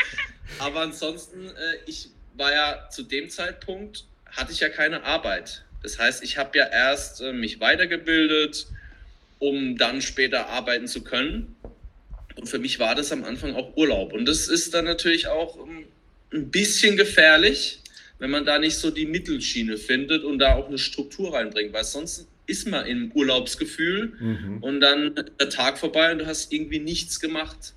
aber 0.59 0.81
ansonsten, 0.81 1.47
äh, 1.49 1.51
ich 1.87 2.09
war 2.35 2.53
ja 2.53 2.89
zu 2.91 3.03
dem 3.03 3.29
Zeitpunkt, 3.29 4.05
hatte 4.27 4.53
ich 4.53 4.61
ja 4.61 4.71
keine 4.71 5.05
Arbeit. 5.05 5.65
Das 5.83 5.99
heißt, 5.99 6.23
ich 6.23 6.39
habe 6.39 6.57
ja 6.57 6.67
erst 6.67 7.21
äh, 7.21 7.33
mich 7.33 7.61
weitergebildet, 7.61 8.67
um 9.39 9.77
dann 9.77 10.01
später 10.01 10.49
arbeiten 10.49 10.87
zu 10.87 11.03
können. 11.05 11.57
Und 12.37 12.49
für 12.49 12.59
mich 12.59 12.79
war 12.79 12.95
das 12.95 13.13
am 13.13 13.25
Anfang 13.25 13.55
auch 13.55 13.77
Urlaub. 13.77 14.13
Und 14.13 14.27
das 14.27 14.49
ist 14.49 14.75
dann 14.75 14.85
natürlich 14.85 15.27
auch 15.27 15.59
ähm, 15.67 15.85
ein 16.33 16.51
bisschen 16.51 16.97
gefährlich, 16.97 17.81
wenn 18.19 18.31
man 18.31 18.45
da 18.47 18.59
nicht 18.59 18.77
so 18.77 18.91
die 18.91 19.07
Mittelschiene 19.07 19.77
findet 19.77 20.25
und 20.25 20.39
da 20.39 20.55
auch 20.55 20.69
eine 20.69 20.79
Struktur 20.79 21.35
reinbringt, 21.35 21.73
weil 21.73 21.85
sonst 21.85 22.29
ist 22.47 22.69
man 22.69 22.87
im 22.87 23.13
Urlaubsgefühl 23.13 24.13
mhm. 24.19 24.59
und 24.63 24.81
dann 24.81 25.15
der 25.15 25.49
Tag 25.49 25.79
vorbei 25.79 26.13
und 26.13 26.19
du 26.19 26.27
hast 26.27 26.53
irgendwie 26.53 26.79
nichts 26.79 27.21
gemacht. 27.21 27.75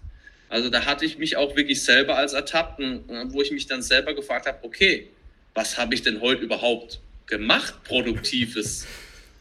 Also 0.49 0.69
da 0.69 0.85
hatte 0.85 1.05
ich 1.05 1.17
mich 1.17 1.37
auch 1.37 1.55
wirklich 1.55 1.81
selber 1.81 2.17
als 2.17 2.33
ertappt, 2.33 2.81
wo 3.27 3.41
ich 3.41 3.51
mich 3.51 3.67
dann 3.67 3.81
selber 3.81 4.13
gefragt 4.13 4.45
habe, 4.47 4.59
okay, 4.63 5.07
was 5.53 5.77
habe 5.77 5.95
ich 5.95 6.01
denn 6.01 6.21
heute 6.21 6.43
überhaupt 6.43 6.99
gemacht, 7.25 7.83
produktives? 7.83 8.85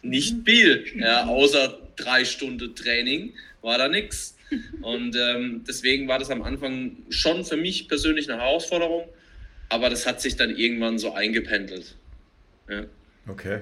Nicht 0.03 0.37
viel, 0.45 0.85
ja, 0.97 1.25
außer 1.25 1.79
drei 1.97 2.25
Stunden 2.25 2.75
Training 2.75 3.35
war 3.63 3.79
da 3.79 3.89
nichts. 3.89 4.34
Und 4.83 5.17
ähm, 5.17 5.65
deswegen 5.67 6.09
war 6.09 6.19
das 6.19 6.31
am 6.31 6.43
Anfang 6.43 6.97
schon 7.09 7.45
für 7.45 7.57
mich 7.57 7.89
persönlich 7.89 8.31
eine 8.31 8.41
Herausforderung, 8.41 9.09
aber 9.69 9.91
das 9.91 10.07
hat 10.07 10.21
sich 10.21 10.37
dann 10.37 10.51
irgendwann 10.51 10.99
so 10.99 11.13
eingependelt. 11.13 11.97
Ja. 12.69 12.85
Okay, 13.27 13.61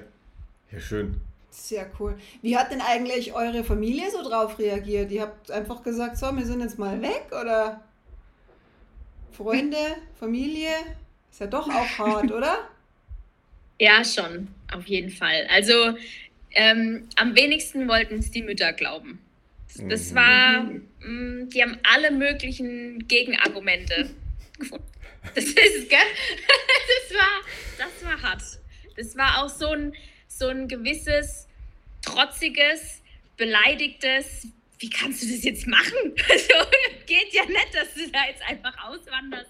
ja 0.71 0.79
schön. 0.79 1.19
Sehr 1.49 1.89
cool. 1.99 2.17
Wie 2.41 2.57
hat 2.57 2.71
denn 2.71 2.81
eigentlich 2.81 3.33
eure 3.33 3.63
Familie 3.63 4.09
so 4.11 4.27
drauf 4.27 4.57
reagiert? 4.57 5.11
Ihr 5.11 5.21
habt 5.21 5.51
einfach 5.51 5.83
gesagt, 5.83 6.17
so, 6.17 6.35
wir 6.35 6.45
sind 6.45 6.61
jetzt 6.61 6.79
mal 6.79 7.01
weg 7.01 7.27
oder 7.29 7.83
Freunde, 9.31 9.77
Familie? 10.19 10.71
Ist 11.31 11.41
ja 11.41 11.47
doch 11.47 11.67
auch 11.69 11.97
hart, 11.97 12.31
oder? 12.31 12.69
Ja, 13.79 14.03
schon, 14.03 14.47
auf 14.73 14.85
jeden 14.87 15.09
Fall. 15.09 15.47
Also 15.49 15.95
ähm, 16.51 17.07
am 17.15 17.35
wenigsten 17.35 17.87
wollten 17.87 18.19
es 18.19 18.31
die 18.31 18.43
Mütter 18.43 18.73
glauben. 18.73 19.19
Das 19.75 20.11
mhm. 20.11 20.15
war, 20.15 20.63
mh, 20.63 20.81
mm, 20.99 21.49
die 21.49 21.61
haben 21.61 21.77
alle 21.83 22.11
möglichen 22.11 23.07
Gegenargumente 23.07 24.09
gefunden. 24.59 24.85
Das 25.35 25.45
ist, 25.45 25.89
gell? 25.89 25.99
Das 27.09 27.17
war, 27.17 27.41
das 27.77 28.05
war 28.05 28.21
hart. 28.21 28.43
Das 28.95 29.17
war 29.17 29.43
auch 29.43 29.49
so 29.49 29.69
ein, 29.69 29.93
so 30.27 30.47
ein 30.47 30.67
gewisses 30.67 31.47
trotziges, 32.01 33.01
beleidigtes, 33.37 34.47
wie 34.79 34.89
kannst 34.89 35.23
du 35.23 35.27
das 35.27 35.43
jetzt 35.43 35.67
machen? 35.67 36.13
Also, 36.29 36.53
geht 37.05 37.33
ja 37.33 37.45
nicht, 37.45 37.73
dass 37.73 37.93
du 37.93 38.09
da 38.11 38.25
jetzt 38.27 38.41
einfach 38.43 38.75
auswanderst. 38.85 39.49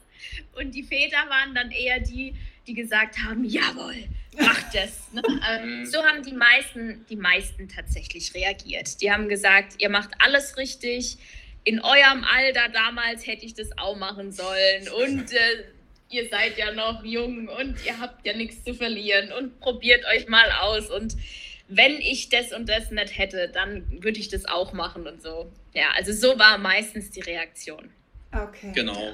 Und 0.55 0.73
die 0.75 0.83
Väter 0.83 1.27
waren 1.29 1.53
dann 1.55 1.71
eher 1.71 1.99
die, 1.99 2.35
die 2.67 2.73
gesagt 2.73 3.17
haben, 3.19 3.43
jawohl, 3.43 3.95
mach 4.37 4.71
das. 4.71 5.11
Ne? 5.11 5.21
Ähm, 5.49 5.85
so 5.85 6.03
haben 6.03 6.23
die 6.23 6.33
meisten, 6.33 7.05
die 7.09 7.15
meisten 7.15 7.67
tatsächlich 7.67 8.33
reagiert. 8.33 9.01
Die 9.01 9.11
haben 9.11 9.27
gesagt, 9.27 9.75
ihr 9.79 9.89
macht 9.89 10.11
alles 10.19 10.57
richtig. 10.57 11.17
In 11.65 11.81
eurem 11.81 12.23
Alter 12.23 12.69
damals 12.69 13.27
hätte 13.27 13.45
ich 13.45 13.53
das 13.53 13.77
auch 13.77 13.97
machen 13.97 14.31
sollen. 14.31 14.87
Und 14.89 15.33
äh, 15.33 15.63
ihr 16.09 16.29
seid 16.29 16.57
ja 16.57 16.71
noch 16.71 17.03
jung 17.03 17.47
und 17.47 17.85
ihr 17.85 17.99
habt 17.99 18.25
ja 18.25 18.35
nichts 18.35 18.63
zu 18.63 18.73
verlieren 18.73 19.31
und 19.33 19.59
probiert 19.59 20.05
euch 20.05 20.27
mal 20.27 20.49
aus. 20.61 20.89
Und 20.89 21.15
wenn 21.67 21.93
ich 21.93 22.29
das 22.29 22.53
und 22.53 22.69
das 22.69 22.91
nicht 22.91 23.17
hätte, 23.17 23.49
dann 23.49 23.85
würde 24.03 24.19
ich 24.19 24.29
das 24.29 24.45
auch 24.45 24.73
machen 24.73 25.07
und 25.07 25.21
so. 25.21 25.51
Ja, 25.73 25.87
also 25.95 26.13
so 26.13 26.37
war 26.37 26.57
meistens 26.57 27.09
die 27.11 27.21
Reaktion. 27.21 27.89
Okay. 28.31 28.71
Genau. 28.73 29.13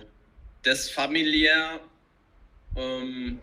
Das 0.64 0.90
familiär, 0.90 1.80
ähm, 2.76 3.40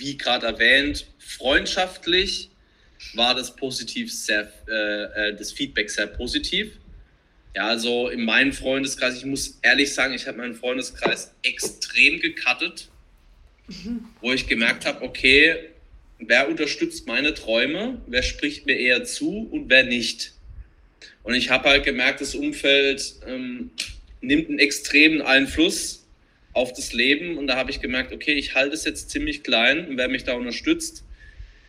wie 0.00 0.18
gerade 0.18 0.46
erwähnt, 0.46 1.06
freundschaftlich 1.18 2.50
war 3.14 3.34
das 3.34 3.54
positiv 3.54 4.12
sehr, 4.12 4.52
äh, 4.68 5.28
äh, 5.28 5.36
das 5.36 5.52
Feedback 5.52 5.90
sehr 5.90 6.06
positiv. 6.06 6.72
Ja, 7.54 7.68
also 7.68 8.08
in 8.08 8.24
meinem 8.24 8.52
Freundeskreis, 8.52 9.16
ich 9.16 9.24
muss 9.24 9.58
ehrlich 9.62 9.92
sagen, 9.92 10.14
ich 10.14 10.26
habe 10.26 10.38
meinen 10.38 10.54
Freundeskreis 10.54 11.34
extrem 11.42 12.20
gecuttet, 12.20 12.88
wo 14.20 14.32
ich 14.32 14.46
gemerkt 14.46 14.84
habe, 14.84 15.02
okay, 15.02 15.70
wer 16.18 16.48
unterstützt 16.48 17.06
meine 17.06 17.34
Träume, 17.34 18.00
wer 18.06 18.22
spricht 18.22 18.66
mir 18.66 18.76
eher 18.76 19.04
zu 19.04 19.48
und 19.50 19.68
wer 19.68 19.84
nicht. 19.84 20.32
Und 21.22 21.34
ich 21.34 21.50
habe 21.50 21.68
halt 21.68 21.84
gemerkt, 21.84 22.20
das 22.20 22.34
Umfeld 22.34 23.14
ähm, 23.26 23.70
nimmt 24.20 24.48
einen 24.48 24.58
extremen 24.58 25.22
Einfluss 25.22 25.99
auf 26.60 26.72
das 26.74 26.92
Leben. 26.92 27.38
Und 27.38 27.46
da 27.46 27.56
habe 27.56 27.70
ich 27.70 27.80
gemerkt, 27.80 28.12
okay, 28.12 28.34
ich 28.34 28.54
halte 28.54 28.74
es 28.74 28.84
jetzt 28.84 29.10
ziemlich 29.10 29.42
klein 29.42 29.88
und 29.88 29.96
wer 29.96 30.08
mich 30.08 30.24
da 30.24 30.34
unterstützt, 30.34 31.04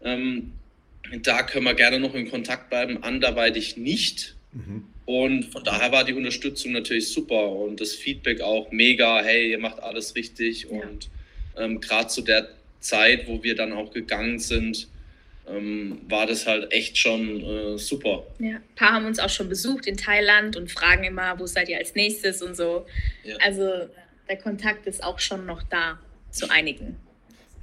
ähm, 0.03 0.51
da 1.23 1.43
können 1.43 1.65
wir 1.65 1.73
gerne 1.73 1.99
noch 1.99 2.13
in 2.13 2.29
Kontakt 2.29 2.69
bleiben, 2.69 3.01
anderweitig 3.03 3.77
nicht. 3.77 4.35
Mhm. 4.51 4.85
Und 5.05 5.45
von 5.45 5.63
daher 5.63 5.91
war 5.91 6.03
die 6.03 6.13
Unterstützung 6.13 6.73
natürlich 6.73 7.09
super 7.09 7.51
und 7.51 7.81
das 7.81 7.93
Feedback 7.93 8.41
auch 8.41 8.71
mega, 8.71 9.21
hey, 9.23 9.51
ihr 9.51 9.59
macht 9.59 9.81
alles 9.81 10.15
richtig. 10.15 10.63
Ja. 10.63 10.69
Und 10.69 11.09
ähm, 11.57 11.81
gerade 11.81 12.07
zu 12.07 12.21
der 12.21 12.49
Zeit, 12.79 13.27
wo 13.27 13.43
wir 13.43 13.55
dann 13.55 13.71
auch 13.71 13.91
gegangen 13.91 14.39
sind, 14.39 14.87
ähm, 15.49 16.01
war 16.07 16.27
das 16.27 16.47
halt 16.47 16.71
echt 16.71 16.97
schon 16.97 17.41
äh, 17.43 17.77
super. 17.77 18.23
Ja, 18.39 18.55
ein 18.55 18.63
paar 18.75 18.93
haben 18.93 19.05
uns 19.05 19.19
auch 19.19 19.29
schon 19.29 19.49
besucht 19.49 19.87
in 19.87 19.97
Thailand 19.97 20.55
und 20.55 20.71
fragen 20.71 21.03
immer, 21.03 21.37
wo 21.39 21.45
seid 21.45 21.69
ihr 21.69 21.77
als 21.77 21.95
nächstes 21.95 22.41
und 22.41 22.55
so. 22.55 22.85
Ja. 23.23 23.35
Also 23.43 23.89
der 24.31 24.37
Kontakt 24.37 24.87
ist 24.87 25.03
auch 25.03 25.19
schon 25.19 25.45
noch 25.45 25.61
da 25.61 25.99
zu 26.29 26.49
einigen. 26.49 26.95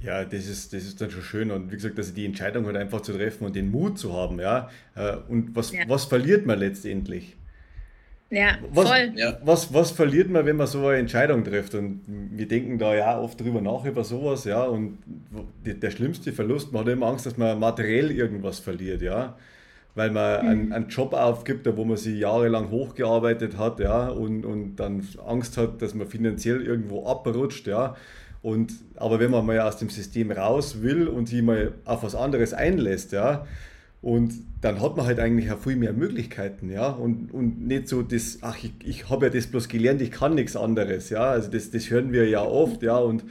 Ja, 0.01 0.23
das 0.23 0.47
ist, 0.47 0.71
das 0.71 0.83
ist 0.83 1.01
dann 1.01 1.09
schon 1.09 1.23
schön. 1.23 1.51
Und 1.51 1.71
wie 1.71 1.75
gesagt, 1.75 1.97
also 1.97 2.13
die 2.13 2.25
Entscheidung 2.25 2.67
halt 2.67 2.77
einfach 2.77 3.01
zu 3.01 3.11
treffen 3.11 3.45
und 3.45 3.55
den 3.55 3.71
Mut 3.71 3.97
zu 3.97 4.13
haben, 4.13 4.39
ja. 4.39 4.69
Äh, 4.95 5.17
und 5.27 5.55
was, 5.55 5.73
ja. 5.73 5.81
was 5.87 6.05
verliert 6.05 6.45
man 6.45 6.59
letztendlich? 6.59 7.35
Ja, 8.29 8.59
was, 8.69 8.87
voll. 8.87 9.15
Was, 9.43 9.73
was 9.73 9.91
verliert 9.91 10.29
man, 10.29 10.45
wenn 10.45 10.55
man 10.55 10.67
so 10.67 10.85
eine 10.87 10.99
Entscheidung 10.99 11.43
trifft? 11.43 11.73
Und 11.73 12.03
wir 12.05 12.47
denken 12.47 12.77
da 12.77 12.93
ja 12.93 13.19
oft 13.19 13.41
drüber 13.41 13.61
nach 13.61 13.83
über 13.85 14.03
sowas, 14.03 14.45
ja. 14.45 14.63
Und 14.63 14.99
der 15.65 15.89
schlimmste 15.89 16.31
Verlust, 16.31 16.71
man 16.71 16.85
hat 16.85 16.93
immer 16.93 17.07
Angst, 17.07 17.25
dass 17.25 17.37
man 17.37 17.59
materiell 17.59 18.11
irgendwas 18.11 18.59
verliert, 18.59 19.01
ja. 19.01 19.37
Weil 19.99 20.11
man 20.11 20.41
mhm. 20.41 20.49
einen, 20.49 20.71
einen, 20.71 20.87
Job 20.87 21.13
aufgibt, 21.13 21.67
wo 21.75 21.83
man 21.83 21.97
sich 21.97 22.17
jahrelang 22.17 22.71
hochgearbeitet 22.71 23.57
hat, 23.57 23.81
ja, 23.81 24.07
und, 24.07 24.45
und 24.45 24.77
dann 24.77 25.05
Angst 25.27 25.57
hat, 25.57 25.81
dass 25.81 25.93
man 25.93 26.07
finanziell 26.07 26.61
irgendwo 26.61 27.05
abrutscht, 27.05 27.67
ja. 27.67 27.97
Und, 28.41 28.71
aber 28.95 29.19
wenn 29.19 29.29
man 29.29 29.45
mal 29.45 29.59
aus 29.59 29.75
dem 29.75 29.89
System 29.89 30.31
raus 30.31 30.81
will 30.81 31.09
und 31.09 31.27
sich 31.27 31.41
mal 31.41 31.73
auf 31.83 32.01
was 32.03 32.15
anderes 32.15 32.53
einlässt, 32.53 33.11
ja, 33.11 33.45
und 34.01 34.33
dann 34.61 34.81
hat 34.81 34.95
man 34.95 35.05
halt 35.05 35.19
eigentlich 35.19 35.51
auch 35.51 35.59
viel 35.59 35.75
mehr 35.75 35.91
Möglichkeiten, 35.91 36.69
ja. 36.71 36.89
Und, 36.89 37.33
und 37.33 37.67
nicht 37.67 37.89
so 37.89 38.01
das, 38.01 38.39
ach, 38.41 38.57
ich, 38.63 38.71
ich 38.83 39.09
habe 39.09 39.25
ja 39.25 39.31
das 39.31 39.47
bloß 39.47 39.67
gelernt, 39.67 40.01
ich 40.01 40.11
kann 40.11 40.35
nichts 40.35 40.55
anderes, 40.55 41.09
ja. 41.09 41.31
Also 41.31 41.51
das, 41.51 41.69
das 41.71 41.89
hören 41.89 42.13
wir 42.13 42.27
ja 42.29 42.41
oft, 42.41 42.81
ja. 42.81 42.97
Und 42.97 43.25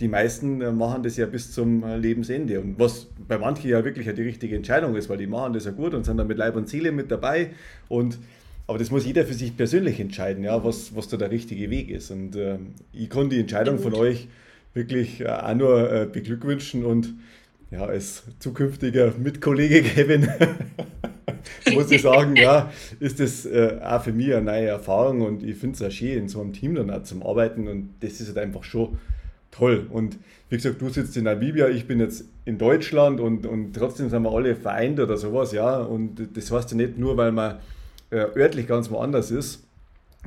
die 0.00 0.08
meisten 0.08 0.60
äh, 0.60 0.72
machen 0.72 1.02
das 1.02 1.16
ja 1.16 1.24
bis 1.24 1.52
zum 1.52 1.84
äh, 1.84 1.96
Lebensende. 1.96 2.60
Und 2.60 2.78
was 2.78 3.06
bei 3.28 3.38
manchen 3.38 3.70
ja 3.70 3.82
wirklich 3.82 4.12
die 4.14 4.22
richtige 4.22 4.56
Entscheidung 4.56 4.94
ist, 4.94 5.08
weil 5.08 5.18
die 5.18 5.26
machen 5.26 5.54
das 5.54 5.64
ja 5.64 5.70
gut 5.70 5.94
und 5.94 6.04
sind 6.04 6.18
dann 6.18 6.26
mit 6.26 6.36
Leib 6.36 6.54
und 6.54 6.68
Seele 6.68 6.92
mit 6.92 7.10
dabei. 7.10 7.50
Und 7.88 8.18
aber 8.66 8.78
das 8.78 8.90
muss 8.90 9.04
jeder 9.04 9.24
für 9.24 9.34
sich 9.34 9.56
persönlich 9.56 9.98
entscheiden, 10.00 10.44
ja, 10.44 10.62
was, 10.62 10.94
was 10.94 11.08
da 11.08 11.16
der 11.16 11.30
richtige 11.30 11.70
Weg 11.70 11.90
ist. 11.90 12.10
Und 12.10 12.36
äh, 12.36 12.58
ich 12.92 13.10
kann 13.10 13.28
die 13.28 13.40
Entscheidung 13.40 13.78
von 13.78 13.94
euch 13.94 14.28
wirklich 14.74 15.22
äh, 15.22 15.28
auch 15.28 15.54
nur 15.54 15.92
äh, 15.92 16.06
beglückwünschen 16.06 16.84
und 16.84 17.14
ja, 17.70 17.84
als 17.84 18.24
zukünftiger 18.38 19.12
Mitkollege 19.18 19.82
Kevin 19.94 20.28
muss 21.72 21.90
ich 21.90 22.02
sagen, 22.02 22.36
ja, 22.36 22.70
ist 22.98 23.20
das 23.20 23.46
äh, 23.46 23.78
auch 23.82 24.02
für 24.02 24.12
mich 24.12 24.34
eine 24.34 24.42
neue 24.42 24.66
Erfahrung 24.66 25.22
und 25.22 25.42
ich 25.42 25.56
finde 25.56 25.76
es 25.76 25.82
auch 25.82 25.90
schön, 25.90 26.18
in 26.18 26.28
so 26.28 26.40
einem 26.40 26.52
Team 26.52 26.74
dann 26.74 26.90
auch 26.90 27.02
zum 27.02 27.22
Arbeiten 27.22 27.68
und 27.68 27.94
das 28.00 28.20
ist 28.20 28.28
halt 28.28 28.38
einfach 28.38 28.64
schon 28.64 28.98
toll. 29.50 29.86
Und 29.90 30.18
wie 30.48 30.56
gesagt, 30.56 30.80
du 30.80 30.88
sitzt 30.88 31.16
in 31.16 31.24
Namibia, 31.24 31.68
ich 31.68 31.86
bin 31.86 32.00
jetzt 32.00 32.24
in 32.44 32.58
Deutschland 32.58 33.20
und, 33.20 33.46
und 33.46 33.74
trotzdem 33.74 34.08
sind 34.08 34.22
wir 34.22 34.32
alle 34.32 34.56
vereint 34.56 35.00
oder 35.00 35.16
sowas, 35.16 35.52
ja. 35.52 35.78
Und 35.78 36.36
das 36.36 36.50
heißt 36.50 36.72
ja 36.72 36.76
nicht 36.76 36.98
nur, 36.98 37.16
weil 37.16 37.32
man 37.32 37.58
äh, 38.10 38.26
örtlich 38.36 38.66
ganz 38.66 38.90
woanders 38.90 39.30
ist, 39.30 39.66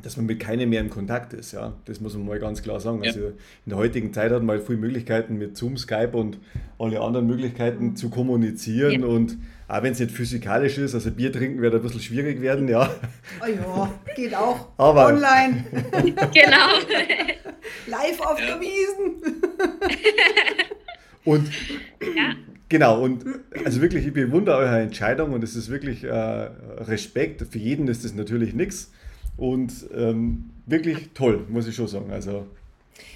dass 0.02 0.18
man 0.18 0.26
mit 0.26 0.40
keinem 0.40 0.70
mehr 0.70 0.82
in 0.82 0.90
Kontakt 0.90 1.34
ist. 1.34 1.52
Ja? 1.52 1.74
Das 1.86 2.02
muss 2.02 2.16
man 2.16 2.26
mal 2.26 2.40
ganz 2.40 2.64
klar 2.64 2.80
sagen. 2.80 3.04
Ja. 3.04 3.12
Also 3.12 3.28
in 3.28 3.34
der 3.68 3.78
heutigen 3.78 4.14
Zeit 4.14 4.32
hat 4.32 4.42
man 4.42 4.58
halt 4.58 4.68
viele 4.68 4.80
Möglichkeiten 4.80 5.38
mit 5.38 5.56
Zoom, 5.56 5.78
Skype 5.78 6.12
und 6.14 6.40
alle 6.80 7.00
anderen 7.00 7.28
Möglichkeiten 7.28 7.96
zu 7.96 8.10
kommunizieren. 8.10 9.02
Ja. 9.02 9.08
Und 9.08 9.38
auch 9.68 9.84
wenn 9.84 9.94
es 9.94 10.00
nicht 10.00 10.12
physikalisch 10.12 10.78
ist, 10.78 10.94
also 10.94 11.12
Bier 11.12 11.32
trinken 11.32 11.62
wird 11.62 11.76
ein 11.76 11.82
bisschen 11.82 12.02
schwierig 12.02 12.42
werden, 12.42 12.68
ja. 12.68 12.94
Oh 13.42 13.48
ja, 13.48 13.94
geht 14.16 14.36
auch. 14.36 14.70
Aber 14.78 15.08
Online. 15.08 15.66
genau. 16.34 16.70
Live 17.88 18.20
auf 18.20 18.38
der 18.38 18.60
Wiesen. 18.60 19.22
und 21.24 21.50
ja. 22.16 22.34
Genau, 22.70 23.04
und 23.04 23.24
also 23.64 23.82
wirklich, 23.82 24.08
ich 24.08 24.14
bewundere 24.14 24.58
eure 24.58 24.80
Entscheidung 24.80 25.34
und 25.34 25.44
es 25.44 25.56
ist 25.56 25.70
wirklich 25.70 26.04
äh, 26.04 26.12
Respekt. 26.12 27.46
Für 27.52 27.60
jeden 27.60 27.88
ist 27.88 28.04
das 28.04 28.16
natürlich 28.16 28.54
nichts. 28.54 28.92
Und 29.38 29.74
ähm, 29.96 30.52
wirklich 30.66 31.10
toll, 31.14 31.46
muss 31.50 31.68
ich 31.68 31.76
schon 31.76 31.88
sagen. 31.88 32.12
Also, 32.12 32.48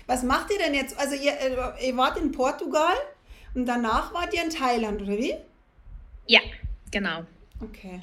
Was 0.07 0.23
macht 0.23 0.51
ihr 0.51 0.57
denn 0.57 0.73
jetzt? 0.73 0.97
Also 0.99 1.15
ihr, 1.15 1.33
äh, 1.33 1.87
ihr 1.87 1.95
wart 1.97 2.17
in 2.17 2.31
Portugal 2.31 2.95
und 3.53 3.65
danach 3.65 4.13
wart 4.13 4.33
ihr 4.33 4.43
in 4.43 4.49
Thailand, 4.49 5.01
oder 5.01 5.17
wie? 5.17 5.35
Ja, 6.25 6.39
genau. 6.91 7.23
Okay. 7.61 7.99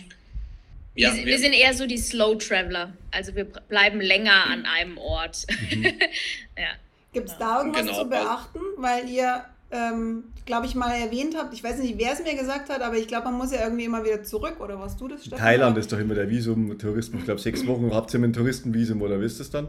Ja, 0.96 1.12
wir, 1.12 1.26
wir 1.26 1.38
sind 1.38 1.52
eher 1.54 1.74
so 1.74 1.86
die 1.86 1.98
Slow 1.98 2.36
Traveler. 2.38 2.92
Also 3.10 3.34
wir 3.34 3.44
bleiben 3.44 4.00
länger 4.00 4.44
an 4.46 4.64
einem 4.64 4.96
Ort. 4.96 5.44
ja. 6.56 6.68
Gibt 7.12 7.28
es 7.28 7.36
Genau. 7.36 7.50
da 7.50 7.58
irgendwas 7.58 7.82
Genau, 7.86 8.02
zu 8.02 8.08
beachten? 8.08 8.60
Weil 8.76 9.08
ihr, 9.08 9.44
ähm, 9.74 10.24
glaube 10.46 10.66
ich, 10.66 10.74
mal 10.74 10.92
erwähnt 10.94 11.34
habt, 11.36 11.52
ich 11.54 11.62
weiß 11.64 11.78
nicht, 11.78 11.98
wer 11.98 12.12
es 12.12 12.22
mir 12.22 12.34
gesagt 12.34 12.68
hat, 12.70 12.80
aber 12.82 12.96
ich 12.96 13.06
glaube, 13.08 13.24
man 13.26 13.34
muss 13.38 13.52
ja 13.52 13.62
irgendwie 13.64 13.84
immer 13.84 14.04
wieder 14.04 14.22
zurück, 14.22 14.60
oder 14.60 14.78
was 14.80 14.96
du 14.96 15.08
das, 15.08 15.22
Stefan? 15.22 15.38
Thailand 15.38 15.78
ist 15.78 15.90
doch 15.92 15.98
immer 15.98 16.14
der 16.14 16.28
Visum, 16.30 16.78
Tourismus. 16.78 17.20
Ich 17.20 17.24
glaube, 17.24 17.40
sechs 17.40 17.66
Wochen 17.66 17.90
habt 17.92 18.12
ihr 18.14 18.20
mit 18.20 18.28
dem 18.28 18.38
Touristenvisum 18.38 19.02
oder 19.02 19.20
wisst 19.20 19.38
ihr 19.40 19.42
es 19.42 19.50
dann? 19.50 19.68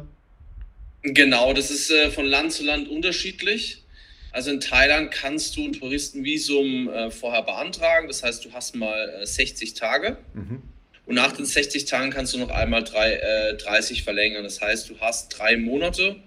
Genau, 1.03 1.53
das 1.53 1.69
ist 1.71 1.91
äh, 1.91 2.09
von 2.11 2.25
Land 2.25 2.51
zu 2.51 2.63
Land 2.63 2.89
unterschiedlich. 2.89 3.83
Also 4.31 4.51
in 4.51 4.59
Thailand 4.59 5.11
kannst 5.11 5.55
du 5.55 5.63
ein 5.63 5.73
Touristenvisum 5.73 6.89
äh, 6.89 7.11
vorher 7.11 7.43
beantragen. 7.43 8.07
Das 8.07 8.23
heißt, 8.23 8.43
du 8.43 8.51
hast 8.51 8.75
mal 8.75 9.09
äh, 9.21 9.25
60 9.25 9.75
Tage 9.75 10.17
Mhm. 10.33 10.61
und 11.05 11.15
nach 11.15 11.31
den 11.31 11.45
60 11.45 11.85
Tagen 11.85 12.09
kannst 12.11 12.33
du 12.33 12.39
noch 12.39 12.49
einmal 12.49 12.83
drei, 12.83 13.13
äh, 13.13 13.55
30 13.55 14.03
verlängern. 14.03 14.43
Das 14.43 14.59
heißt, 14.61 14.89
du 14.89 14.99
hast 14.99 15.29
drei 15.29 15.55
Monate 15.57 16.17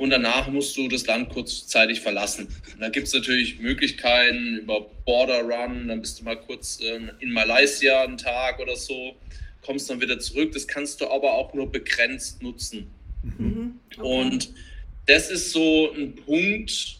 und 0.00 0.08
danach 0.08 0.48
musst 0.48 0.78
du 0.78 0.88
das 0.88 1.06
Land 1.06 1.28
kurzzeitig 1.28 2.00
verlassen. 2.00 2.48
Und 2.72 2.80
da 2.80 2.88
gibt 2.88 3.06
es 3.06 3.12
natürlich 3.12 3.58
Möglichkeiten 3.58 4.56
über 4.56 4.86
Border 5.04 5.42
Run, 5.42 5.88
dann 5.88 6.00
bist 6.00 6.18
du 6.18 6.24
mal 6.24 6.36
kurz 6.36 6.80
äh, 6.80 7.00
in 7.20 7.30
Malaysia 7.30 8.02
einen 8.02 8.16
Tag 8.16 8.60
oder 8.60 8.76
so, 8.76 9.14
kommst 9.60 9.90
dann 9.90 10.00
wieder 10.00 10.18
zurück. 10.18 10.52
Das 10.52 10.66
kannst 10.66 11.02
du 11.02 11.06
aber 11.10 11.34
auch 11.34 11.52
nur 11.52 11.70
begrenzt 11.70 12.42
nutzen. 12.42 12.90
Mhm. 13.22 13.74
Okay. 13.94 14.00
Und 14.00 14.48
das 15.04 15.30
ist 15.30 15.52
so 15.52 15.92
ein 15.92 16.16
Punkt, 16.16 16.96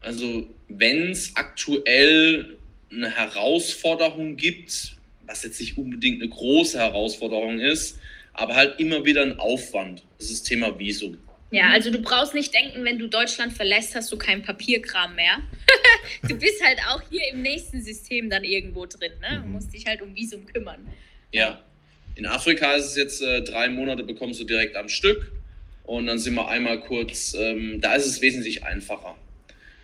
also 0.00 0.48
wenn 0.68 1.10
es 1.10 1.36
aktuell 1.36 2.56
eine 2.90 3.10
Herausforderung 3.10 4.36
gibt, 4.36 4.96
was 5.26 5.42
jetzt 5.42 5.60
nicht 5.60 5.76
unbedingt 5.76 6.22
eine 6.22 6.30
große 6.30 6.78
Herausforderung 6.78 7.60
ist, 7.60 7.98
aber 8.32 8.54
halt 8.54 8.80
immer 8.80 9.04
wieder 9.04 9.20
ein 9.20 9.38
Aufwand. 9.38 10.02
Das 10.16 10.30
ist 10.30 10.40
das 10.40 10.48
Thema 10.48 10.78
Visum. 10.78 11.18
Ja, 11.50 11.70
also 11.70 11.90
du 11.90 12.00
brauchst 12.02 12.34
nicht 12.34 12.52
denken, 12.52 12.84
wenn 12.84 12.98
du 12.98 13.06
Deutschland 13.08 13.54
verlässt, 13.54 13.94
hast 13.94 14.12
du 14.12 14.18
keinen 14.18 14.42
Papierkram 14.42 15.14
mehr. 15.14 15.38
du 16.28 16.34
bist 16.36 16.62
halt 16.62 16.78
auch 16.90 17.02
hier 17.10 17.22
im 17.32 17.40
nächsten 17.42 17.80
System 17.82 18.28
dann 18.28 18.44
irgendwo 18.44 18.84
drin, 18.86 19.12
ne? 19.20 19.38
Du 19.40 19.46
Mhm. 19.46 19.52
musst 19.52 19.72
dich 19.72 19.86
halt 19.86 20.02
um 20.02 20.14
Visum 20.14 20.44
kümmern. 20.46 20.86
Ja. 21.32 21.62
In 22.16 22.26
Afrika 22.26 22.74
ist 22.74 22.86
es 22.86 22.96
jetzt 22.96 23.22
äh, 23.22 23.42
drei 23.42 23.68
Monate 23.68 24.02
bekommst 24.02 24.40
du 24.40 24.44
direkt 24.44 24.76
am 24.76 24.88
Stück 24.88 25.30
und 25.84 26.06
dann 26.06 26.18
sind 26.18 26.34
wir 26.34 26.48
einmal 26.48 26.80
kurz, 26.80 27.32
ähm, 27.38 27.80
da 27.80 27.94
ist 27.94 28.06
es 28.06 28.20
wesentlich 28.20 28.64
einfacher. 28.64 29.16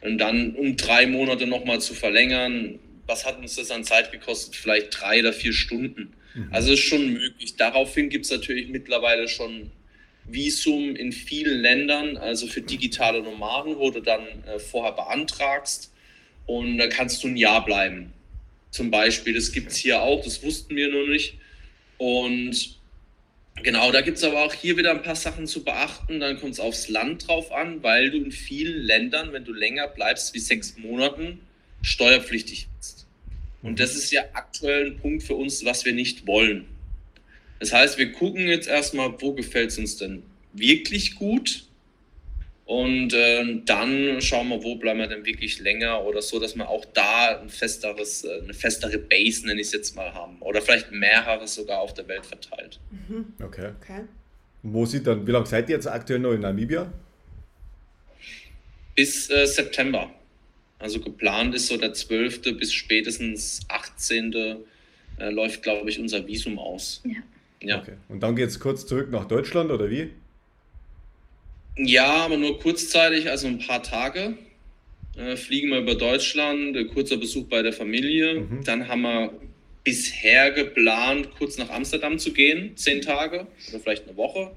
Und 0.00 0.18
dann 0.18 0.54
um 0.56 0.76
drei 0.76 1.06
Monate 1.06 1.46
nochmal 1.46 1.80
zu 1.80 1.94
verlängern, 1.94 2.78
was 3.06 3.24
hat 3.24 3.38
uns 3.38 3.54
das 3.56 3.70
an 3.70 3.84
Zeit 3.84 4.10
gekostet? 4.12 4.56
Vielleicht 4.56 5.00
drei 5.00 5.20
oder 5.20 5.32
vier 5.32 5.52
Stunden. 5.52 6.12
Mhm. 6.34 6.48
Also 6.50 6.72
ist 6.72 6.80
schon 6.80 7.12
möglich. 7.12 7.56
Daraufhin 7.56 8.08
gibt 8.10 8.24
es 8.26 8.30
natürlich 8.32 8.68
mittlerweile 8.68 9.28
schon 9.28 9.70
Visum 10.26 10.96
in 10.96 11.12
vielen 11.12 11.60
Ländern, 11.60 12.16
also 12.16 12.46
für 12.46 12.62
digitale 12.62 13.22
Nomaden, 13.22 13.76
wo 13.78 13.90
du 13.90 14.00
dann 14.00 14.22
äh, 14.46 14.58
vorher 14.58 14.92
beantragst 14.92 15.92
und 16.46 16.78
da 16.78 16.86
kannst 16.88 17.22
du 17.22 17.28
ein 17.28 17.36
Jahr 17.36 17.64
bleiben. 17.64 18.12
Zum 18.70 18.90
Beispiel, 18.90 19.34
das 19.34 19.52
gibt 19.52 19.70
es 19.70 19.76
hier 19.76 20.02
auch, 20.02 20.24
das 20.24 20.42
wussten 20.42 20.74
wir 20.74 20.88
noch 20.88 21.06
nicht. 21.06 21.38
Und 21.98 22.78
genau, 23.62 23.92
da 23.92 24.00
gibt 24.00 24.18
es 24.18 24.24
aber 24.24 24.44
auch 24.44 24.52
hier 24.52 24.76
wieder 24.76 24.90
ein 24.90 25.02
paar 25.02 25.14
Sachen 25.14 25.46
zu 25.46 25.62
beachten. 25.62 26.20
Dann 26.20 26.40
kommt 26.40 26.54
es 26.54 26.60
aufs 26.60 26.88
Land 26.88 27.28
drauf 27.28 27.52
an, 27.52 27.82
weil 27.82 28.10
du 28.10 28.18
in 28.18 28.32
vielen 28.32 28.82
Ländern, 28.82 29.32
wenn 29.32 29.44
du 29.44 29.52
länger 29.52 29.88
bleibst 29.88 30.34
wie 30.34 30.40
sechs 30.40 30.76
Monaten, 30.76 31.40
steuerpflichtig 31.82 32.66
bist. 32.76 33.06
Und 33.62 33.78
das 33.78 33.94
ist 33.94 34.10
ja 34.10 34.22
aktuell 34.32 34.86
ein 34.86 34.96
Punkt 34.98 35.22
für 35.22 35.34
uns, 35.34 35.64
was 35.64 35.84
wir 35.84 35.92
nicht 35.92 36.26
wollen. 36.26 36.66
Das 37.60 37.72
heißt, 37.72 37.98
wir 37.98 38.12
gucken 38.12 38.46
jetzt 38.48 38.68
erstmal, 38.68 39.14
wo 39.20 39.32
gefällt 39.32 39.70
es 39.70 39.78
uns 39.78 39.96
denn 39.96 40.22
wirklich 40.52 41.14
gut. 41.14 41.64
Und 42.66 43.12
äh, 43.12 43.60
dann 43.66 44.22
schauen 44.22 44.48
wir, 44.48 44.62
wo 44.62 44.76
bleiben 44.76 44.98
wir 44.98 45.06
denn 45.06 45.26
wirklich 45.26 45.60
länger 45.60 46.02
oder 46.02 46.22
so, 46.22 46.40
dass 46.40 46.56
wir 46.56 46.66
auch 46.66 46.84
da 46.86 47.38
ein 47.38 47.50
festeres, 47.50 48.24
äh, 48.24 48.40
eine 48.42 48.54
festere 48.54 48.96
Base, 48.96 49.46
nenne 49.46 49.60
ich 49.60 49.66
es 49.66 49.72
jetzt 49.74 49.94
mal, 49.94 50.14
haben. 50.14 50.38
Oder 50.40 50.62
vielleicht 50.62 50.90
mehrere 50.90 51.46
sogar 51.46 51.80
auf 51.80 51.92
der 51.92 52.08
Welt 52.08 52.24
verteilt. 52.24 52.80
Mhm. 52.90 53.26
Okay. 53.42 53.72
Okay. 53.82 54.04
Wo 54.62 54.86
sieht 54.86 55.06
dann, 55.06 55.26
wie 55.26 55.30
lange 55.30 55.44
seid 55.44 55.68
ihr 55.68 55.74
jetzt 55.76 55.86
aktuell 55.86 56.20
noch 56.20 56.32
in 56.32 56.40
Namibia? 56.40 56.90
Bis 58.94 59.28
äh, 59.28 59.46
September. 59.46 60.10
Also 60.78 61.00
geplant 61.00 61.54
ist 61.54 61.66
so 61.66 61.76
der 61.76 61.92
12. 61.92 62.56
bis 62.56 62.72
spätestens 62.72 63.60
18. 63.68 64.32
Äh, 65.18 65.30
läuft, 65.30 65.62
glaube 65.62 65.90
ich, 65.90 66.00
unser 66.00 66.26
Visum 66.26 66.58
aus. 66.58 67.02
Ja. 67.04 67.22
Ja. 67.64 67.80
Okay. 67.80 67.94
Und 68.08 68.22
dann 68.22 68.36
geht 68.36 68.48
es 68.48 68.60
kurz 68.60 68.86
zurück 68.86 69.10
nach 69.10 69.26
Deutschland 69.26 69.70
oder 69.70 69.90
wie? 69.90 70.10
Ja, 71.76 72.24
aber 72.24 72.36
nur 72.36 72.58
kurzzeitig, 72.60 73.28
also 73.30 73.46
ein 73.48 73.58
paar 73.58 73.82
Tage. 73.82 74.34
Äh, 75.16 75.36
fliegen 75.36 75.70
wir 75.70 75.78
über 75.78 75.94
Deutschland, 75.94 76.76
äh, 76.76 76.84
kurzer 76.84 77.16
Besuch 77.16 77.46
bei 77.46 77.62
der 77.62 77.72
Familie. 77.72 78.40
Mhm. 78.40 78.64
Dann 78.64 78.88
haben 78.88 79.02
wir 79.02 79.32
bisher 79.82 80.50
geplant, 80.50 81.30
kurz 81.36 81.58
nach 81.58 81.70
Amsterdam 81.70 82.18
zu 82.18 82.32
gehen, 82.32 82.76
zehn 82.76 83.00
Tage 83.02 83.46
oder 83.68 83.80
vielleicht 83.80 84.08
eine 84.08 84.16
Woche. 84.16 84.52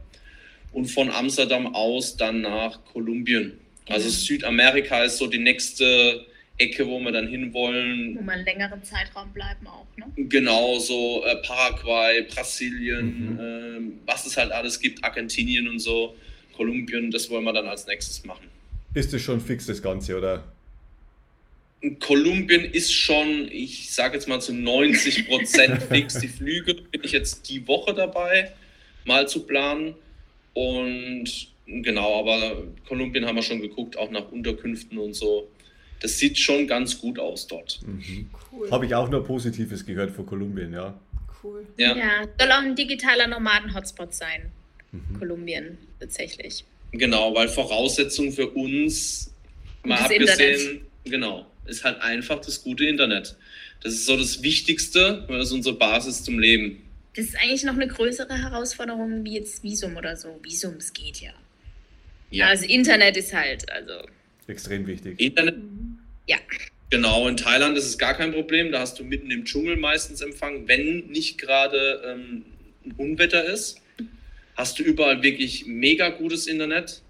Und 0.72 0.86
von 0.86 1.10
Amsterdam 1.10 1.76
aus 1.76 2.17
dann 2.17 2.41
nach 2.41 2.84
Kolumbien. 2.86 3.60
Also 3.88 4.08
Mhm. 4.08 4.12
Südamerika 4.12 5.04
ist 5.04 5.17
so 5.17 5.28
die 5.28 5.39
nächste 5.39 6.26
Ecke, 6.60 6.88
wo 6.88 7.00
wir 7.00 7.12
dann 7.12 7.28
hinwollen. 7.28 8.15
Wo 8.17 8.22
man 8.22 8.36
einen 8.36 8.46
längeren 8.46 8.84
Zeitraum 8.84 9.32
bleiben 9.34 9.67
auch, 9.67 9.86
ne? 9.98 10.06
Genau, 10.15 10.80
so 10.80 11.24
äh, 11.26 11.36
Paraguay, 11.43 12.24
Brasilien, 12.24 13.34
Mhm. 13.34 13.39
ähm, 13.39 13.93
was 14.06 14.26
es 14.26 14.36
halt 14.38 14.52
alles 14.52 14.80
gibt, 14.80 15.04
Argentinien 15.04 15.67
und 15.67 15.80
so, 15.80 16.15
Kolumbien, 16.56 17.12
das 17.12 17.30
wollen 17.30 17.43
wir 17.43 17.54
dann 17.54 17.67
als 17.67 17.86
nächstes 17.86 18.24
machen. 18.26 18.48
Ist 18.96 19.13
das 19.13 19.22
schon 19.22 19.39
fix, 19.39 19.67
das 19.67 19.82
Ganze, 19.82 20.17
oder? 20.17 20.43
Kolumbien 22.00 22.65
ist 22.65 22.91
schon, 22.91 23.48
ich 23.52 23.93
sage 23.93 24.15
jetzt 24.15 24.28
mal 24.28 24.41
zu 24.41 24.54
90 24.54 25.28
Prozent 25.28 25.84
fix. 25.89 26.15
Die 26.20 26.28
Flüge 26.28 26.74
bin 26.74 27.02
ich 27.04 27.12
jetzt 27.12 27.48
die 27.50 27.67
Woche 27.67 27.93
dabei, 27.93 28.52
mal 29.06 29.28
zu 29.28 29.46
planen. 29.46 29.93
Und 30.56 31.26
genau, 31.67 32.20
aber 32.20 32.63
Kolumbien 32.88 33.26
haben 33.28 33.36
wir 33.36 33.43
schon 33.43 33.62
geguckt, 33.62 33.96
auch 33.96 34.10
nach 34.10 34.32
Unterkünften 34.32 34.98
und 34.98 35.13
so. 35.13 35.48
Das 35.99 36.17
sieht 36.17 36.38
schon 36.38 36.67
ganz 36.67 36.99
gut 36.99 37.17
aus 37.19 37.47
dort. 37.47 37.79
Mhm. 37.86 38.29
Cool. 38.51 38.69
Habe 38.71 38.86
ich 38.86 38.93
auch 38.95 39.10
nur 39.10 39.23
Positives 39.25 39.86
gehört 39.86 40.12
von 40.12 40.25
Kolumbien, 40.25 40.73
ja. 40.73 40.99
Cool. 41.43 41.65
Ja, 41.77 41.95
Ja, 41.95 42.27
soll 42.39 42.51
auch 42.51 42.62
ein 42.62 42.75
digitaler 42.75 43.27
Nomaden-Hotspot 43.27 44.13
sein. 44.13 44.51
Mhm. 44.91 45.19
Kolumbien, 45.19 45.77
tatsächlich. 45.99 46.63
genau, 46.91 47.33
weil 47.36 47.47
Voraussetzung 47.49 48.31
für 48.31 48.47
uns, 48.49 49.31
mal 49.83 49.97
Das 49.97 50.03
abgesehen, 50.12 50.81
genau, 51.03 51.45
ist 51.65 51.83
halt 51.83 51.99
einfach 52.01 52.39
das 52.39 52.63
gute 52.63 52.86
Internet. 52.86 53.36
Das 53.83 53.93
ist 53.93 54.05
so 54.05 54.17
das 54.17 54.41
Wichtigste, 54.41 55.23
weil 55.27 55.39
das 55.39 55.47
ist 55.47 55.53
unsere 55.53 55.75
Basis 55.75 56.23
zum 56.23 56.39
Leben. 56.39 56.81
Das 57.15 57.25
ist 57.25 57.36
eigentlich 57.38 57.63
noch 57.63 57.73
eine 57.73 57.88
größere 57.88 58.36
Herausforderung 58.38 59.23
wie 59.25 59.36
jetzt 59.36 59.63
Visum 59.63 59.97
oder 59.97 60.15
so. 60.15 60.39
Visums 60.43 60.93
geht 60.93 61.17
ja. 61.21 61.31
Ja. 62.29 62.47
Also 62.47 62.65
Internet 62.65 63.17
ist 63.17 63.33
halt, 63.33 63.69
also 63.71 63.93
Extrem 64.47 64.88
wichtig. 64.88 65.19
Internet 65.19 65.55
Mhm. 66.28 66.36
Genau, 66.90 67.28
in 67.28 67.36
Thailand 67.36 67.78
ist 67.78 67.86
es 67.86 67.98
gar 67.98 68.13
kein 68.13 68.32
Problem. 68.32 68.72
Da 68.72 68.80
hast 68.80 68.98
du 69.00 69.04
mitten 69.04 69.30
im 69.30 69.44
Dschungel 69.44 69.76
meistens 69.76 70.22
Empfang. 70.22 70.68
Wenn 70.68 71.08
nicht 71.08 71.38
gerade 71.38 72.02
ähm, 72.06 72.46
ein 72.86 72.94
Unwetter 72.98 73.44
ist, 73.44 73.82
hast 74.56 74.80
du 74.80 74.84
überall 74.84 75.22
wirklich 75.22 75.66
mega 75.66 76.10
gutes 76.10 76.48
Internet. 76.48 77.02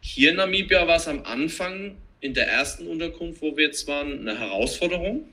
Hier 0.00 0.30
in 0.30 0.36
Namibia 0.36 0.86
war 0.86 0.96
es 0.96 1.08
am 1.08 1.24
Anfang 1.24 1.96
in 2.20 2.34
der 2.34 2.46
ersten 2.46 2.86
Unterkunft, 2.86 3.42
wo 3.42 3.56
wir 3.56 3.64
jetzt 3.66 3.88
waren, 3.88 4.20
eine 4.20 4.38
Herausforderung. 4.38 5.28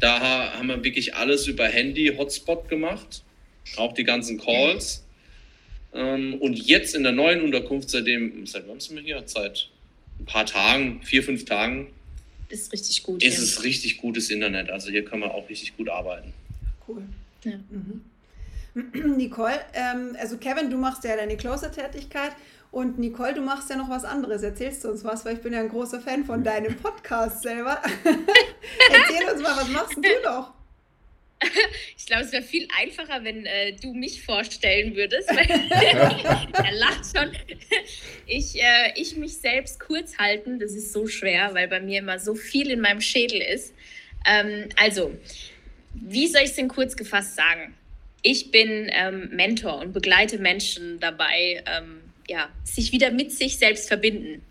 Da 0.00 0.18
ha- 0.20 0.52
haben 0.54 0.68
wir 0.68 0.82
wirklich 0.82 1.14
alles 1.14 1.46
über 1.46 1.66
Handy, 1.68 2.14
Hotspot 2.16 2.68
gemacht, 2.68 3.22
auch 3.76 3.92
die 3.92 4.04
ganzen 4.04 4.40
Calls. 4.40 5.04
Ähm, 5.94 6.34
und 6.40 6.54
jetzt 6.58 6.94
in 6.94 7.02
der 7.02 7.12
neuen 7.12 7.42
Unterkunft, 7.42 7.90
seitdem, 7.90 8.46
seit 8.46 8.66
wann 8.66 8.80
sind 8.80 8.96
wir 8.96 9.02
hier? 9.02 9.22
Seit 9.26 9.68
ein 10.22 10.26
paar 10.26 10.46
Tagen, 10.46 11.02
vier, 11.02 11.22
fünf 11.22 11.44
Tagen, 11.44 11.88
ist 12.48 12.72
richtig 12.72 13.02
gut. 13.02 13.22
ist 13.22 13.38
es 13.38 13.64
richtig 13.64 13.98
gutes 13.98 14.30
Internet. 14.30 14.70
Also 14.70 14.90
hier 14.90 15.04
kann 15.04 15.20
man 15.20 15.30
auch 15.30 15.48
richtig 15.48 15.76
gut 15.76 15.88
arbeiten. 15.88 16.32
Cool. 16.86 17.02
Ja. 17.44 17.58
Mhm. 17.70 18.04
Nicole, 19.16 19.60
ähm, 19.74 20.16
also 20.18 20.38
Kevin, 20.38 20.70
du 20.70 20.78
machst 20.78 21.04
ja 21.04 21.16
deine 21.16 21.36
Closer-Tätigkeit 21.36 22.32
und 22.70 22.98
Nicole, 22.98 23.34
du 23.34 23.42
machst 23.42 23.68
ja 23.68 23.76
noch 23.76 23.90
was 23.90 24.04
anderes. 24.04 24.42
Erzählst 24.42 24.84
du 24.84 24.90
uns 24.90 25.04
was, 25.04 25.24
weil 25.24 25.36
ich 25.36 25.42
bin 25.42 25.52
ja 25.52 25.60
ein 25.60 25.68
großer 25.68 26.00
Fan 26.00 26.24
von 26.24 26.42
deinem 26.42 26.76
Podcast 26.76 27.42
selber. 27.42 27.82
Erzähl 28.04 29.30
uns 29.30 29.42
mal, 29.42 29.56
was 29.56 29.68
machst 29.68 29.96
du 29.96 30.02
noch? 30.24 30.54
Ich 31.96 32.06
glaube, 32.06 32.24
es 32.24 32.32
wäre 32.32 32.42
viel 32.42 32.66
einfacher, 32.78 33.22
wenn 33.24 33.46
äh, 33.46 33.72
du 33.74 33.94
mich 33.94 34.22
vorstellen 34.22 34.96
würdest. 34.96 35.28
er 35.30 36.72
lacht 36.72 37.04
schon. 37.16 37.32
Ich, 38.26 38.60
äh, 38.60 38.92
ich 38.96 39.16
mich 39.16 39.38
selbst 39.38 39.78
kurz 39.80 40.18
halten, 40.18 40.58
das 40.58 40.72
ist 40.72 40.92
so 40.92 41.06
schwer, 41.06 41.54
weil 41.54 41.68
bei 41.68 41.80
mir 41.80 42.00
immer 42.00 42.18
so 42.18 42.34
viel 42.34 42.70
in 42.70 42.80
meinem 42.80 43.00
Schädel 43.00 43.40
ist. 43.40 43.72
Ähm, 44.26 44.68
also, 44.76 45.16
wie 45.94 46.26
soll 46.26 46.42
ich 46.42 46.50
es 46.50 46.56
denn 46.56 46.68
kurz 46.68 46.96
gefasst 46.96 47.36
sagen? 47.36 47.74
Ich 48.22 48.50
bin 48.50 48.90
ähm, 48.92 49.30
Mentor 49.32 49.78
und 49.78 49.92
begleite 49.92 50.38
Menschen 50.38 51.00
dabei, 51.00 51.62
ähm, 51.66 52.00
ja, 52.28 52.48
sich 52.64 52.92
wieder 52.92 53.10
mit 53.10 53.32
sich 53.32 53.58
selbst 53.58 53.88
verbinden, 53.88 54.42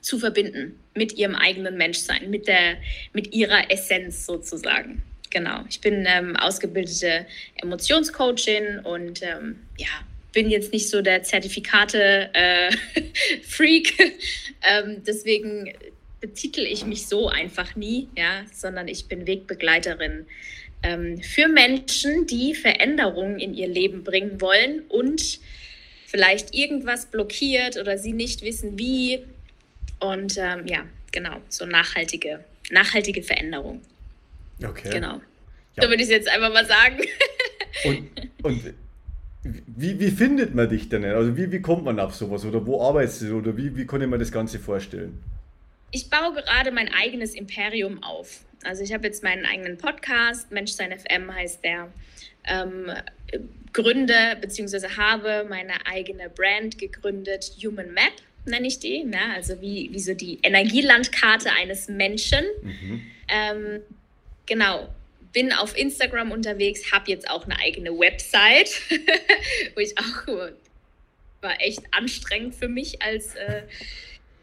zu 0.00 0.18
verbinden, 0.18 0.78
mit 0.94 1.14
ihrem 1.14 1.34
eigenen 1.34 1.76
Menschsein, 1.76 2.30
mit, 2.30 2.46
der, 2.46 2.76
mit 3.12 3.34
ihrer 3.34 3.70
Essenz 3.70 4.26
sozusagen. 4.26 5.02
Genau, 5.30 5.64
ich 5.68 5.80
bin 5.80 6.06
ähm, 6.08 6.36
ausgebildete 6.36 7.26
Emotionscoachin 7.56 8.80
und 8.80 9.22
ähm, 9.22 9.60
ja, 9.76 9.88
bin 10.32 10.50
jetzt 10.50 10.72
nicht 10.72 10.88
so 10.88 11.02
der 11.02 11.22
Zertifikate-Freak. 11.22 14.00
Äh, 14.00 14.04
ähm, 14.62 15.02
deswegen 15.06 15.72
betitel 16.20 16.60
ich 16.60 16.84
mich 16.84 17.06
so 17.06 17.28
einfach 17.28 17.76
nie, 17.76 18.08
ja, 18.16 18.44
sondern 18.52 18.88
ich 18.88 19.06
bin 19.06 19.26
Wegbegleiterin 19.26 20.26
ähm, 20.82 21.20
für 21.22 21.48
Menschen, 21.48 22.26
die 22.26 22.54
Veränderungen 22.54 23.38
in 23.38 23.54
ihr 23.54 23.68
Leben 23.68 24.04
bringen 24.04 24.40
wollen 24.40 24.82
und 24.88 25.40
vielleicht 26.06 26.54
irgendwas 26.54 27.06
blockiert 27.06 27.76
oder 27.76 27.98
sie 27.98 28.12
nicht 28.12 28.42
wissen 28.42 28.78
wie. 28.78 29.24
Und 30.00 30.36
ähm, 30.38 30.66
ja, 30.66 30.84
genau, 31.12 31.40
so 31.48 31.66
nachhaltige, 31.66 32.44
nachhaltige 32.70 33.22
Veränderung. 33.22 33.82
Okay. 34.62 34.90
Genau. 34.90 35.20
Ja. 35.76 35.82
So 35.82 35.88
würde 35.88 35.96
ich 35.96 36.08
es 36.08 36.10
jetzt 36.10 36.28
einfach 36.28 36.52
mal 36.52 36.66
sagen. 36.66 36.98
Und, 37.84 38.08
und 38.42 38.74
wie, 39.42 40.00
wie 40.00 40.10
findet 40.10 40.54
man 40.54 40.68
dich 40.68 40.88
denn? 40.88 41.04
Also 41.04 41.36
wie, 41.36 41.52
wie 41.52 41.60
kommt 41.60 41.84
man 41.84 42.00
auf 42.00 42.14
sowas? 42.14 42.44
Oder 42.44 42.66
wo 42.66 42.82
arbeitest 42.82 43.22
du? 43.22 43.38
Oder 43.38 43.56
wie, 43.56 43.76
wie 43.76 43.86
kann 43.86 44.00
ich 44.00 44.08
mir 44.08 44.18
das 44.18 44.32
Ganze 44.32 44.58
vorstellen? 44.58 45.22
Ich 45.90 46.10
baue 46.10 46.32
gerade 46.34 46.72
mein 46.72 46.88
eigenes 46.92 47.34
Imperium 47.34 48.02
auf. 48.02 48.44
Also 48.64 48.82
ich 48.82 48.92
habe 48.92 49.06
jetzt 49.06 49.22
meinen 49.22 49.44
eigenen 49.44 49.76
Podcast, 49.76 50.50
Menschsein 50.50 50.98
FM 50.98 51.32
heißt 51.32 51.62
der. 51.62 51.92
Ähm, 52.44 52.90
gründe 53.72 54.36
bzw. 54.40 54.88
habe 54.96 55.46
meine 55.48 55.86
eigene 55.86 56.30
Brand 56.30 56.78
gegründet, 56.78 57.52
Human 57.62 57.92
Map 57.92 58.12
nenne 58.46 58.66
ich 58.66 58.78
die, 58.78 59.04
ne? 59.04 59.18
also 59.34 59.60
wie, 59.60 59.90
wie 59.92 60.00
so 60.00 60.14
die 60.14 60.38
Energielandkarte 60.42 61.50
eines 61.52 61.88
Menschen. 61.88 62.44
Mhm. 62.62 63.02
Ähm, 63.28 63.80
genau, 64.46 64.88
bin 65.32 65.52
auf 65.52 65.76
Instagram 65.76 66.32
unterwegs, 66.32 66.92
habe 66.92 67.10
jetzt 67.10 67.28
auch 67.28 67.44
eine 67.44 67.58
eigene 67.60 67.90
Website, 67.90 68.70
wo 69.74 69.80
ich 69.80 69.98
auch 69.98 70.26
war 71.40 71.60
echt 71.60 71.82
anstrengend 71.90 72.54
für 72.54 72.68
mich 72.68 73.02
als 73.02 73.34
äh, 73.34 73.62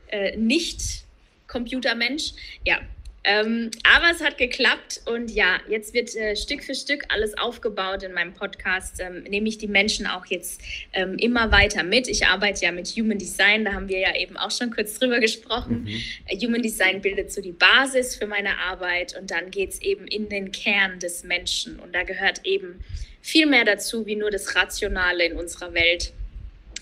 äh, 0.07 0.37
Nicht-Computermensch. 0.37 2.33
Ja, 2.63 2.79
ähm, 3.25 3.71
aber 3.83 4.11
es 4.11 4.21
hat 4.21 4.37
geklappt 4.37 5.01
und 5.05 5.31
ja, 5.31 5.59
jetzt 5.69 5.93
wird 5.93 6.13
äh, 6.15 6.35
Stück 6.35 6.63
für 6.63 6.75
Stück 6.75 7.05
alles 7.07 7.37
aufgebaut 7.37 8.03
in 8.03 8.11
meinem 8.11 8.33
Podcast. 8.33 8.99
Ähm, 8.99 9.23
nehme 9.23 9.47
ich 9.47 9.57
die 9.57 9.67
Menschen 9.67 10.07
auch 10.07 10.25
jetzt 10.25 10.61
ähm, 10.91 11.17
immer 11.17 11.51
weiter 11.51 11.83
mit. 11.83 12.09
Ich 12.09 12.25
arbeite 12.25 12.65
ja 12.65 12.71
mit 12.73 12.87
Human 12.89 13.17
Design, 13.17 13.63
da 13.63 13.73
haben 13.73 13.87
wir 13.87 13.99
ja 13.99 14.13
eben 14.15 14.35
auch 14.35 14.51
schon 14.51 14.71
kurz 14.71 14.99
drüber 14.99 15.19
gesprochen. 15.19 15.83
Mhm. 15.83 16.01
Äh, 16.25 16.37
Human 16.45 16.61
Design 16.61 17.01
bildet 17.01 17.31
so 17.31 17.41
die 17.41 17.53
Basis 17.53 18.15
für 18.15 18.27
meine 18.27 18.57
Arbeit 18.59 19.17
und 19.17 19.31
dann 19.31 19.51
geht 19.51 19.69
es 19.69 19.81
eben 19.81 20.05
in 20.05 20.27
den 20.27 20.51
Kern 20.51 20.99
des 20.99 21.23
Menschen 21.23 21.79
und 21.79 21.95
da 21.95 22.03
gehört 22.03 22.41
eben 22.43 22.83
viel 23.21 23.45
mehr 23.45 23.63
dazu 23.63 24.05
wie 24.05 24.17
nur 24.17 24.31
das 24.31 24.53
Rationale 24.53 25.25
in 25.25 25.37
unserer 25.37 25.73
Welt 25.73 26.11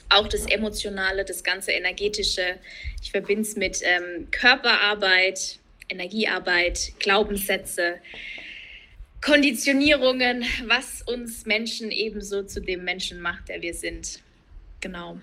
auch 0.09 0.27
das 0.27 0.45
Emotionale, 0.45 1.23
das 1.23 1.43
ganze 1.43 1.71
Energetische. 1.71 2.57
Ich 3.01 3.11
verbinde 3.11 3.43
es 3.43 3.55
mit 3.55 3.79
ähm, 3.81 4.27
Körperarbeit, 4.31 5.60
Energiearbeit, 5.91 6.93
Glaubenssätze, 6.99 7.95
Konditionierungen, 9.21 10.43
was 10.65 11.03
uns 11.03 11.45
Menschen 11.45 11.91
ebenso 11.91 12.43
zu 12.43 12.61
dem 12.61 12.83
Menschen 12.83 13.21
macht, 13.21 13.49
der 13.49 13.61
wir 13.61 13.73
sind. 13.73 14.21
Genau. 14.79 15.19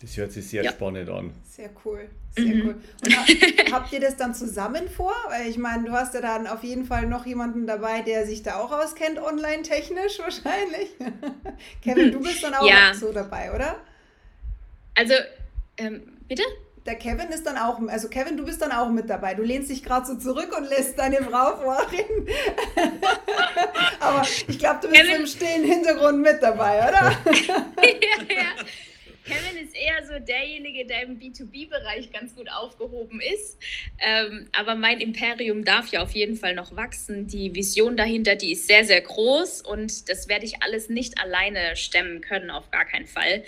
Das 0.00 0.16
hört 0.16 0.32
sich 0.32 0.46
sehr 0.46 0.62
ja. 0.62 0.70
spannend 0.70 1.08
an. 1.08 1.32
Sehr 1.48 1.70
cool. 1.84 2.08
Sehr 2.36 2.44
mhm. 2.44 2.66
cool. 2.66 2.74
Und 3.04 3.72
habt 3.72 3.92
ihr 3.92 4.00
das 4.00 4.16
dann 4.16 4.34
zusammen 4.34 4.88
vor? 4.88 5.14
Weil 5.28 5.48
ich 5.48 5.58
meine, 5.58 5.84
du 5.84 5.92
hast 5.92 6.14
ja 6.14 6.20
dann 6.20 6.46
auf 6.46 6.62
jeden 6.62 6.84
Fall 6.84 7.06
noch 7.06 7.26
jemanden 7.26 7.66
dabei, 7.66 8.02
der 8.02 8.26
sich 8.26 8.42
da 8.42 8.60
auch 8.60 8.70
auskennt, 8.70 9.18
online 9.18 9.62
technisch 9.62 10.18
wahrscheinlich. 10.18 10.90
Kevin, 11.82 12.12
du 12.12 12.20
bist 12.20 12.42
dann 12.44 12.54
auch 12.54 12.68
ja. 12.68 12.94
so 12.94 13.12
dabei, 13.12 13.52
oder? 13.52 13.80
Also, 14.94 15.14
ähm, 15.78 16.02
bitte? 16.28 16.42
Der 16.88 16.96
Kevin 16.96 17.28
ist 17.28 17.44
dann 17.44 17.58
auch, 17.58 17.78
also 17.88 18.08
Kevin, 18.08 18.38
du 18.38 18.46
bist 18.46 18.62
dann 18.62 18.72
auch 18.72 18.88
mit 18.88 19.10
dabei. 19.10 19.34
Du 19.34 19.42
lehnst 19.42 19.70
dich 19.70 19.84
gerade 19.84 20.06
so 20.06 20.14
zurück 20.14 20.56
und 20.56 20.70
lässt 20.70 20.98
deine 20.98 21.18
Frau 21.18 21.54
vorreden. 21.56 22.26
Aber 24.00 24.26
ich 24.48 24.58
glaube, 24.58 24.80
du 24.80 24.88
bist 24.88 25.02
Kevin, 25.02 25.20
im 25.20 25.26
stillen 25.26 25.64
Hintergrund 25.64 26.20
mit 26.20 26.42
dabei, 26.42 26.78
oder? 26.88 27.18
ja, 27.26 27.56
ja. 27.84 28.64
Kevin 29.28 29.62
ist 29.62 29.76
eher 29.76 30.06
so 30.06 30.18
derjenige, 30.24 30.86
der 30.86 31.02
im 31.02 31.18
B2B-Bereich 31.18 32.10
ganz 32.10 32.34
gut 32.34 32.50
aufgehoben 32.50 33.20
ist. 33.20 33.58
Ähm, 33.98 34.48
aber 34.58 34.74
mein 34.74 35.00
Imperium 35.00 35.66
darf 35.66 35.88
ja 35.88 36.00
auf 36.00 36.12
jeden 36.12 36.36
Fall 36.36 36.54
noch 36.54 36.74
wachsen. 36.74 37.26
Die 37.26 37.54
Vision 37.54 37.98
dahinter, 37.98 38.36
die 38.36 38.52
ist 38.52 38.66
sehr, 38.66 38.86
sehr 38.86 39.02
groß 39.02 39.60
und 39.60 40.08
das 40.08 40.28
werde 40.30 40.46
ich 40.46 40.62
alles 40.62 40.88
nicht 40.88 41.20
alleine 41.20 41.76
stemmen 41.76 42.22
können, 42.22 42.50
auf 42.50 42.70
gar 42.70 42.86
keinen 42.86 43.06
Fall. 43.06 43.44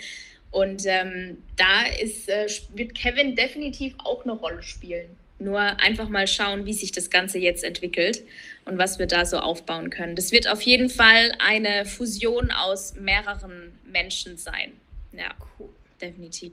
Und 0.51 0.83
ähm, 0.85 1.37
da 1.55 1.85
ist, 2.01 2.29
äh, 2.29 2.47
wird 2.75 2.93
Kevin 2.93 3.35
definitiv 3.35 3.93
auch 4.03 4.23
eine 4.23 4.33
Rolle 4.33 4.61
spielen. 4.63 5.15
Nur 5.39 5.59
einfach 5.59 6.09
mal 6.09 6.27
schauen, 6.27 6.65
wie 6.65 6.73
sich 6.73 6.91
das 6.91 7.09
Ganze 7.09 7.39
jetzt 7.39 7.63
entwickelt 7.63 8.21
und 8.65 8.77
was 8.77 8.99
wir 8.99 9.07
da 9.07 9.25
so 9.25 9.37
aufbauen 9.39 9.89
können. 9.89 10.15
Das 10.15 10.31
wird 10.31 10.47
auf 10.47 10.61
jeden 10.61 10.89
Fall 10.89 11.31
eine 11.39 11.85
Fusion 11.85 12.51
aus 12.51 12.93
mehreren 12.95 13.71
Menschen 13.85 14.37
sein. 14.37 14.73
Ja, 15.13 15.31
cool. 15.59 15.69
definitiv. 15.99 16.51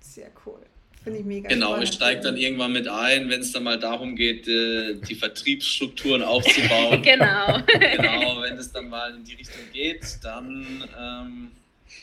Sehr 0.00 0.30
cool. 0.46 0.60
Finde 1.02 1.18
ich 1.20 1.24
mega 1.24 1.48
Genau, 1.48 1.68
spannend. 1.68 1.88
ich 1.88 1.94
steige 1.94 2.20
dann 2.20 2.36
irgendwann 2.36 2.72
mit 2.72 2.86
ein, 2.86 3.30
wenn 3.30 3.40
es 3.40 3.52
dann 3.52 3.62
mal 3.64 3.78
darum 3.78 4.16
geht, 4.16 4.46
äh, 4.48 4.94
die 4.94 5.14
Vertriebsstrukturen 5.14 6.22
aufzubauen. 6.22 7.02
genau. 7.02 7.58
genau, 7.66 8.42
wenn 8.42 8.56
es 8.58 8.70
dann 8.72 8.88
mal 8.88 9.14
in 9.14 9.24
die 9.24 9.34
Richtung 9.34 9.62
geht, 9.72 10.18
dann 10.22 10.84
ähm, 10.98 11.50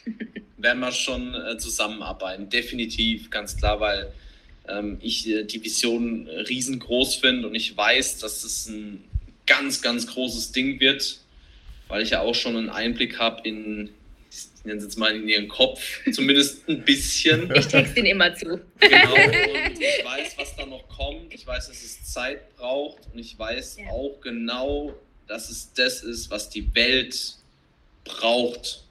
werden 0.58 0.80
wir 0.80 0.92
schon 0.92 1.34
äh, 1.34 1.58
zusammenarbeiten. 1.58 2.50
Definitiv, 2.50 3.30
ganz 3.30 3.58
klar, 3.58 3.80
weil 3.80 4.12
ähm, 4.68 4.98
ich 5.02 5.28
äh, 5.28 5.44
die 5.44 5.64
Vision 5.64 6.28
riesengroß 6.28 7.16
finde 7.16 7.48
und 7.48 7.56
ich 7.56 7.76
weiß, 7.76 8.20
dass 8.20 8.44
es 8.44 8.68
ein 8.68 9.04
ganz, 9.46 9.82
ganz 9.82 10.08
großes 10.08 10.52
Ding 10.52 10.80
wird, 10.80 11.20
weil 11.88 12.02
ich 12.02 12.12
ja 12.12 12.22
auch 12.22 12.36
schon 12.36 12.58
einen 12.58 12.70
Einblick 12.70 13.20
habe 13.20 13.48
in, 13.48 13.90
ich 14.30 14.66
nenne 14.66 14.80
es 14.80 14.84
jetzt 14.84 14.98
mal 14.98 15.16
in 15.16 15.28
ihren 15.28 15.48
Kopf, 15.48 16.02
zumindest 16.12 16.68
ein 16.68 16.84
bisschen. 16.84 17.52
Ich 17.56 17.68
texte 17.68 18.00
ihn 18.00 18.08
immer 18.08 18.34
zu. 18.36 18.60
Genau, 18.80 19.14
und 19.14 19.80
ich 19.80 20.06
weiß, 20.06 20.38
was 20.38 20.56
da 20.56 20.66
noch 20.66 20.88
kommt. 20.90 21.34
Ich 21.34 21.48
weiß, 21.48 21.68
dass 21.68 21.82
es 21.82 22.04
Zeit 22.04 22.56
braucht 22.58 23.00
und 23.14 23.20
ich 23.20 23.38
weiß 23.38 23.78
ja. 23.80 23.90
auch 23.90 24.20
genau, 24.22 24.94
dass 25.28 25.50
es 25.50 25.72
das 25.74 26.04
ist, 26.04 26.30
was 26.30 26.50
die 26.50 26.74
Welt 26.76 27.36
braucht 28.04 28.87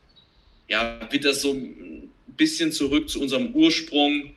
ja, 0.68 0.98
wieder 1.10 1.34
so 1.34 1.52
ein 1.52 2.10
bisschen 2.26 2.72
zurück 2.72 3.08
zu 3.08 3.20
unserem 3.20 3.54
Ursprung. 3.54 4.34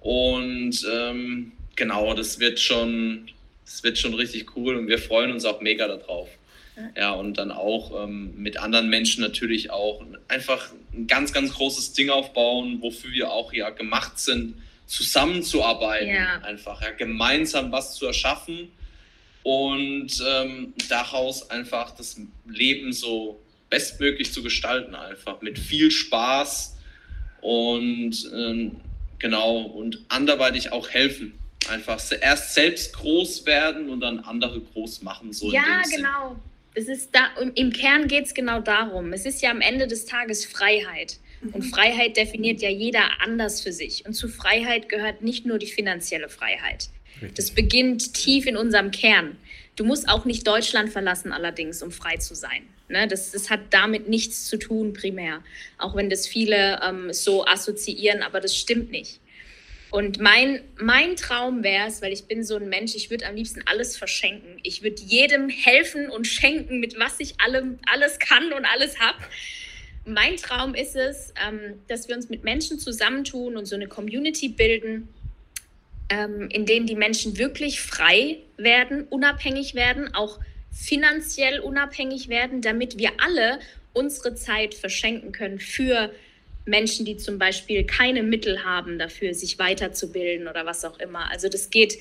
Und 0.00 0.86
ähm, 0.92 1.52
genau, 1.76 2.14
das 2.14 2.38
wird 2.38 2.60
schon, 2.60 3.28
das 3.64 3.82
wird 3.82 3.98
schon 3.98 4.14
richtig 4.14 4.56
cool 4.56 4.76
und 4.76 4.88
wir 4.88 4.98
freuen 4.98 5.32
uns 5.32 5.44
auch 5.44 5.60
mega 5.60 5.86
darauf. 5.86 6.28
Ja, 6.96 7.12
und 7.12 7.36
dann 7.36 7.50
auch 7.50 8.04
ähm, 8.04 8.32
mit 8.36 8.56
anderen 8.56 8.88
Menschen 8.88 9.22
natürlich 9.22 9.70
auch 9.70 10.02
einfach 10.28 10.70
ein 10.94 11.06
ganz, 11.06 11.32
ganz 11.32 11.52
großes 11.52 11.92
Ding 11.92 12.10
aufbauen, 12.10 12.78
wofür 12.80 13.12
wir 13.12 13.32
auch 13.32 13.52
ja 13.52 13.70
gemacht 13.70 14.18
sind, 14.18 14.54
zusammenzuarbeiten, 14.86 16.08
ja. 16.08 16.40
einfach 16.42 16.80
ja, 16.80 16.90
gemeinsam 16.90 17.70
was 17.70 17.94
zu 17.96 18.06
erschaffen 18.06 18.72
und 19.42 20.10
ähm, 20.26 20.74
daraus 20.88 21.48
einfach 21.50 21.92
das 21.92 22.20
Leben 22.48 22.92
so 22.92 23.40
bestmöglich 23.70 24.32
zu 24.32 24.42
gestalten, 24.42 24.94
einfach 24.94 25.40
mit 25.40 25.58
viel 25.58 25.90
Spaß 25.90 26.76
und 27.40 28.30
ähm, 28.34 28.80
genau 29.18 29.62
und 29.62 30.04
anderweitig 30.08 30.72
auch 30.72 30.90
helfen. 30.90 31.38
Einfach 31.68 32.00
erst 32.20 32.54
selbst 32.54 32.94
groß 32.94 33.46
werden 33.46 33.90
und 33.90 34.00
dann 34.00 34.18
andere 34.20 34.60
groß 34.60 35.02
machen. 35.02 35.32
So 35.32 35.52
ja, 35.52 35.82
genau. 35.88 36.36
Das 36.74 36.86
ist 36.88 37.10
da, 37.12 37.28
Im 37.54 37.72
Kern 37.72 38.08
geht 38.08 38.26
es 38.26 38.34
genau 38.34 38.60
darum. 38.60 39.12
Es 39.12 39.26
ist 39.26 39.42
ja 39.42 39.50
am 39.50 39.60
Ende 39.60 39.86
des 39.86 40.04
Tages 40.04 40.44
Freiheit. 40.44 41.18
Und 41.52 41.64
mhm. 41.64 41.70
Freiheit 41.70 42.16
definiert 42.16 42.60
ja 42.60 42.70
jeder 42.70 43.02
anders 43.20 43.60
für 43.60 43.72
sich. 43.72 44.04
Und 44.06 44.14
zu 44.14 44.28
Freiheit 44.28 44.88
gehört 44.88 45.22
nicht 45.22 45.46
nur 45.46 45.58
die 45.58 45.66
finanzielle 45.66 46.28
Freiheit. 46.28 46.88
Das 47.34 47.50
beginnt 47.50 48.14
tief 48.14 48.46
in 48.46 48.56
unserem 48.56 48.90
Kern. 48.90 49.36
Du 49.76 49.84
musst 49.84 50.08
auch 50.08 50.24
nicht 50.24 50.46
Deutschland 50.46 50.90
verlassen, 50.90 51.32
allerdings, 51.32 51.82
um 51.82 51.90
frei 51.90 52.16
zu 52.16 52.34
sein. 52.34 52.62
Ne? 52.90 53.08
Das, 53.08 53.30
das 53.30 53.50
hat 53.50 53.60
damit 53.70 54.08
nichts 54.08 54.46
zu 54.46 54.56
tun, 54.56 54.92
primär. 54.92 55.42
Auch 55.78 55.96
wenn 55.96 56.10
das 56.10 56.26
viele 56.26 56.80
ähm, 56.82 57.12
so 57.12 57.46
assoziieren, 57.46 58.22
aber 58.22 58.40
das 58.40 58.56
stimmt 58.56 58.90
nicht. 58.90 59.20
Und 59.90 60.20
mein, 60.20 60.60
mein 60.78 61.16
Traum 61.16 61.64
wäre 61.64 61.88
es, 61.88 62.00
weil 62.00 62.12
ich 62.12 62.24
bin 62.26 62.44
so 62.44 62.56
ein 62.56 62.68
Mensch, 62.68 62.94
ich 62.94 63.10
würde 63.10 63.26
am 63.26 63.34
liebsten 63.34 63.62
alles 63.66 63.96
verschenken. 63.96 64.58
Ich 64.62 64.82
würde 64.82 65.02
jedem 65.02 65.48
helfen 65.48 66.08
und 66.10 66.26
schenken, 66.26 66.78
mit 66.78 66.98
was 66.98 67.18
ich 67.18 67.40
allem, 67.40 67.78
alles 67.90 68.20
kann 68.20 68.52
und 68.52 68.64
alles 68.64 69.00
habe. 69.00 69.18
Mein 70.04 70.36
Traum 70.36 70.74
ist 70.74 70.94
es, 70.94 71.34
ähm, 71.44 71.80
dass 71.88 72.08
wir 72.08 72.14
uns 72.14 72.28
mit 72.28 72.44
Menschen 72.44 72.78
zusammentun 72.78 73.56
und 73.56 73.66
so 73.66 73.74
eine 73.74 73.88
Community 73.88 74.48
bilden, 74.48 75.08
ähm, 76.08 76.48
in 76.50 76.66
denen 76.66 76.86
die 76.86 76.94
Menschen 76.94 77.36
wirklich 77.36 77.80
frei 77.80 78.38
werden, 78.56 79.06
unabhängig 79.08 79.74
werden, 79.74 80.14
auch 80.14 80.38
finanziell 80.72 81.60
unabhängig 81.60 82.28
werden, 82.28 82.62
damit 82.62 82.98
wir 82.98 83.12
alle 83.18 83.60
unsere 83.92 84.34
Zeit 84.34 84.74
verschenken 84.74 85.32
können 85.32 85.58
für 85.58 86.12
Menschen, 86.64 87.04
die 87.04 87.16
zum 87.16 87.38
Beispiel 87.38 87.84
keine 87.84 88.22
Mittel 88.22 88.64
haben 88.64 88.98
dafür, 88.98 89.34
sich 89.34 89.58
weiterzubilden 89.58 90.48
oder 90.48 90.66
was 90.66 90.84
auch 90.84 90.98
immer. 90.98 91.30
Also 91.30 91.48
das 91.48 91.70
geht, 91.70 91.98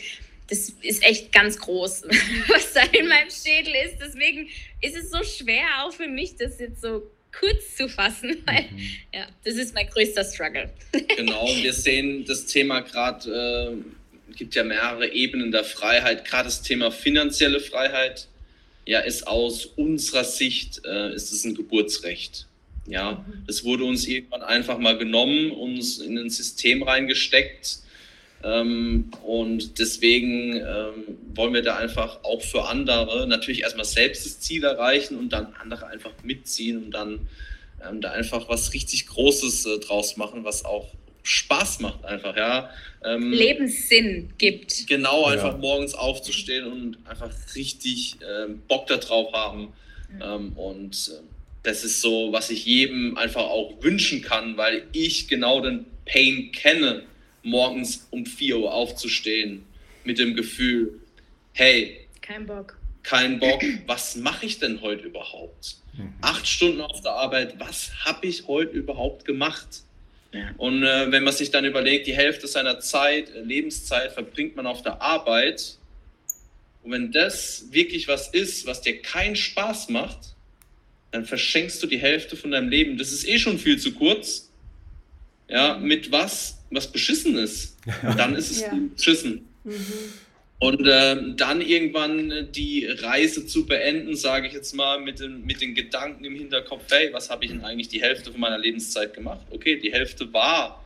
das 0.49 0.69
ist 0.81 1.03
echt 1.03 1.31
ganz 1.31 1.57
groß, 1.57 2.03
was 2.47 2.73
da 2.73 2.81
in 2.91 3.07
meinem 3.07 3.29
Schädel 3.29 3.73
ist. 3.85 3.97
Deswegen 3.99 4.49
ist 4.81 4.95
es 4.95 5.09
so 5.11 5.23
schwer 5.23 5.65
auch 5.83 5.93
für 5.93 6.07
mich, 6.07 6.35
das 6.35 6.59
jetzt 6.59 6.81
so 6.81 7.09
kurz 7.37 7.75
zu 7.75 7.87
fassen, 7.87 8.41
weil 8.45 8.63
mhm. 8.63 8.79
ja, 9.13 9.27
das 9.43 9.55
ist 9.55 9.73
mein 9.73 9.87
größter 9.87 10.23
Struggle. 10.23 10.69
genau, 11.17 11.47
wir 11.61 11.73
sehen 11.73 12.25
das 12.25 12.45
Thema 12.45 12.81
gerade, 12.81 13.81
äh, 14.31 14.35
gibt 14.35 14.55
ja 14.55 14.63
mehrere 14.63 15.11
Ebenen 15.11 15.51
der 15.51 15.63
Freiheit, 15.63 16.25
gerade 16.25 16.45
das 16.45 16.61
Thema 16.61 16.91
finanzielle 16.91 17.59
Freiheit, 17.59 18.27
ja, 18.89 19.01
ist 19.01 19.27
aus 19.27 19.67
unserer 19.67 20.23
Sicht, 20.23 20.81
äh, 20.83 21.13
ist 21.13 21.31
es 21.31 21.45
ein 21.45 21.53
Geburtsrecht. 21.53 22.47
Ja, 22.87 23.23
es 23.45 23.63
wurde 23.63 23.83
uns 23.83 24.07
irgendwann 24.07 24.41
einfach 24.41 24.79
mal 24.79 24.97
genommen, 24.97 25.51
uns 25.51 25.99
in 25.99 26.17
ein 26.17 26.31
System 26.31 26.81
reingesteckt. 26.81 27.81
Ähm, 28.43 29.11
und 29.21 29.77
deswegen 29.77 30.55
ähm, 30.55 31.17
wollen 31.35 31.53
wir 31.53 31.61
da 31.61 31.77
einfach 31.77 32.23
auch 32.23 32.41
für 32.41 32.67
andere 32.67 33.27
natürlich 33.27 33.61
erstmal 33.61 33.85
selbst 33.85 34.25
das 34.25 34.39
Ziel 34.39 34.63
erreichen 34.63 35.19
und 35.19 35.29
dann 35.33 35.53
andere 35.61 35.85
einfach 35.85 36.13
mitziehen 36.23 36.83
und 36.83 36.89
dann 36.89 37.27
ähm, 37.87 38.01
da 38.01 38.09
einfach 38.13 38.49
was 38.49 38.73
richtig 38.73 39.05
Großes 39.05 39.67
äh, 39.67 39.79
draus 39.81 40.17
machen, 40.17 40.45
was 40.45 40.65
auch 40.65 40.87
Spaß 41.23 41.79
macht 41.81 42.05
einfach, 42.05 42.35
ja. 42.35 42.69
Ähm, 43.03 43.31
Lebenssinn 43.31 44.33
gibt. 44.37 44.87
Genau, 44.87 45.25
einfach 45.25 45.53
ja. 45.53 45.57
morgens 45.57 45.93
aufzustehen 45.93 46.65
und 46.65 46.97
einfach 47.07 47.31
richtig 47.55 48.17
ähm, 48.21 48.61
Bock 48.67 48.87
darauf 48.87 49.33
haben. 49.33 49.73
Mhm. 50.11 50.53
und 50.53 51.11
das 51.61 51.83
ist 51.83 52.01
so, 52.01 52.31
was 52.31 52.49
ich 52.49 52.65
jedem 52.65 53.17
einfach 53.17 53.43
auch 53.43 53.75
wünschen 53.81 54.21
kann, 54.21 54.57
weil 54.57 54.87
ich 54.91 55.27
genau 55.27 55.61
den 55.61 55.85
Pain 56.05 56.51
kenne, 56.51 57.03
morgens 57.43 58.07
um 58.11 58.25
4 58.25 58.57
Uhr 58.59 58.73
aufzustehen 58.73 59.65
mit 60.03 60.19
dem 60.19 60.35
Gefühl, 60.35 60.99
hey, 61.53 62.07
kein 62.21 62.45
Bock. 62.45 62.77
Kein 63.03 63.39
Bock, 63.39 63.63
was 63.87 64.15
mache 64.17 64.45
ich 64.45 64.59
denn 64.59 64.81
heute 64.81 65.03
überhaupt? 65.03 65.77
Mhm. 65.97 66.13
Acht 66.21 66.47
Stunden 66.47 66.81
auf 66.81 67.01
der 67.01 67.13
Arbeit, 67.13 67.59
was 67.59 67.91
habe 68.05 68.27
ich 68.27 68.47
heute 68.47 68.73
überhaupt 68.73 69.25
gemacht? 69.25 69.83
Und 70.57 70.83
äh, 70.83 71.11
wenn 71.11 71.23
man 71.23 71.33
sich 71.33 71.49
dann 71.49 71.65
überlegt, 71.65 72.05
die 72.05 72.15
Hälfte 72.15 72.47
seiner 72.47 72.79
Zeit, 72.79 73.33
äh, 73.33 73.41
Lebenszeit 73.41 74.11
verbringt 74.11 74.55
man 74.55 74.67
auf 74.67 74.83
der 74.83 75.01
Arbeit. 75.01 75.77
Und 76.83 76.91
wenn 76.91 77.11
das 77.11 77.65
wirklich 77.71 78.07
was 78.07 78.29
ist, 78.29 78.65
was 78.65 78.81
dir 78.81 79.01
keinen 79.01 79.35
Spaß 79.35 79.89
macht, 79.89 80.35
dann 81.11 81.25
verschenkst 81.25 81.81
du 81.81 81.87
die 81.87 81.97
Hälfte 81.97 82.35
von 82.35 82.51
deinem 82.51 82.69
Leben. 82.69 82.97
Das 82.97 83.11
ist 83.11 83.27
eh 83.27 83.39
schon 83.39 83.57
viel 83.57 83.79
zu 83.79 83.93
kurz. 83.93 84.49
Ja, 85.47 85.77
mit 85.77 86.11
was, 86.11 86.59
was 86.69 86.91
beschissen 86.91 87.35
ist. 87.35 87.77
Dann 88.03 88.35
ist 88.35 88.51
es 88.51 88.61
ja. 88.61 88.71
beschissen. 88.95 89.47
Mhm. 89.63 90.13
Und 90.59 90.85
äh, 90.85 91.15
dann 91.37 91.61
irgendwann 91.61 92.49
die 92.51 92.85
Reise 92.85 93.45
zu 93.45 93.65
beenden, 93.65 94.15
sage 94.17 94.47
ich 94.47 94.53
jetzt 94.53 94.75
mal, 94.75 94.99
mit 94.99 95.21
den, 95.21 95.45
mit 95.45 95.61
den 95.61 95.73
Gedanken 95.73 96.25
im 96.25 96.35
Hinterkopf, 96.35 96.83
hey, 96.89 97.09
was 97.13 97.29
habe 97.29 97.45
ich 97.45 97.51
denn 97.51 97.63
eigentlich 97.63 97.87
die 97.87 98.01
Hälfte 98.01 98.31
von 98.31 98.41
meiner 98.41 98.57
Lebenszeit 98.57 99.13
gemacht? 99.13 99.39
Okay, 99.51 99.77
die 99.77 99.93
Hälfte 99.93 100.31
war 100.33 100.83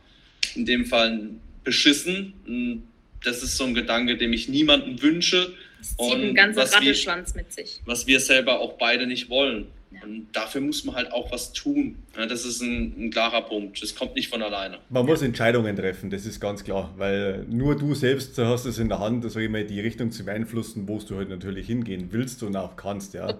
in 0.54 0.64
dem 0.64 0.84
Fall 0.84 1.30
beschissen. 1.64 2.84
Das 3.24 3.42
ist 3.42 3.56
so 3.56 3.64
ein 3.64 3.74
Gedanke, 3.74 4.16
dem 4.16 4.32
ich 4.32 4.48
niemandem 4.48 5.02
wünsche. 5.02 5.52
Das 5.78 5.96
zieht 5.96 6.14
einen 6.14 6.34
ganzen 6.36 6.60
Rattenschwanz 6.60 7.34
mit 7.34 7.52
sich. 7.52 7.80
Was 7.84 8.06
wir 8.06 8.20
selber 8.20 8.60
auch 8.60 8.74
beide 8.74 9.08
nicht 9.08 9.28
wollen. 9.28 9.66
Und 10.02 10.28
dafür 10.32 10.60
muss 10.60 10.84
man 10.84 10.94
halt 10.94 11.12
auch 11.12 11.30
was 11.32 11.52
tun. 11.52 11.96
Ja, 12.16 12.26
das 12.26 12.44
ist 12.44 12.60
ein, 12.60 12.94
ein, 12.98 13.10
klarer 13.10 13.42
Punkt. 13.42 13.82
Das 13.82 13.94
kommt 13.94 14.14
nicht 14.14 14.28
von 14.28 14.42
alleine. 14.42 14.78
Man 14.88 15.06
muss 15.06 15.22
Entscheidungen 15.22 15.76
treffen, 15.76 16.10
das 16.10 16.26
ist 16.26 16.40
ganz 16.40 16.64
klar. 16.64 16.92
Weil 16.96 17.44
nur 17.48 17.76
du 17.76 17.94
selbst 17.94 18.38
hast 18.38 18.64
es 18.64 18.78
in 18.78 18.88
der 18.88 18.98
Hand, 18.98 19.30
sag 19.30 19.42
ich 19.42 19.50
mal, 19.50 19.64
die 19.64 19.80
Richtung 19.80 20.10
zu 20.10 20.24
beeinflussen, 20.24 20.88
wo 20.88 20.98
du 20.98 21.16
halt 21.16 21.28
natürlich 21.28 21.66
hingehen 21.66 22.08
willst 22.10 22.42
und 22.42 22.56
auch 22.56 22.76
kannst. 22.76 23.14
Ja. 23.14 23.38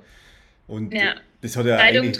Und 0.67 0.93
ja. 0.95 1.15
das 1.41 1.57
hat 1.57 1.67
ja 1.67 1.77
eigentlich 1.77 2.19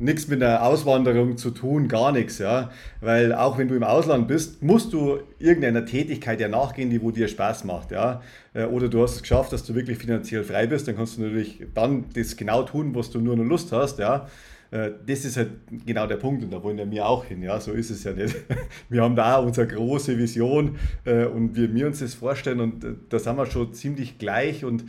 nichts 0.00 0.28
mit 0.28 0.40
der 0.40 0.64
Auswanderung 0.64 1.36
zu 1.36 1.50
tun, 1.50 1.86
gar 1.86 2.10
nichts, 2.10 2.38
ja. 2.38 2.70
Weil 3.00 3.34
auch 3.34 3.58
wenn 3.58 3.68
du 3.68 3.74
im 3.74 3.82
Ausland 3.84 4.26
bist, 4.28 4.62
musst 4.62 4.92
du 4.92 5.18
irgendeiner 5.38 5.84
Tätigkeit 5.84 6.40
ja 6.40 6.48
nachgehen, 6.48 6.90
die 6.90 7.02
wo 7.02 7.10
dir 7.10 7.28
Spaß 7.28 7.64
macht, 7.64 7.92
ja. 7.92 8.22
Äh, 8.54 8.64
oder 8.64 8.88
du 8.88 9.02
hast 9.02 9.16
es 9.16 9.22
geschafft, 9.22 9.52
dass 9.52 9.64
du 9.64 9.74
wirklich 9.74 9.98
finanziell 9.98 10.42
frei 10.42 10.66
bist, 10.66 10.88
dann 10.88 10.96
kannst 10.96 11.18
du 11.18 11.22
natürlich 11.22 11.62
dann 11.74 12.06
das 12.14 12.36
genau 12.36 12.62
tun, 12.62 12.94
was 12.94 13.10
du 13.10 13.20
nur 13.20 13.36
noch 13.36 13.44
Lust 13.44 13.72
hast, 13.72 13.98
ja. 13.98 14.26
Äh, 14.70 14.90
das 15.06 15.24
ist 15.24 15.36
halt 15.36 15.50
genau 15.84 16.06
der 16.06 16.16
Punkt 16.16 16.42
und 16.42 16.50
da 16.50 16.62
wollen 16.62 16.90
wir 16.90 17.06
auch 17.06 17.24
hin, 17.24 17.42
ja, 17.42 17.60
so 17.60 17.72
ist 17.72 17.90
es 17.90 18.04
ja 18.04 18.12
nicht. 18.12 18.36
Wir 18.88 19.02
haben 19.02 19.16
da 19.16 19.36
auch 19.36 19.46
unsere 19.46 19.66
große 19.66 20.16
Vision 20.16 20.78
äh, 21.04 21.24
und 21.24 21.56
wie 21.56 21.72
wir 21.74 21.86
uns 21.86 21.98
das 21.98 22.14
vorstellen 22.14 22.60
und 22.60 22.86
da 23.08 23.18
sind 23.18 23.36
wir 23.36 23.46
schon 23.46 23.72
ziemlich 23.74 24.18
gleich 24.18 24.64
und 24.64 24.84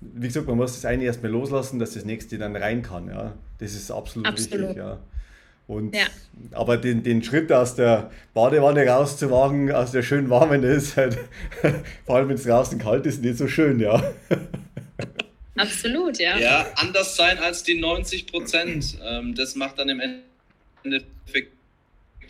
wie 0.00 0.26
gesagt, 0.26 0.46
man 0.46 0.56
muss 0.56 0.74
das 0.74 0.84
eine 0.84 1.04
erstmal 1.04 1.32
loslassen, 1.32 1.78
dass 1.78 1.94
das 1.94 2.04
nächste 2.04 2.38
dann 2.38 2.54
rein 2.54 2.82
kann. 2.82 3.08
Ja. 3.08 3.34
Das 3.58 3.72
ist 3.72 3.90
absolut, 3.90 4.26
absolut. 4.26 4.68
wichtig. 4.68 4.76
Ja. 4.76 4.98
Und, 5.66 5.96
ja. 5.96 6.06
Aber 6.52 6.76
den, 6.76 7.02
den 7.02 7.22
Schritt 7.24 7.50
aus 7.50 7.74
der 7.74 8.10
Badewanne 8.34 8.86
rauszuwagen, 8.86 9.72
aus 9.72 9.90
der 9.90 10.02
schön 10.02 10.30
warmen, 10.30 10.62
ist 10.62 10.96
halt, 10.96 11.18
vor 12.06 12.16
allem 12.16 12.28
wenn 12.28 12.36
es 12.36 12.44
draußen 12.44 12.78
kalt 12.78 13.04
ist, 13.06 13.22
nicht 13.22 13.36
so 13.36 13.48
schön, 13.48 13.80
ja. 13.80 14.14
Absolut, 15.56 16.18
ja. 16.18 16.38
Ja, 16.38 16.66
anders 16.76 17.16
sein 17.16 17.38
als 17.38 17.62
die 17.62 17.80
90 17.80 18.26
Prozent. 18.26 18.98
Ähm, 19.04 19.34
das 19.34 19.56
macht 19.56 19.78
dann 19.78 19.88
im 19.88 20.00
Endeffekt 20.84 21.52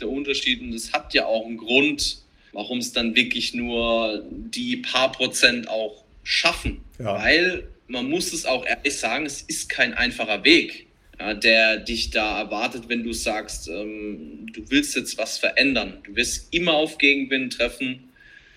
der 0.00 0.08
Unterschied 0.08 0.60
und 0.60 0.72
das 0.72 0.92
hat 0.92 1.12
ja 1.12 1.26
auch 1.26 1.44
einen 1.44 1.56
Grund, 1.56 2.18
warum 2.52 2.78
es 2.78 2.92
dann 2.92 3.14
wirklich 3.14 3.54
nur 3.54 4.22
die 4.30 4.76
paar 4.76 5.12
Prozent 5.12 5.68
auch 5.68 6.04
schaffen. 6.22 6.82
Ja. 6.98 7.16
Weil 7.16 7.68
man 7.88 8.08
muss 8.08 8.32
es 8.32 8.46
auch 8.46 8.64
ehrlich 8.64 8.96
sagen, 8.96 9.26
es 9.26 9.42
ist 9.42 9.68
kein 9.68 9.94
einfacher 9.94 10.44
Weg, 10.44 10.85
ja, 11.18 11.34
der 11.34 11.78
dich 11.78 12.10
da 12.10 12.40
erwartet, 12.40 12.84
wenn 12.88 13.02
du 13.02 13.12
sagst, 13.12 13.68
ähm, 13.68 14.46
du 14.52 14.62
willst 14.68 14.96
jetzt 14.96 15.18
was 15.18 15.38
verändern. 15.38 15.98
Du 16.04 16.14
wirst 16.16 16.52
immer 16.52 16.74
auf 16.74 16.98
Gegenwind 16.98 17.54
treffen. 17.54 18.10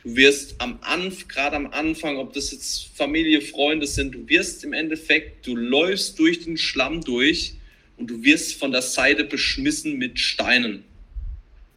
Du 0.04 0.16
wirst 0.16 0.56
am 0.60 0.80
Anfang, 0.82 1.28
gerade 1.28 1.56
am 1.56 1.68
Anfang, 1.68 2.18
ob 2.18 2.34
das 2.34 2.52
jetzt 2.52 2.90
Familie, 2.96 3.42
Freunde 3.42 3.86
sind, 3.86 4.16
du 4.16 4.28
wirst 4.30 4.64
im 4.64 4.74
Endeffekt, 4.74 5.46
du 5.46 5.56
läufst 5.56 6.18
durch 6.20 6.44
den 6.46 6.58
Schlamm 6.58 7.02
durch 7.02 7.56
und 7.98 8.10
du 8.10 8.24
wirst 8.24 8.56
von 8.56 8.72
der 8.72 8.82
Seite 8.82 9.26
beschmissen 9.26 9.98
mit 9.98 10.20
Steinen. 10.20 10.86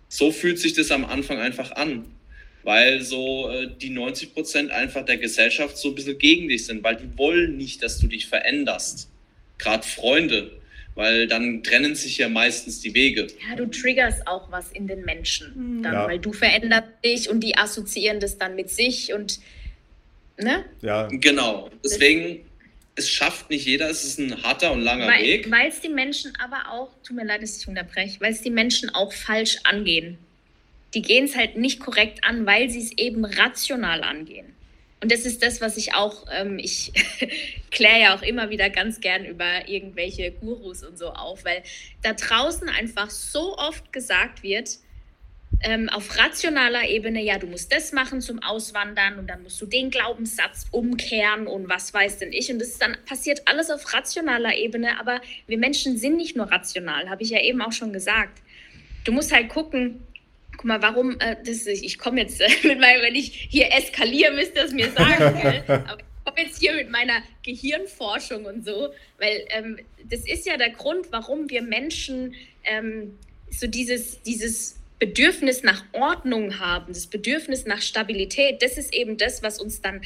So 0.09 0.31
fühlt 0.31 0.61
sich 0.61 0.75
das 0.75 0.93
am 0.93 1.05
Anfang 1.05 1.39
einfach 1.39 1.73
an 1.73 2.05
weil 2.63 3.03
so 3.03 3.49
äh, 3.51 3.69
die 3.81 3.91
90 3.91 4.35
Prozent 4.35 4.71
einfach 4.71 5.05
der 5.05 5.19
Gesellschaft 5.19 5.77
so 5.77 5.89
ein 5.89 5.95
bisschen 5.95 6.19
gegen 6.19 6.49
dich 6.49 6.67
sind, 6.67 6.83
weil 6.85 6.97
die 6.97 7.19
wollen 7.19 7.57
nicht, 7.57 7.83
dass 7.83 7.99
du 7.99 8.07
dich 8.07 8.27
veränderst. 8.27 9.11
Gerade 9.59 9.87
Freunde, 9.87 10.53
weil 10.95 11.27
dann 11.27 11.63
trennen 11.63 11.95
sich 11.95 12.19
ja 12.19 12.29
meistens 12.29 12.81
die 12.81 12.95
Wege. 12.95 13.27
Ja, 13.49 13.57
du 13.57 13.67
triggerst 13.67 14.27
auch 14.27 14.51
was 14.51 14.73
in 14.73 14.87
den 14.87 15.05
Menschen, 15.05 15.79
mhm. 15.79 15.83
dann, 15.83 15.93
ja. 15.93 16.07
weil 16.07 16.19
du 16.19 16.33
veränderst 16.33 16.89
dich 17.05 17.31
und 17.31 17.41
die 17.41 17.57
assoziieren 17.57 18.21
das 18.21 18.39
dann 18.39 18.57
mit 18.57 18.71
sich 18.71 19.13
und 19.13 19.41
ne? 20.39 20.65
Ja. 20.81 21.09
Genau. 21.11 21.71
Deswegen, 21.85 22.41
es 22.97 23.09
schafft 23.09 23.51
nicht 23.51 23.67
jeder, 23.67 23.89
es 23.89 24.05
ist 24.05 24.19
ein 24.19 24.43
harter 24.43 24.73
und 24.73 24.81
langer 24.81 25.07
weil, 25.07 25.23
Weg. 25.23 25.51
Weil 25.51 25.69
es 25.69 25.81
die 25.81 25.89
Menschen 25.89 26.33
aber 26.43 26.71
auch, 26.71 26.91
tut 27.03 27.17
mir 27.17 27.25
leid, 27.25 27.43
dass 27.43 27.61
ich 27.61 27.69
unterbreche, 27.69 28.21
weil 28.21 28.33
es 28.33 28.43
die 28.43 28.51
Menschen 28.51 28.91
auch 28.91 29.13
falsch 29.13 29.57
angehen 29.65 30.19
die 30.95 31.03
gehen 31.03 31.25
es 31.25 31.37
halt 31.37 31.57
nicht 31.57 31.81
korrekt 31.81 32.21
an, 32.23 32.47
weil 32.47 32.69
sie 32.71 32.81
es 32.81 32.93
eben 32.99 33.25
rational 33.25 34.03
angehen. 34.03 34.55
Und 35.03 35.11
das 35.11 35.27
ist 35.27 35.43
das, 35.43 35.61
was 35.61 35.77
ich 35.77 35.95
auch, 35.95 36.27
ähm, 36.33 36.61
ich 36.61 36.93
kläre 37.73 38.01
ja 38.01 38.15
auch 38.15 38.23
immer 38.23 38.51
wieder 38.51 38.71
ganz 38.71 39.01
gern 39.01 39.25
über 39.25 39.69
irgendwelche 39.69 40.31
Gurus 40.31 40.85
und 40.85 40.97
so 40.97 41.09
auf, 41.09 41.45
weil 41.45 41.65
da 42.03 42.13
draußen 42.13 42.69
einfach 42.69 43.11
so 43.11 43.59
oft 43.59 43.93
gesagt 43.93 44.45
wird, 44.45 44.79
ähm, 45.61 45.89
auf 45.89 46.17
rationaler 46.17 46.89
Ebene, 46.89 47.21
ja, 47.21 47.39
du 47.39 47.49
musst 47.49 47.73
das 47.73 47.93
machen 47.93 48.21
zum 48.21 48.41
Auswandern 48.45 49.19
und 49.19 49.29
dann 49.29 49.43
musst 49.43 49.61
du 49.61 49.67
den 49.67 49.91
Glaubenssatz 49.91 50.67
umkehren 50.71 51.49
und 51.49 51.69
was 51.69 51.93
weiß 51.93 52.19
denn 52.19 52.33
ich. 52.33 52.53
Und 52.53 52.61
das 52.61 52.79
dann 52.79 52.97
passiert 53.05 53.43
alles 53.47 53.71
auf 53.71 53.93
rationaler 53.93 54.55
Ebene, 54.55 55.01
aber 55.01 55.21
wir 55.49 55.59
Menschen 55.59 55.99
sind 55.99 56.17
nicht 56.17 56.37
nur 56.37 56.51
rational, 56.51 57.11
habe 57.11 57.25
ich 57.25 57.31
ja 57.31 57.41
eben 57.41 57.61
auch 57.61 57.73
schon 57.73 57.93
gesagt. 57.93 58.41
Du 59.05 59.11
musst 59.11 59.33
halt 59.33 59.49
gucken, 59.49 60.07
guck 60.57 60.65
mal, 60.65 60.83
warum, 60.83 61.19
äh, 61.21 61.37
das 61.45 61.67
ist, 61.67 61.83
ich 61.83 61.99
komme 61.99 62.21
jetzt 62.21 62.41
äh, 62.41 62.49
mit 62.65 62.81
meinem, 62.81 63.03
wenn 63.03 63.15
ich 63.15 63.49
hier 63.51 63.73
eskaliere, 63.73 64.33
müsst 64.33 64.55
ihr 64.55 64.65
es 64.65 64.73
mir 64.73 64.91
sagen. 64.91 65.63
aber 65.69 66.01
ich 66.01 66.25
komme 66.25 66.41
jetzt 66.47 66.61
hier 66.61 66.75
mit 66.75 66.91
meiner 66.91 67.23
Gehirnforschung 67.43 68.45
und 68.45 68.65
so, 68.65 68.93
weil 69.19 69.45
ähm, 69.51 69.79
das 70.05 70.21
ist 70.21 70.47
ja 70.47 70.57
der 70.57 70.71
Grund, 70.71 71.07
warum 71.11 71.51
wir 71.51 71.63
Menschen 71.63 72.35
ähm, 72.65 73.19
so 73.51 73.67
dieses, 73.67 74.23
dieses 74.23 74.77
Bedürfnis 74.99 75.63
nach 75.65 75.85
Ordnung 75.93 76.61
haben, 76.61 76.93
das 76.93 77.09
Bedürfnis 77.09 77.67
nach 77.67 77.83
Stabilität, 77.83 78.63
das 78.63 78.79
ist 78.79 78.95
eben 78.95 79.17
das, 79.17 79.43
was 79.43 79.61
uns 79.61 79.81
dann 79.81 80.01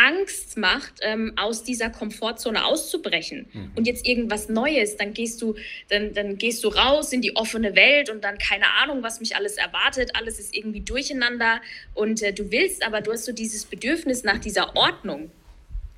Angst 0.00 0.56
macht, 0.56 0.94
ähm, 1.02 1.32
aus 1.36 1.62
dieser 1.62 1.90
Komfortzone 1.90 2.64
auszubrechen 2.64 3.46
mhm. 3.52 3.72
und 3.76 3.86
jetzt 3.86 4.06
irgendwas 4.06 4.48
Neues, 4.48 4.96
dann 4.96 5.12
gehst 5.12 5.42
du, 5.42 5.54
dann, 5.88 6.14
dann 6.14 6.38
gehst 6.38 6.64
du 6.64 6.68
raus 6.68 7.12
in 7.12 7.20
die 7.20 7.36
offene 7.36 7.76
Welt 7.76 8.08
und 8.08 8.24
dann 8.24 8.38
keine 8.38 8.64
Ahnung, 8.82 9.02
was 9.02 9.20
mich 9.20 9.36
alles 9.36 9.56
erwartet, 9.56 10.10
alles 10.14 10.38
ist 10.38 10.54
irgendwie 10.56 10.80
durcheinander 10.80 11.60
und 11.94 12.22
äh, 12.22 12.32
du 12.32 12.50
willst, 12.50 12.84
aber 12.84 13.00
du 13.00 13.12
hast 13.12 13.26
so 13.26 13.32
dieses 13.32 13.64
Bedürfnis 13.66 14.24
nach 14.24 14.38
dieser 14.38 14.74
Ordnung. 14.76 15.30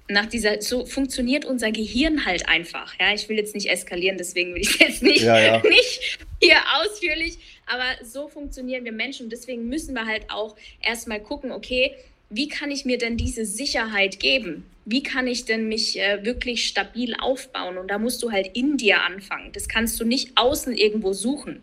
Nach 0.09 0.27
dieser, 0.27 0.61
so 0.61 0.85
funktioniert 0.85 1.45
unser 1.45 1.71
Gehirn 1.71 2.27
halt 2.27 2.47
einfach. 2.49 2.95
Ja, 3.01 3.15
ich 3.15 3.29
will 3.29 3.37
jetzt 3.37 3.55
nicht 3.55 3.71
eskalieren, 3.71 4.19
deswegen 4.19 4.53
will 4.55 4.61
ich 4.61 4.75
jetzt 4.79 5.03
nicht, 5.03 5.23
ja, 5.23 5.39
ja. 5.39 5.63
nicht 5.63 6.19
hier 6.41 6.59
ausführlich 6.81 7.39
aber 7.67 8.05
so 8.05 8.29
funktionieren 8.29 8.85
wir 8.85 8.93
Menschen 8.93 9.25
und 9.25 9.31
deswegen 9.31 9.69
müssen 9.69 9.95
wir 9.95 10.07
halt 10.07 10.31
auch 10.31 10.57
erstmal 10.81 11.21
gucken, 11.21 11.53
okay, 11.53 11.95
wie 12.33 12.49
kann 12.49 12.71
ich 12.71 12.85
mir 12.85 12.99
denn 12.99 13.17
diese 13.17 13.45
Sicherheit 13.45 14.19
geben? 14.19 14.65
Wie 14.85 15.03
kann 15.03 15.27
ich 15.27 15.45
denn 15.45 15.69
mich 15.69 16.01
äh, 16.01 16.25
wirklich 16.25 16.67
stabil 16.67 17.15
aufbauen? 17.15 17.79
Und 17.79 17.89
da 17.89 17.99
musst 17.99 18.23
du 18.23 18.33
halt 18.33 18.51
in 18.55 18.77
dir 18.77 19.03
anfangen. 19.03 19.53
Das 19.53 19.69
kannst 19.69 20.01
du 20.01 20.05
nicht 20.05 20.33
außen 20.37 20.75
irgendwo 20.75 21.13
suchen. 21.13 21.63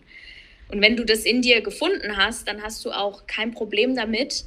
Und 0.72 0.82
wenn 0.82 0.96
du 0.96 1.04
das 1.04 1.26
in 1.26 1.42
dir 1.42 1.62
gefunden 1.62 2.16
hast, 2.16 2.48
dann 2.48 2.62
hast 2.62 2.86
du 2.86 2.92
auch 2.92 3.26
kein 3.28 3.52
Problem 3.52 3.96
damit, 3.96 4.46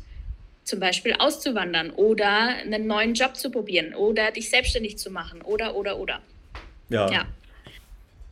zum 0.64 0.78
Beispiel 0.78 1.14
auszuwandern 1.18 1.90
oder 1.90 2.28
einen 2.28 2.86
neuen 2.86 3.14
Job 3.14 3.36
zu 3.36 3.50
probieren 3.50 3.94
oder 3.94 4.30
dich 4.30 4.48
selbstständig 4.48 4.96
zu 4.96 5.10
machen 5.10 5.42
oder, 5.42 5.74
oder, 5.74 5.98
oder. 5.98 6.22
Ja. 6.88 7.10
ja. 7.10 7.26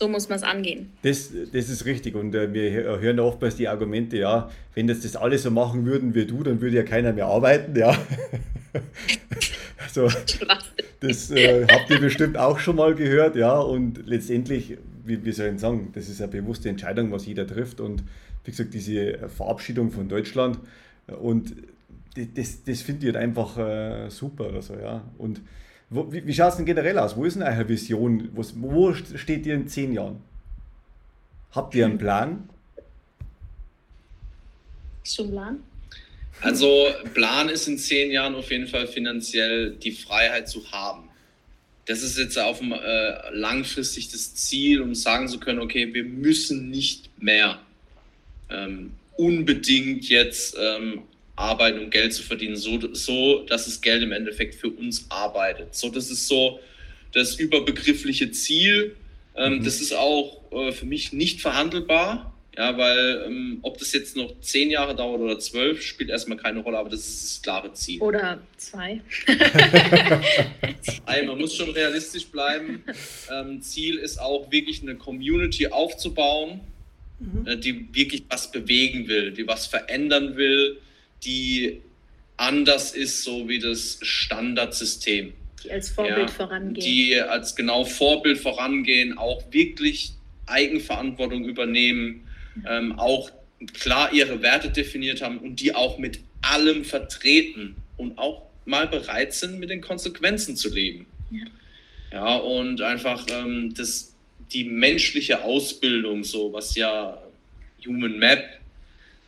So 0.00 0.08
muss 0.08 0.30
man 0.30 0.38
es 0.38 0.42
angehen. 0.42 0.92
Das, 1.02 1.30
das 1.52 1.68
ist 1.68 1.84
richtig. 1.84 2.14
Und 2.14 2.34
äh, 2.34 2.52
wir 2.54 2.70
hören 3.00 3.20
oftmals 3.20 3.56
die 3.56 3.68
Argumente, 3.68 4.16
ja, 4.16 4.50
wenn 4.74 4.86
das 4.86 5.00
das 5.00 5.14
alle 5.14 5.36
so 5.36 5.50
machen 5.50 5.84
würden 5.84 6.14
wie 6.14 6.24
du, 6.24 6.42
dann 6.42 6.62
würde 6.62 6.76
ja 6.76 6.82
keiner 6.84 7.12
mehr 7.12 7.26
arbeiten, 7.26 7.76
ja. 7.76 7.94
so, 9.92 10.08
das 11.00 11.30
äh, 11.30 11.66
habt 11.70 11.90
ihr 11.90 12.00
bestimmt 12.00 12.38
auch 12.38 12.58
schon 12.58 12.76
mal 12.76 12.94
gehört, 12.94 13.36
ja. 13.36 13.58
Und 13.58 14.06
letztendlich, 14.06 14.78
wie, 15.04 15.22
wie 15.22 15.32
soll 15.32 15.52
ich 15.52 15.60
sagen, 15.60 15.90
das 15.92 16.08
ist 16.08 16.22
eine 16.22 16.30
bewusste 16.30 16.70
Entscheidung, 16.70 17.12
was 17.12 17.26
jeder 17.26 17.46
trifft. 17.46 17.78
Und 17.78 18.02
wie 18.44 18.52
gesagt, 18.52 18.72
diese 18.72 19.28
Verabschiedung 19.28 19.90
von 19.90 20.08
Deutschland 20.08 20.58
und 21.20 21.54
das, 22.34 22.64
das 22.64 22.80
finde 22.80 23.06
ich 23.06 23.14
halt 23.14 23.22
einfach 23.22 23.58
äh, 23.58 24.08
super. 24.08 24.50
Also, 24.54 24.74
ja. 24.74 25.04
Und 25.18 25.42
wo, 25.90 26.12
wie, 26.12 26.24
wie 26.24 26.32
schaut 26.32 26.50
es 26.50 26.56
denn 26.56 26.66
generell 26.66 26.98
aus? 26.98 27.16
Wo 27.16 27.24
ist 27.24 27.34
denn 27.34 27.42
eure 27.42 27.68
Vision? 27.68 28.30
Wo, 28.32 28.44
wo 28.54 28.94
steht 28.94 29.44
ihr 29.44 29.54
in 29.54 29.68
zehn 29.68 29.92
Jahren? 29.92 30.22
Habt 31.52 31.74
ihr 31.74 31.84
einen 31.84 31.98
Plan? 31.98 32.48
Schon 35.04 35.30
Plan? 35.30 35.60
Also 36.42 36.86
Plan 37.12 37.48
ist 37.48 37.66
in 37.66 37.76
zehn 37.76 38.10
Jahren 38.10 38.34
auf 38.34 38.50
jeden 38.50 38.68
Fall 38.68 38.86
finanziell 38.86 39.72
die 39.72 39.92
Freiheit 39.92 40.48
zu 40.48 40.70
haben. 40.70 41.08
Das 41.86 42.02
ist 42.02 42.16
jetzt 42.18 42.38
auf 42.38 42.60
dem, 42.60 42.72
äh, 42.72 43.30
langfristig 43.32 44.10
das 44.10 44.34
Ziel, 44.36 44.80
um 44.80 44.94
sagen 44.94 45.28
zu 45.28 45.40
können, 45.40 45.58
okay, 45.58 45.92
wir 45.92 46.04
müssen 46.04 46.70
nicht 46.70 47.10
mehr 47.20 47.60
ähm, 48.48 48.92
unbedingt 49.16 50.08
jetzt 50.08 50.56
ähm, 50.58 51.02
arbeiten, 51.40 51.78
um 51.78 51.90
Geld 51.90 52.12
zu 52.12 52.22
verdienen, 52.22 52.56
so, 52.56 52.78
so 52.94 53.44
dass 53.46 53.64
das 53.64 53.80
Geld 53.80 54.02
im 54.02 54.12
Endeffekt 54.12 54.54
für 54.54 54.68
uns 54.68 55.06
arbeitet. 55.08 55.74
So, 55.74 55.88
das 55.88 56.10
ist 56.10 56.28
so 56.28 56.60
das 57.12 57.36
überbegriffliche 57.36 58.30
Ziel. 58.30 58.96
Ähm, 59.34 59.54
mhm. 59.54 59.64
Das 59.64 59.80
ist 59.80 59.94
auch 59.94 60.42
äh, 60.52 60.72
für 60.72 60.86
mich 60.86 61.12
nicht 61.12 61.40
verhandelbar. 61.40 62.34
Ja, 62.58 62.76
weil 62.76 63.24
ähm, 63.26 63.58
ob 63.62 63.78
das 63.78 63.92
jetzt 63.92 64.16
noch 64.16 64.40
zehn 64.40 64.70
Jahre 64.70 64.94
dauert 64.94 65.20
oder 65.20 65.38
zwölf, 65.38 65.82
spielt 65.82 66.10
erstmal 66.10 66.36
keine 66.36 66.58
Rolle, 66.60 66.78
aber 66.78 66.90
das 66.90 67.08
ist 67.08 67.22
das 67.22 67.42
klare 67.42 67.72
Ziel. 67.72 68.02
Oder 68.02 68.40
zwei. 68.56 69.00
Nein, 71.06 71.26
man 71.26 71.38
muss 71.38 71.54
schon 71.54 71.70
realistisch 71.70 72.26
bleiben. 72.26 72.84
Ähm, 73.30 73.62
Ziel 73.62 73.98
ist 73.98 74.20
auch 74.20 74.50
wirklich 74.50 74.82
eine 74.82 74.96
Community 74.96 75.68
aufzubauen, 75.68 76.60
mhm. 77.20 77.46
äh, 77.46 77.56
die 77.56 77.88
wirklich 77.94 78.24
was 78.28 78.50
bewegen 78.50 79.06
will, 79.06 79.30
die 79.30 79.46
was 79.46 79.66
verändern 79.66 80.36
will, 80.36 80.78
die 81.24 81.80
anders 82.36 82.92
ist, 82.92 83.22
so 83.22 83.48
wie 83.48 83.58
das 83.58 83.98
Standardsystem. 84.02 85.34
Die 85.62 85.70
als 85.70 85.90
Vorbild 85.90 86.18
ja, 86.18 86.28
vorangehen. 86.28 86.84
Die 86.84 87.16
als 87.16 87.54
genau 87.54 87.84
Vorbild 87.84 88.38
vorangehen, 88.38 89.18
auch 89.18 89.42
wirklich 89.52 90.12
Eigenverantwortung 90.46 91.44
übernehmen, 91.44 92.26
ähm, 92.66 92.98
auch 92.98 93.30
klar 93.74 94.12
ihre 94.12 94.42
Werte 94.42 94.70
definiert 94.70 95.22
haben 95.22 95.38
und 95.38 95.60
die 95.60 95.74
auch 95.74 95.98
mit 95.98 96.20
allem 96.40 96.84
vertreten 96.84 97.76
und 97.96 98.18
auch 98.18 98.46
mal 98.64 98.88
bereit 98.88 99.34
sind, 99.34 99.58
mit 99.58 99.70
den 99.70 99.80
Konsequenzen 99.80 100.56
zu 100.56 100.72
leben. 100.72 101.06
Ja, 101.30 101.46
ja 102.12 102.36
und 102.36 102.80
einfach 102.80 103.26
ähm, 103.30 103.74
das, 103.74 104.14
die 104.52 104.64
menschliche 104.64 105.42
Ausbildung, 105.42 106.24
so 106.24 106.52
was 106.52 106.74
ja 106.74 107.22
Human 107.86 108.18
Map, 108.18 108.44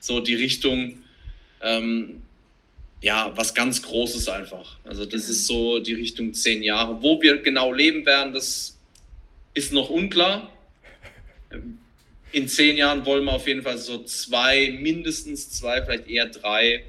so 0.01 0.21
die 0.21 0.35
Richtung, 0.35 1.02
ähm, 1.63 2.23
ja, 3.01 3.33
was 3.35 3.55
ganz 3.55 3.83
Großes 3.83 4.29
einfach. 4.29 4.79
Also 4.85 5.05
das 5.05 5.29
ist 5.29 5.47
so 5.47 5.81
die 5.81 5.95
Richtung 5.95 6.35
zehn 6.35 6.63
Jahre. 6.63 7.03
Wo 7.03 7.21
wir 7.21 7.39
genau 7.43 7.73
leben 7.73 8.07
werden, 8.07 8.33
das 8.33 8.79
ist 9.55 9.73
noch 9.73 9.91
unklar. 9.91 10.51
In 12.31 12.49
zehn 12.49 12.77
Jahren 12.77 13.05
wollen 13.05 13.25
wir 13.25 13.33
auf 13.33 13.47
jeden 13.47 13.63
Fall 13.63 13.77
so 13.77 14.05
zwei, 14.05 14.71
mindestens 14.81 15.51
zwei, 15.51 15.83
vielleicht 15.83 16.09
eher 16.09 16.27
drei 16.27 16.85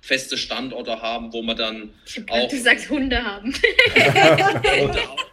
feste 0.00 0.36
Standorte 0.36 1.00
haben, 1.00 1.32
wo 1.32 1.42
man 1.42 1.56
dann 1.56 1.94
ich 2.04 2.28
auch... 2.28 2.48
Du 2.48 2.58
sagst 2.58 2.90
Hunde 2.90 3.22
haben. 3.22 3.54
Hunde 3.54 5.08
auch. 5.08 5.24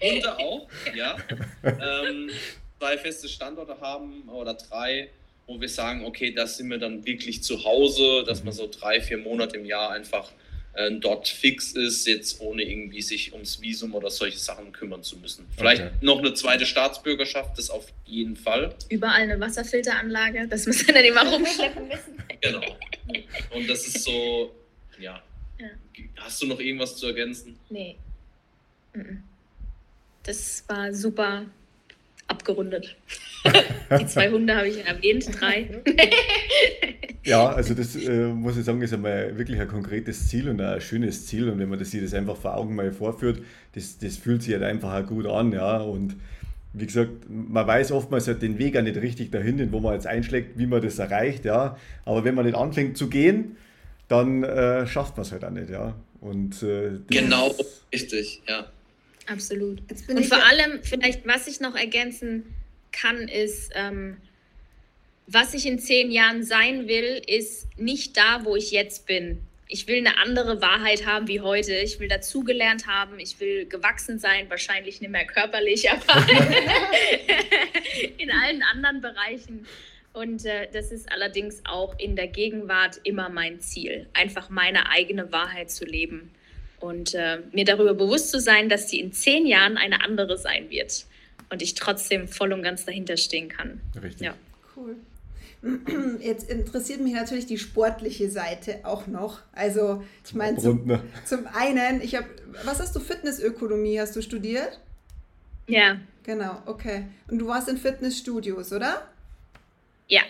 Hunde 0.00 0.38
auch, 0.38 0.68
ja. 0.94 1.16
Ähm, 1.64 2.30
zwei 2.78 2.98
feste 2.98 3.28
Standorte 3.28 3.80
haben 3.80 4.28
oder 4.28 4.54
drei, 4.54 5.10
wo 5.48 5.60
wir 5.60 5.68
sagen, 5.68 6.04
okay, 6.04 6.30
da 6.30 6.46
sind 6.46 6.68
wir 6.68 6.78
dann 6.78 7.04
wirklich 7.04 7.42
zu 7.42 7.64
Hause, 7.64 8.22
dass 8.24 8.44
man 8.44 8.52
so 8.52 8.68
drei, 8.70 9.00
vier 9.00 9.16
Monate 9.16 9.56
im 9.56 9.64
Jahr 9.64 9.90
einfach 9.90 10.30
äh, 10.74 10.92
dort 10.92 11.26
fix 11.26 11.72
ist, 11.72 12.06
jetzt 12.06 12.40
ohne 12.40 12.62
irgendwie 12.62 13.00
sich 13.00 13.32
ums 13.32 13.60
Visum 13.60 13.94
oder 13.94 14.10
solche 14.10 14.38
Sachen 14.38 14.72
kümmern 14.72 15.02
zu 15.02 15.16
müssen. 15.16 15.46
Vielleicht 15.56 15.82
okay. 15.82 15.92
noch 16.02 16.18
eine 16.18 16.34
zweite 16.34 16.66
Staatsbürgerschaft, 16.66 17.56
das 17.56 17.70
auf 17.70 17.86
jeden 18.04 18.36
Fall. 18.36 18.74
Überall 18.90 19.22
eine 19.22 19.40
Wasserfilteranlage, 19.40 20.46
das 20.48 20.66
müssen 20.66 20.86
wir 20.86 20.94
dann 20.94 21.04
immer 21.04 21.26
rumschleppen 21.26 21.88
müssen. 21.88 22.22
genau. 22.42 22.60
Und 23.54 23.68
das 23.68 23.86
ist 23.88 24.04
so, 24.04 24.54
ja. 25.00 25.22
ja. 25.58 25.68
Hast 26.16 26.42
du 26.42 26.46
noch 26.46 26.60
irgendwas 26.60 26.94
zu 26.96 27.06
ergänzen? 27.06 27.58
Nee. 27.70 27.96
Das 30.24 30.62
war 30.68 30.92
super 30.92 31.46
abgerundet. 32.28 32.96
Die 34.00 34.06
zwei 34.06 34.30
Hunde 34.30 34.54
habe 34.54 34.68
ich 34.68 34.84
erwähnt, 34.84 35.28
drei. 35.40 35.68
ja, 37.24 37.48
also 37.48 37.74
das 37.74 37.96
äh, 37.96 38.26
muss 38.28 38.56
ich 38.56 38.64
sagen, 38.64 38.82
ist 38.82 38.92
einmal 38.92 39.36
wirklich 39.36 39.60
ein 39.60 39.68
konkretes 39.68 40.28
Ziel 40.28 40.48
und 40.48 40.60
ein 40.60 40.80
schönes 40.80 41.26
Ziel. 41.26 41.48
Und 41.48 41.58
wenn 41.58 41.68
man 41.68 41.78
das 41.78 41.90
sich 41.90 42.02
das 42.02 42.14
einfach 42.14 42.36
vor 42.36 42.56
Augen 42.56 42.74
mal 42.74 42.92
vorführt, 42.92 43.42
das, 43.74 43.98
das 43.98 44.16
fühlt 44.16 44.42
sich 44.42 44.52
halt 44.52 44.62
einfach 44.62 44.94
auch 44.94 45.06
gut 45.06 45.26
an, 45.26 45.52
ja. 45.52 45.78
Und 45.78 46.16
wie 46.74 46.86
gesagt, 46.86 47.10
man 47.28 47.66
weiß 47.66 47.92
oftmals 47.92 48.28
halt 48.28 48.42
den 48.42 48.58
Weg 48.58 48.76
auch 48.76 48.82
nicht 48.82 48.96
richtig 48.96 49.30
dahin, 49.30 49.72
wo 49.72 49.80
man 49.80 49.94
jetzt 49.94 50.06
einschlägt, 50.06 50.58
wie 50.58 50.66
man 50.66 50.82
das 50.82 50.98
erreicht, 50.98 51.44
ja. 51.44 51.76
Aber 52.04 52.24
wenn 52.24 52.34
man 52.34 52.44
nicht 52.44 52.56
anfängt 52.56 52.96
zu 52.96 53.08
gehen, 53.08 53.56
dann 54.08 54.42
äh, 54.42 54.86
schafft 54.86 55.16
man 55.16 55.24
es 55.24 55.32
halt 55.32 55.44
auch 55.44 55.50
nicht, 55.50 55.70
ja. 55.70 55.94
Und, 56.20 56.62
äh, 56.62 56.98
genau, 57.08 57.54
richtig, 57.92 58.42
ja. 58.48 58.66
Absolut. 59.28 59.82
Und 60.08 60.24
vor 60.24 60.42
allem, 60.44 60.82
vielleicht, 60.82 61.26
was 61.26 61.46
ich 61.46 61.60
noch 61.60 61.76
ergänzen 61.76 62.54
kann, 62.92 63.28
ist, 63.28 63.70
ähm, 63.74 64.16
was 65.26 65.52
ich 65.52 65.66
in 65.66 65.78
zehn 65.78 66.10
Jahren 66.10 66.42
sein 66.42 66.88
will, 66.88 67.22
ist 67.26 67.68
nicht 67.78 68.16
da, 68.16 68.44
wo 68.44 68.56
ich 68.56 68.70
jetzt 68.70 69.06
bin. 69.06 69.42
ich 69.70 69.86
will 69.86 69.98
eine 69.98 70.16
andere 70.18 70.62
Wahrheit 70.62 71.04
haben 71.04 71.28
wie 71.28 71.42
heute. 71.42 71.74
Ich 71.74 72.00
will 72.00 72.08
dazugelernt 72.08 72.86
haben. 72.86 73.18
Ich 73.18 73.38
will 73.38 73.66
gewachsen 73.66 74.18
sein, 74.18 74.48
wahrscheinlich 74.48 75.02
nicht 75.02 75.10
mehr 75.10 75.26
körperlich, 75.26 75.90
aber 75.90 76.26
in 78.16 78.30
allen 78.30 78.62
anderen 78.62 79.02
Bereichen. 79.02 79.66
Und 80.14 80.46
äh, 80.46 80.68
das 80.72 80.90
ist 80.90 81.12
allerdings 81.12 81.60
auch 81.66 81.98
in 81.98 82.16
der 82.16 82.28
Gegenwart 82.28 82.98
immer 83.04 83.28
mein 83.28 83.60
Ziel, 83.60 84.08
einfach 84.14 84.48
meine 84.48 84.88
eigene 84.88 85.30
Wahrheit 85.32 85.70
zu 85.70 85.84
leben 85.84 86.32
und 86.80 87.14
äh, 87.14 87.38
mir 87.52 87.64
darüber 87.64 87.94
bewusst 87.94 88.30
zu 88.30 88.40
sein, 88.40 88.68
dass 88.68 88.86
die 88.86 89.00
in 89.00 89.12
zehn 89.12 89.46
Jahren 89.46 89.76
eine 89.76 90.02
andere 90.02 90.38
sein 90.38 90.70
wird 90.70 91.06
und 91.50 91.62
ich 91.62 91.74
trotzdem 91.74 92.28
voll 92.28 92.52
und 92.52 92.62
ganz 92.62 92.84
dahinter 92.84 93.16
stehen 93.16 93.48
kann. 93.48 93.80
Richtig. 94.00 94.26
Ja. 94.26 94.34
Cool. 94.76 94.96
Jetzt 96.20 96.48
interessiert 96.48 97.00
mich 97.00 97.14
natürlich 97.14 97.46
die 97.46 97.58
sportliche 97.58 98.30
Seite 98.30 98.80
auch 98.84 99.06
noch. 99.06 99.40
Also, 99.52 100.04
ich 100.24 100.34
meine, 100.34 100.58
zum, 100.58 101.00
zum 101.24 101.46
einen, 101.52 102.00
ich 102.00 102.14
habe, 102.14 102.26
was 102.64 102.78
hast 102.78 102.94
du, 102.94 103.00
Fitnessökonomie 103.00 104.00
hast 104.00 104.14
du 104.14 104.22
studiert? 104.22 104.78
Ja. 105.66 105.98
Genau, 106.22 106.62
okay. 106.66 107.06
Und 107.28 107.38
du 107.38 107.46
warst 107.48 107.68
in 107.68 107.76
Fitnessstudios, 107.76 108.72
oder? 108.72 109.08
Ja. 110.08 110.22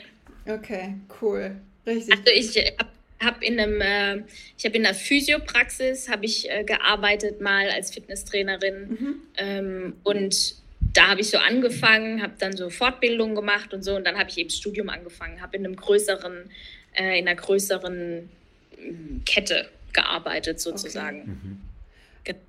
Okay, 0.46 0.94
cool. 1.20 1.56
Richtig. 1.86 2.16
Also 2.16 2.30
ich 2.34 2.56
habe 2.78 2.90
hab 3.20 3.42
in 3.42 3.58
einem, 3.58 3.80
äh, 3.80 4.24
ich 4.56 4.64
habe 4.64 4.76
in 4.76 4.86
einer 4.86 4.94
Physiopraxis 4.94 6.08
habe 6.08 6.24
ich 6.24 6.50
äh, 6.50 6.64
gearbeitet 6.64 7.40
mal 7.40 7.68
als 7.70 7.92
Fitnesstrainerin 7.92 8.88
mhm. 8.88 9.14
ähm, 9.36 9.96
und 10.04 10.54
da 10.94 11.08
habe 11.08 11.20
ich 11.20 11.30
so 11.30 11.38
angefangen, 11.38 12.22
habe 12.22 12.34
dann 12.38 12.56
so 12.56 12.70
Fortbildungen 12.70 13.34
gemacht 13.34 13.74
und 13.74 13.82
so 13.82 13.96
und 13.96 14.06
dann 14.06 14.16
habe 14.18 14.30
ich 14.30 14.38
eben 14.38 14.50
Studium 14.50 14.88
angefangen, 14.88 15.40
habe 15.40 15.56
in 15.56 15.64
einem 15.64 15.76
größeren, 15.76 16.50
äh, 16.94 17.18
in 17.18 17.28
einer 17.28 17.36
größeren 17.36 18.28
mm, 18.76 19.24
Kette 19.24 19.68
gearbeitet 19.92 20.60
sozusagen. 20.60 21.20
Okay. 21.20 21.28
Mhm. 21.30 21.68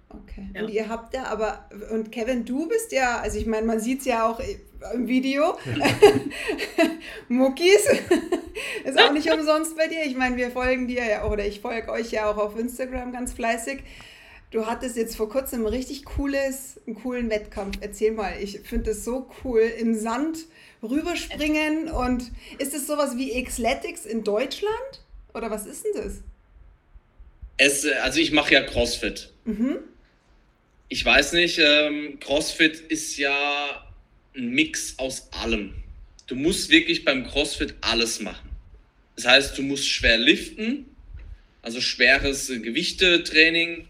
Okay. 0.09 0.49
Ja. 0.53 0.61
Und 0.61 0.69
ihr 0.69 0.89
habt 0.89 1.13
ja 1.13 1.25
aber, 1.25 1.69
und 1.91 2.11
Kevin, 2.11 2.43
du 2.45 2.67
bist 2.67 2.91
ja, 2.91 3.19
also 3.19 3.37
ich 3.37 3.45
meine, 3.45 3.65
man 3.65 3.79
sieht 3.79 3.99
es 3.99 4.05
ja 4.05 4.27
auch 4.27 4.41
im 4.93 5.07
Video, 5.07 5.57
Muckis, 7.27 7.85
ist 8.85 8.99
auch 8.99 9.11
nicht 9.11 9.31
umsonst 9.31 9.75
bei 9.77 9.87
dir. 9.87 10.05
Ich 10.05 10.15
meine, 10.15 10.37
wir 10.37 10.51
folgen 10.51 10.87
dir 10.87 11.05
ja, 11.05 11.25
oder 11.25 11.45
ich 11.45 11.59
folge 11.59 11.91
euch 11.91 12.11
ja 12.11 12.29
auch 12.29 12.37
auf 12.37 12.57
Instagram 12.57 13.11
ganz 13.11 13.33
fleißig. 13.33 13.79
Du 14.51 14.65
hattest 14.65 14.97
jetzt 14.97 15.15
vor 15.15 15.29
kurzem 15.29 15.61
ein 15.61 15.67
richtig 15.67 16.05
cooles, 16.05 16.79
einen 16.87 16.95
coolen 16.95 17.29
Wettkampf. 17.29 17.77
Erzähl 17.81 18.13
mal, 18.13 18.33
ich 18.41 18.61
finde 18.61 18.91
das 18.91 19.05
so 19.05 19.29
cool. 19.43 19.61
Im 19.61 19.93
Sand 19.95 20.39
rüberspringen 20.81 21.89
und 21.89 22.31
ist 22.57 22.73
es 22.73 22.87
sowas 22.87 23.15
wie 23.17 23.43
Xletics 23.43 24.05
in 24.05 24.23
Deutschland? 24.23 25.03
Oder 25.35 25.51
was 25.51 25.67
ist 25.67 25.85
denn 25.85 26.03
das? 26.03 26.21
Es, 27.57 27.85
also 28.01 28.19
ich 28.19 28.31
mache 28.31 28.53
ja 28.53 28.63
CrossFit. 28.63 29.31
Mhm. 29.45 29.77
Ich 30.87 31.05
weiß 31.05 31.33
nicht, 31.33 31.59
ähm, 31.59 32.17
CrossFit 32.19 32.79
ist 32.79 33.17
ja 33.17 33.88
ein 34.35 34.49
Mix 34.49 34.95
aus 34.97 35.31
allem. 35.33 35.73
Du 36.27 36.35
musst 36.35 36.69
wirklich 36.69 37.05
beim 37.05 37.25
CrossFit 37.25 37.75
alles 37.81 38.19
machen. 38.19 38.49
Das 39.15 39.25
heißt, 39.25 39.57
du 39.57 39.63
musst 39.63 39.87
schwer 39.87 40.17
liften, 40.17 40.85
also 41.61 41.81
schweres 41.81 42.47
Gewichtetraining, 42.47 43.87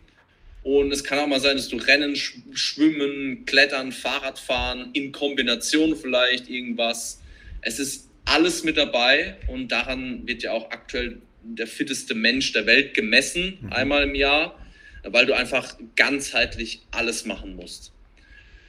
und 0.63 0.91
es 0.91 1.03
kann 1.03 1.19
auch 1.19 1.27
mal 1.27 1.39
sein, 1.39 1.55
dass 1.55 1.69
du 1.69 1.77
Rennen, 1.77 2.15
Schwimmen, 2.15 3.45
Klettern, 3.45 3.91
Fahrradfahren, 3.91 4.89
in 4.93 5.11
Kombination 5.11 5.95
vielleicht 5.95 6.49
irgendwas. 6.49 7.21
Es 7.61 7.79
ist 7.79 8.09
alles 8.25 8.63
mit 8.63 8.77
dabei 8.77 9.37
und 9.47 9.69
daran 9.69 10.27
wird 10.27 10.43
ja 10.43 10.51
auch 10.51 10.69
aktuell 10.71 11.21
der 11.43 11.67
fitteste 11.67 12.13
Mensch 12.13 12.51
der 12.51 12.65
Welt 12.65 12.93
gemessen, 12.93 13.57
mhm. 13.61 13.73
einmal 13.73 14.03
im 14.03 14.15
Jahr, 14.15 14.59
weil 15.03 15.25
du 15.25 15.33
einfach 15.33 15.77
ganzheitlich 15.95 16.81
alles 16.91 17.25
machen 17.25 17.55
musst. 17.55 17.93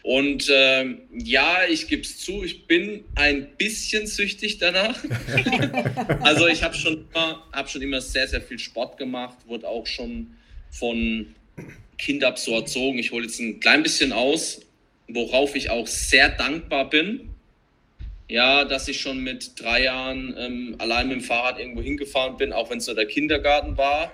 Und 0.03 0.49
äh, 0.49 0.87
ja, 1.13 1.59
ich 1.69 1.87
gebe 1.87 2.03
es 2.03 2.19
zu, 2.19 2.43
ich 2.43 2.67
bin 2.67 3.05
ein 3.17 3.49
bisschen 3.59 4.07
süchtig 4.07 4.59
danach. 4.59 5.03
also 6.21 6.47
ich 6.47 6.63
habe 6.63 6.75
schon, 6.75 7.07
hab 7.15 7.69
schon 7.69 7.83
immer 7.83 8.01
sehr, 8.01 8.27
sehr 8.27 8.41
viel 8.41 8.59
Sport 8.59 8.97
gemacht, 8.97 9.37
wurde 9.47 9.69
auch 9.69 9.87
schon 9.87 10.29
von 10.71 11.35
Kind 11.99 12.25
ab 12.25 12.39
so 12.39 12.55
erzogen. 12.55 12.99
Ich 12.99 13.13
hole 13.13 13.25
jetzt 13.25 13.41
ein 13.41 13.61
klein 13.61 13.83
bisschen 13.83 14.13
aus, 14.13 14.63
worauf 15.09 15.55
ich 15.55 15.69
auch 15.69 15.87
sehr 15.87 16.31
dankbar 16.31 16.89
bin. 16.89 17.29
Ja, 18.27 18.65
dass 18.65 18.87
ich 18.89 19.01
schon 19.01 19.23
mit 19.25 19.61
drei 19.61 19.83
Jahren 19.83 20.35
ähm, 20.39 20.77
allein 20.79 21.09
mit 21.09 21.17
dem 21.17 21.23
Fahrrad 21.23 21.59
irgendwo 21.59 21.83
hingefahren 21.83 22.37
bin, 22.37 22.53
auch 22.53 22.71
wenn 22.71 22.79
es 22.79 22.87
nur 22.87 22.95
der 22.95 23.07
Kindergarten 23.07 23.77
war. 23.77 24.13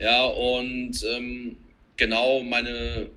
Ja, 0.00 0.24
und 0.24 1.02
ähm, 1.14 1.56
genau 1.96 2.42
meine 2.42 3.08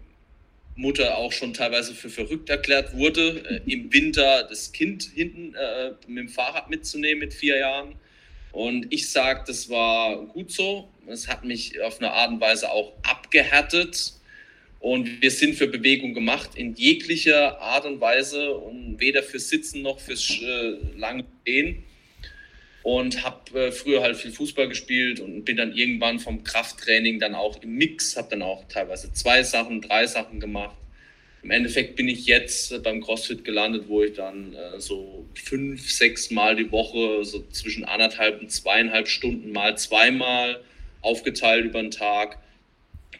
Mutter 0.78 1.18
auch 1.18 1.32
schon 1.32 1.54
teilweise 1.54 1.94
für 1.94 2.10
verrückt 2.10 2.50
erklärt 2.50 2.96
wurde, 2.96 3.44
äh, 3.66 3.72
im 3.72 3.92
Winter 3.92 4.44
das 4.44 4.72
Kind 4.72 5.04
hinten 5.04 5.56
äh, 5.56 5.92
mit 6.08 6.18
dem 6.18 6.30
Fahrrad 6.30 6.70
mitzunehmen 6.70 7.20
mit 7.20 7.34
vier 7.34 7.58
Jahren. 7.58 7.96
Und 8.52 8.88
ich 8.94 9.10
sage, 9.12 9.44
das 9.46 9.70
war 9.70 10.26
gut 10.28 10.52
so. 10.52 10.90
Es 11.08 11.28
hat 11.28 11.44
mich 11.44 11.82
auf 11.82 12.00
eine 12.00 12.12
Art 12.12 12.32
und 12.32 12.42
Weise 12.42 12.72
auch 12.72 12.94
abgehärtet. 13.04 14.14
Und 14.80 15.22
wir 15.22 15.32
sind 15.32 15.56
für 15.56 15.68
Bewegung 15.68 16.14
gemacht 16.14 16.52
in 16.56 16.76
jeglicher 16.76 17.60
Art 17.60 17.86
und 17.86 18.00
Weise 18.00 18.52
und 18.54 19.00
weder 19.00 19.24
fürs 19.24 19.50
Sitzen 19.50 19.82
noch 19.82 20.00
fürs 20.00 20.30
äh, 20.42 20.78
lange 20.96 21.26
Stehen. 21.42 21.84
Und 22.88 23.24
habe 23.24 23.68
äh, 23.68 23.72
früher 23.72 24.02
halt 24.02 24.16
viel 24.16 24.32
Fußball 24.32 24.70
gespielt 24.70 25.20
und 25.20 25.44
bin 25.44 25.58
dann 25.58 25.74
irgendwann 25.74 26.20
vom 26.20 26.44
Krafttraining 26.44 27.20
dann 27.20 27.36
auch 27.36 27.62
im 27.62 27.74
Mix, 27.74 28.16
habe 28.16 28.30
dann 28.30 28.42
auch 28.42 28.64
teilweise 28.70 29.12
zwei 29.12 29.44
Sachen, 29.44 29.82
drei 29.82 30.08
Sachen 30.08 30.40
gemacht 30.40 30.78
im 31.48 31.52
Endeffekt 31.52 31.96
bin 31.96 32.10
ich 32.10 32.26
jetzt 32.26 32.84
beim 32.84 33.00
CrossFit 33.00 33.46
gelandet, 33.46 33.86
wo 33.88 34.04
ich 34.04 34.14
dann 34.14 34.54
äh, 34.54 34.82
so 34.82 35.26
fünf, 35.36 35.90
sechs 35.90 36.30
Mal 36.30 36.58
die 36.58 36.72
Woche, 36.74 37.24
so 37.24 37.42
zwischen 37.52 37.86
anderthalb 37.86 38.42
und 38.42 38.52
zweieinhalb 38.52 39.08
Stunden 39.08 39.54
mal 39.54 39.78
zweimal 39.78 40.62
aufgeteilt 41.02 41.64
über 41.64 41.82
den 41.82 41.92
Tag. 41.92 42.40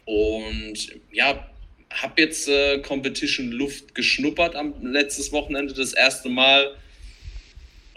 Und 0.04 0.90
ja, 1.12 1.50
habe 1.90 2.22
jetzt 2.22 2.50
äh, 2.50 2.80
Competition 2.80 3.52
Luft 3.52 3.96
geschnuppert 3.96 4.58
am 4.58 4.74
letztes 4.82 5.32
Wochenende 5.32 5.74
das 5.74 5.94
erste 5.94 6.28
Mal 6.28 6.76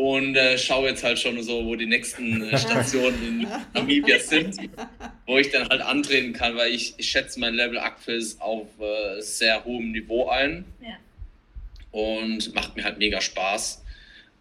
und 0.00 0.34
äh, 0.34 0.56
schaue 0.56 0.88
jetzt 0.88 1.04
halt 1.04 1.18
schon 1.18 1.42
so, 1.42 1.66
wo 1.66 1.76
die 1.76 1.84
nächsten 1.84 2.42
äh, 2.42 2.56
Stationen 2.58 3.22
in 3.42 3.46
Namibia 3.74 4.18
sind, 4.18 4.56
wo 5.26 5.36
ich 5.36 5.50
dann 5.50 5.68
halt 5.68 5.82
antreten 5.82 6.32
kann, 6.32 6.56
weil 6.56 6.72
ich, 6.72 6.94
ich 6.96 7.10
schätze 7.10 7.38
mein 7.38 7.52
Level 7.52 7.78
aktuell 7.78 8.24
auf 8.38 8.68
äh, 8.80 9.20
sehr 9.20 9.62
hohem 9.66 9.92
Niveau 9.92 10.30
ein. 10.30 10.64
Ja. 10.80 10.96
Und 11.90 12.54
macht 12.54 12.76
mir 12.76 12.84
halt 12.84 12.96
mega 12.96 13.20
Spaß. 13.20 13.84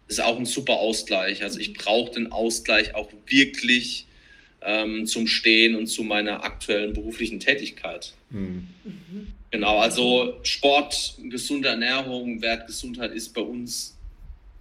Ist 0.08 0.22
auch 0.22 0.38
ein 0.38 0.46
super 0.46 0.78
Ausgleich. 0.78 1.42
Also 1.42 1.58
ich 1.60 1.74
brauche 1.74 2.12
den 2.12 2.32
Ausgleich 2.32 2.94
auch 2.94 3.10
wirklich 3.26 4.06
ähm, 4.62 5.04
zum 5.04 5.26
Stehen 5.26 5.76
und 5.76 5.88
zu 5.88 6.04
meiner 6.04 6.42
aktuellen 6.42 6.94
beruflichen 6.94 7.38
Tätigkeit. 7.38 8.14
Mhm. 8.30 8.66
Genau, 9.50 9.78
also 9.78 10.38
Sport, 10.42 11.16
gesunde 11.28 11.68
Ernährung, 11.68 12.40
Wertgesundheit 12.40 13.12
ist 13.12 13.34
bei 13.34 13.42
uns 13.42 13.98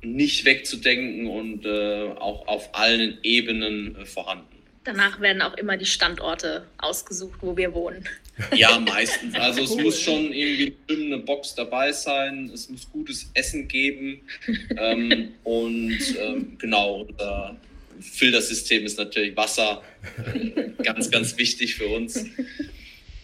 nicht 0.02 0.46
wegzudenken 0.46 1.28
und 1.28 1.66
äh, 1.66 2.10
auch 2.20 2.48
auf 2.48 2.70
allen 2.74 3.18
Ebenen 3.24 3.96
äh, 3.96 4.06
vorhanden. 4.06 4.46
Danach 4.86 5.20
werden 5.20 5.42
auch 5.42 5.56
immer 5.58 5.78
die 5.78 5.86
Standorte 5.86 6.66
ausgesucht, 6.78 7.40
wo 7.42 7.56
wir 7.56 7.74
wohnen. 7.74 8.08
Ja, 8.56 8.80
meistens. 8.80 9.36
Also 9.36 9.64
es 9.64 9.72
cool. 9.72 9.84
muss 9.84 10.02
schon 10.02 10.32
irgendwie 10.34 10.76
eine 10.90 11.18
Box 11.20 11.54
dabei 11.54 11.92
sein, 11.92 12.50
es 12.54 12.70
muss 12.70 12.90
gutes 12.90 13.30
Essen 13.34 13.68
geben 13.68 14.22
ähm, 14.78 15.34
und 15.44 16.00
ähm, 16.18 16.58
genau, 16.58 17.02
unser 17.02 17.58
Filtersystem 18.00 18.86
ist 18.86 18.98
natürlich 18.98 19.36
Wasser, 19.36 19.84
äh, 20.34 20.70
ganz, 20.84 21.12
ganz 21.12 21.38
wichtig 21.38 21.76
für 21.76 21.88
uns. 21.88 22.26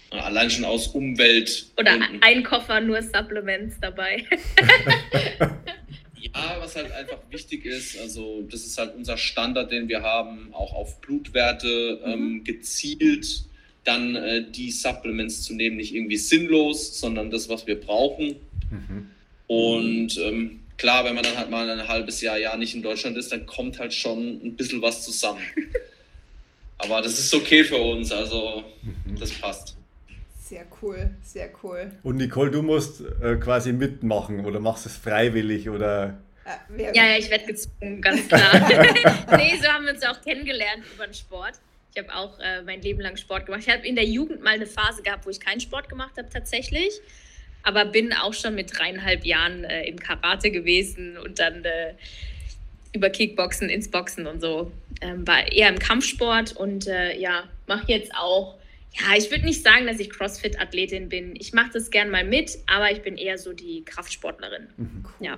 Allein 0.10 0.50
schon 0.50 0.66
aus 0.66 0.88
Umwelt. 0.88 1.68
Oder 1.78 1.98
ein 2.22 2.44
Koffer 2.44 2.80
nur 2.82 3.02
Supplements 3.02 3.78
dabei. 3.82 4.24
Ja, 6.34 6.58
was 6.60 6.76
halt 6.76 6.92
einfach 6.92 7.20
wichtig 7.30 7.66
ist, 7.66 8.00
also 8.00 8.42
das 8.50 8.66
ist 8.66 8.78
halt 8.78 8.96
unser 8.96 9.18
Standard, 9.18 9.72
den 9.72 9.88
wir 9.88 10.02
haben, 10.02 10.54
auch 10.54 10.74
auf 10.74 11.00
Blutwerte 11.02 12.00
mhm. 12.04 12.12
ähm, 12.12 12.44
gezielt 12.44 13.46
dann 13.84 14.16
äh, 14.16 14.44
die 14.50 14.72
Supplements 14.72 15.44
zu 15.44 15.54
nehmen, 15.54 15.78
nicht 15.78 15.94
irgendwie 15.94 16.18
sinnlos, 16.18 17.00
sondern 17.00 17.30
das, 17.30 17.50
was 17.50 17.68
wir 17.68 17.80
brauchen. 17.80 18.36
Mhm. 18.72 19.08
Und 19.48 20.18
ähm, 20.18 20.62
klar, 20.78 21.06
wenn 21.06 21.16
man 21.16 21.24
dann 21.24 21.38
halt 21.38 21.50
mal 21.50 21.70
ein 21.70 21.88
halbes 21.88 22.22
Jahr, 22.22 22.38
Jahr 22.38 22.58
nicht 22.58 22.74
in 22.74 22.82
Deutschland 22.82 23.16
ist, 23.16 23.32
dann 23.32 23.46
kommt 23.46 23.80
halt 23.80 23.94
schon 23.94 24.42
ein 24.44 24.56
bisschen 24.56 24.82
was 24.82 25.06
zusammen. 25.06 25.42
Aber 26.78 27.02
das 27.02 27.18
ist 27.20 27.34
okay 27.34 27.64
für 27.64 27.78
uns, 27.78 28.12
also 28.12 28.64
mhm. 28.82 29.18
das 29.20 29.32
passt. 29.32 29.78
Sehr 30.46 30.68
cool, 30.80 31.10
sehr 31.24 31.50
cool. 31.64 31.92
Und 32.04 32.18
Nicole, 32.18 32.52
du 32.52 32.62
musst 32.62 33.02
äh, 33.02 33.36
quasi 33.38 33.74
mitmachen 33.74 34.46
oder 34.46 34.60
machst 34.60 34.86
es 34.86 34.96
freiwillig 34.96 35.70
oder? 35.70 36.22
Äh, 36.78 36.94
ja, 36.94 37.04
ja, 37.04 37.18
ich 37.18 37.32
werde 37.32 37.48
gezwungen, 37.48 38.00
ganz 38.00 38.28
klar. 38.28 38.54
nee, 39.38 39.58
so 39.60 39.68
haben 39.68 39.86
wir 39.86 39.94
uns 39.94 40.04
auch 40.04 40.22
kennengelernt 40.22 40.84
über 40.94 41.08
den 41.08 41.16
Sport. 41.16 41.54
Ich 41.96 42.00
habe 42.00 42.14
auch 42.14 42.38
äh, 42.38 42.62
mein 42.62 42.80
Leben 42.84 43.02
lang 43.02 43.18
Sport 43.18 43.48
gemacht. 43.48 43.62
Ich 43.66 43.74
habe 43.74 43.88
in 43.88 43.96
der 43.96 44.06
Jugend 44.06 44.44
mal 44.44 44.54
eine 44.54 44.68
Phase 44.68 45.02
gehabt, 45.02 45.26
wo 45.26 45.32
ich 45.32 45.40
keinen 45.40 45.62
Sport 45.62 45.90
gemacht 45.90 46.16
habe 46.16 46.30
tatsächlich. 46.30 46.92
Aber 47.64 47.86
bin 47.86 48.14
auch 48.14 48.36
schon 48.36 48.54
mit 48.54 48.78
dreieinhalb 48.78 49.26
Jahren 49.26 49.64
äh, 49.64 49.88
im 49.88 49.98
Karate 49.98 50.52
gewesen 50.52 51.18
und 51.18 51.40
dann 51.40 51.66
äh, 51.66 51.96
über 52.94 53.10
Kickboxen 53.10 53.68
ins 53.68 53.90
Boxen 53.90 54.28
und 54.28 54.42
so. 54.42 54.72
Ähm, 55.02 55.26
war 55.26 55.52
eher 55.52 55.70
im 55.70 55.80
Kampfsport 55.80 56.56
und 56.56 56.86
äh, 56.86 57.18
ja, 57.18 57.46
mache 57.66 57.92
jetzt 57.92 58.14
auch. 58.14 58.60
Ja, 58.98 59.18
ich 59.18 59.30
würde 59.30 59.46
nicht 59.46 59.62
sagen, 59.62 59.88
dass 59.88 60.00
ich 60.00 60.10
CrossFit-Athletin 60.10 61.10
bin. 61.10 61.36
Ich 61.36 61.54
mache 61.54 61.72
das 61.74 61.90
gern 61.92 62.10
mal 62.10 62.24
mit, 62.24 62.58
aber 62.66 62.92
ich 62.92 63.02
bin 63.02 63.18
eher 63.18 63.38
so 63.38 63.52
die 63.54 63.84
Kraftsportlerin. 63.84 64.68
Mhm. 64.78 65.06
Ja. 65.20 65.38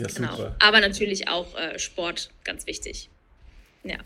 Ja, 0.00 0.06
genau. 0.08 0.30
super. 0.32 0.42
Genau. 0.42 0.54
Aber 0.58 0.80
natürlich 0.80 1.28
auch 1.28 1.56
äh, 1.56 1.78
Sport, 1.78 2.30
ganz 2.42 2.66
wichtig. 2.66 3.08
Ja. 3.84 3.98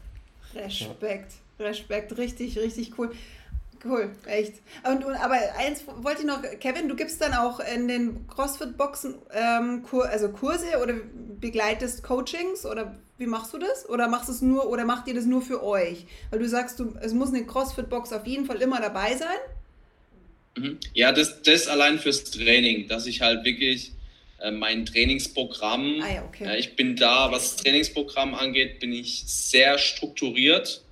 Respekt, 0.55 1.33
Respekt, 1.59 2.16
richtig, 2.18 2.59
richtig 2.59 2.99
cool. 2.99 3.14
Cool, 3.85 4.11
echt. 4.26 4.55
Und, 4.85 5.05
und, 5.05 5.14
aber 5.14 5.37
eins 5.57 5.85
wollte 5.87 6.22
ich 6.22 6.26
noch, 6.26 6.43
Kevin, 6.59 6.89
du 6.89 6.97
gibst 6.97 7.20
dann 7.20 7.33
auch 7.33 7.61
in 7.61 7.87
den 7.87 8.26
CrossFit-Boxen 8.26 9.14
ähm, 9.33 9.83
Kur, 9.83 10.09
also 10.09 10.31
Kurse 10.31 10.83
oder 10.83 10.95
begleitest 11.41 12.03
Coachings 12.03 12.66
oder 12.66 12.97
wie 13.18 13.26
machst 13.26 13.53
du 13.53 13.59
das? 13.59 13.89
Oder 13.89 14.09
machst 14.09 14.29
es 14.29 14.43
nur 14.43 14.68
oder 14.68 14.85
macht 14.85 15.07
ihr 15.07 15.14
das 15.14 15.26
nur 15.26 15.43
für 15.43 15.62
euch? 15.62 16.07
Weil 16.31 16.41
du 16.41 16.49
sagst, 16.49 16.81
du, 16.81 16.95
es 17.01 17.12
muss 17.12 17.29
eine 17.29 17.45
CrossFit-Box 17.45 18.12
auf 18.12 18.26
jeden 18.26 18.47
Fall 18.47 18.61
immer 18.62 18.81
dabei 18.81 19.16
sein. 19.16 19.39
Mhm. 20.57 20.79
Ja, 20.95 21.12
das, 21.12 21.43
das 21.43 21.68
allein 21.68 21.99
fürs 21.99 22.24
Training, 22.24 22.89
dass 22.89 23.07
ich 23.07 23.20
halt 23.20 23.45
wirklich 23.45 23.93
äh, 24.41 24.51
mein 24.51 24.87
Trainingsprogramm. 24.87 26.03
Ah, 26.03 26.14
ja, 26.14 26.24
okay. 26.24 26.45
äh, 26.47 26.59
ich 26.59 26.76
bin 26.76 26.97
da, 26.97 27.31
was 27.31 27.55
das 27.55 27.64
Trainingsprogramm 27.64 28.35
angeht, 28.35 28.81
bin 28.81 28.93
ich 28.93 29.24
sehr 29.26 29.79
strukturiert. 29.79 30.83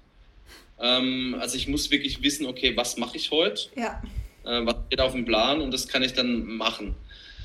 Ähm, 0.81 1.37
also 1.41 1.57
ich 1.57 1.69
muss 1.69 1.91
wirklich 1.91 2.23
wissen, 2.23 2.47
okay, 2.47 2.77
was 2.77 2.97
mache 2.97 3.17
ich 3.17 3.31
heute? 3.31 3.69
Ja. 3.77 4.03
Äh, 4.45 4.67
was 4.67 4.77
steht 4.87 5.01
auf 5.01 5.13
dem 5.13 5.25
Plan 5.25 5.61
und 5.61 5.73
das 5.73 5.89
kann 5.89 6.03
ich 6.03 6.13
dann 6.13 6.45
machen. 6.45 6.95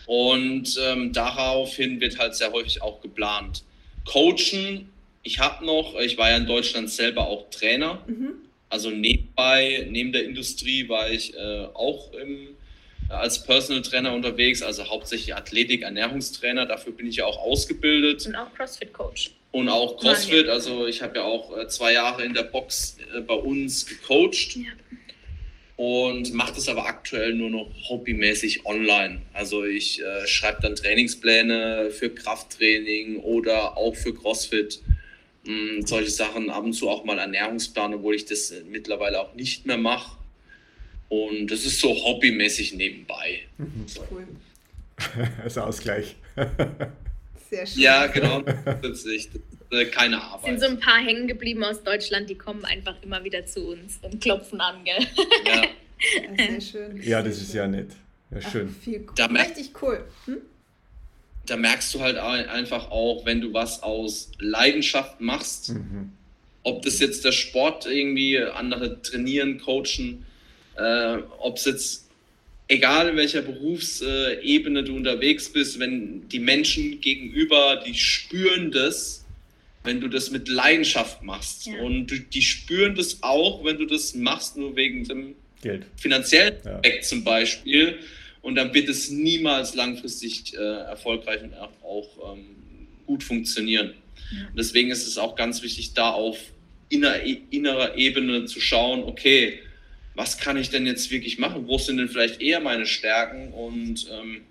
Und 0.06 0.78
ähm, 0.84 1.14
daraufhin 1.14 2.02
wird 2.02 2.20
halt 2.20 2.36
sehr 2.36 2.52
häufig 2.52 2.82
auch 2.82 3.02
geplant. 3.02 3.64
Coachen, 4.06 4.90
ich 5.24 5.40
habe 5.40 5.66
noch, 5.66 5.98
ich 6.00 6.18
war 6.18 6.32
ja 6.32 6.38
in 6.38 6.48
Deutschland 6.48 6.90
selber 6.90 7.28
auch 7.28 7.50
Trainer. 7.50 8.04
Mhm. 8.08 8.34
Also 8.70 8.90
nebenbei, 8.90 9.88
neben 9.90 10.12
der 10.12 10.26
Industrie 10.26 10.90
war 10.90 11.10
ich 11.10 11.36
äh, 11.36 11.68
auch 11.74 12.12
im 12.14 12.56
als 13.12 13.44
Personal 13.44 13.82
Trainer 13.82 14.14
unterwegs, 14.14 14.62
also 14.62 14.88
hauptsächlich 14.88 15.36
Athletik, 15.36 15.82
Ernährungstrainer. 15.82 16.66
Dafür 16.66 16.94
bin 16.94 17.08
ich 17.08 17.18
ja 17.18 17.26
auch 17.26 17.38
ausgebildet. 17.40 18.26
Und 18.26 18.36
auch 18.36 18.54
CrossFit 18.54 18.94
Coach. 18.94 19.32
Und 19.52 19.68
auch 19.68 19.98
CrossFit. 19.98 20.48
Also 20.48 20.88
ich 20.88 21.02
habe 21.02 21.18
ja 21.18 21.24
auch 21.24 21.58
äh, 21.58 21.68
zwei 21.68 21.94
Jahre 21.94 22.24
in 22.24 22.34
der 22.34 22.44
Box 22.44 22.98
äh, 23.14 23.22
bei 23.22 23.34
uns 23.34 23.86
gecoacht. 23.86 24.56
Ja. 24.56 24.72
Und 25.76 26.34
mache 26.34 26.54
das 26.54 26.70
aber 26.70 26.86
aktuell 26.86 27.34
nur 27.34 27.50
noch 27.50 27.70
hobbymäßig 27.90 28.66
online. 28.66 29.24
Also 29.34 29.66
ich 29.66 30.02
äh, 30.02 30.28
schreibe 30.28 30.62
dann 30.62 30.76
Trainingspläne 30.76 31.90
für 31.92 32.12
Krafttraining 32.12 33.18
oder 33.18 33.78
auch 33.78 33.96
für 33.96 34.14
CrossFit. 34.14 34.82
Mh, 35.44 35.54
hm, 35.54 35.88
solche 35.88 36.12
Sachen, 36.12 36.50
ab 36.50 36.64
und 36.64 36.74
zu 36.74 36.88
auch 36.88 37.04
mal 37.04 37.18
Ernährungsplan, 37.18 37.96
obwohl 37.96 38.16
ich 38.16 38.26
das 38.26 38.52
äh, 38.52 38.64
mittlerweile 38.64 39.20
auch 39.20 39.34
nicht 39.34 39.66
mehr 39.66 39.78
mache. 39.78 40.18
Und 41.10 41.52
das 41.52 41.66
ist 41.66 41.82
so 41.82 41.90
hobbymäßig 41.90 42.74
nebenbei. 42.74 43.42
Mhm. 43.58 43.86
Cool. 44.10 44.28
Als 45.44 45.58
Ausgleich. 45.58 46.16
Sehr 47.52 47.68
schön. 47.68 47.82
Ja, 47.82 48.08
genau. 48.08 48.42
Das 48.82 49.04
ist 49.04 49.30
äh, 49.72 49.86
keine 49.86 50.22
Arbeit. 50.22 50.54
Es 50.54 50.60
sind 50.60 50.60
so 50.62 50.68
ein 50.68 50.80
paar 50.80 51.04
hängen 51.04 51.28
geblieben 51.28 51.64
aus 51.66 51.84
Deutschland, 51.84 52.30
die 52.30 52.36
kommen 52.36 52.64
einfach 52.64 52.96
immer 53.04 53.24
wieder 53.26 53.46
zu 53.46 53.72
uns 53.72 54.00
und 54.02 54.22
klopfen 54.22 54.62
an, 54.62 54.84
gell? 54.86 55.06
Ja. 55.46 55.56
ja 55.58 56.48
sehr 56.48 56.62
schön. 56.62 57.04
Ja, 57.04 57.22
das 57.22 57.42
ist 57.42 57.54
ja 57.54 57.68
nett. 57.68 57.92
Ja, 58.32 58.42
schön. 58.42 58.74
Ach, 58.74 58.84
viel 58.84 59.06
cool. 59.06 59.38
Richtig 59.38 59.72
cool. 59.82 60.06
Hm? 60.26 60.38
Da 61.46 61.58
merkst 61.58 61.94
du 61.94 62.00
halt 62.00 62.18
einfach 62.18 62.90
auch, 62.90 63.26
wenn 63.26 63.42
du 63.42 63.54
was 63.54 63.84
aus 63.84 64.32
Leidenschaft 64.40 65.20
machst, 65.20 65.70
mhm. 65.70 66.14
ob 66.64 66.84
das 66.84 67.00
jetzt 67.00 67.26
der 67.26 67.34
Sport 67.34 67.86
irgendwie, 67.86 68.40
andere 68.40 69.02
trainieren, 69.02 69.60
coachen, 69.60 70.26
äh, 70.78 71.18
ob 71.40 71.58
es 71.58 71.66
jetzt, 71.66 72.08
egal 72.72 73.10
in 73.10 73.18
welcher 73.18 73.42
Berufsebene 73.42 74.84
du 74.84 74.96
unterwegs 74.96 75.52
bist, 75.52 75.78
wenn 75.80 76.28
die 76.30 76.40
Menschen 76.40 77.02
gegenüber, 77.02 77.84
die 77.86 77.94
spüren 77.94 78.72
das, 78.72 79.26
wenn 79.84 80.00
du 80.00 80.08
das 80.08 80.32
mit 80.32 80.48
Leidenschaft 80.48 81.22
machst. 81.22 81.68
Ja. 81.68 81.82
Und 81.82 82.34
die 82.34 82.42
spüren 82.42 82.96
das 82.96 83.22
auch, 83.22 83.64
wenn 83.66 83.78
du 83.78 83.86
das 83.86 84.16
machst, 84.16 84.56
nur 84.56 84.76
wegen 84.76 85.04
dem 85.04 85.36
Geld. 85.62 85.86
finanziellen 85.98 86.56
Aspekt 86.66 87.04
ja. 87.04 87.10
zum 87.10 87.24
Beispiel. 87.26 88.00
Und 88.42 88.56
dann 88.56 88.74
wird 88.74 88.88
es 88.88 89.10
niemals 89.10 89.76
langfristig 89.76 90.54
äh, 90.54 90.58
erfolgreich 90.58 91.44
und 91.44 91.54
auch 91.84 92.34
ähm, 92.34 92.46
gut 93.06 93.24
funktionieren. 93.24 93.94
Ja. 94.32 94.48
deswegen 94.56 94.92
ist 94.92 95.06
es 95.06 95.18
auch 95.18 95.36
ganz 95.36 95.62
wichtig, 95.62 95.94
da 95.94 96.12
auf 96.12 96.38
inner, 96.88 97.22
innerer 97.50 97.98
Ebene 97.98 98.46
zu 98.46 98.62
schauen, 98.62 99.04
okay, 99.04 99.60
was 100.16 100.38
kann 100.38 100.58
ich 100.58 100.70
denn 100.70 100.86
jetzt 100.86 101.12
wirklich 101.12 101.40
machen? 101.40 101.68
Wo 101.68 101.78
sind 101.78 101.98
denn 101.98 102.10
vielleicht 102.10 102.42
eher 102.42 102.60
meine 102.60 102.86
Stärken? 102.86 103.54
Und, 103.54 104.08
ähm, 104.12 104.42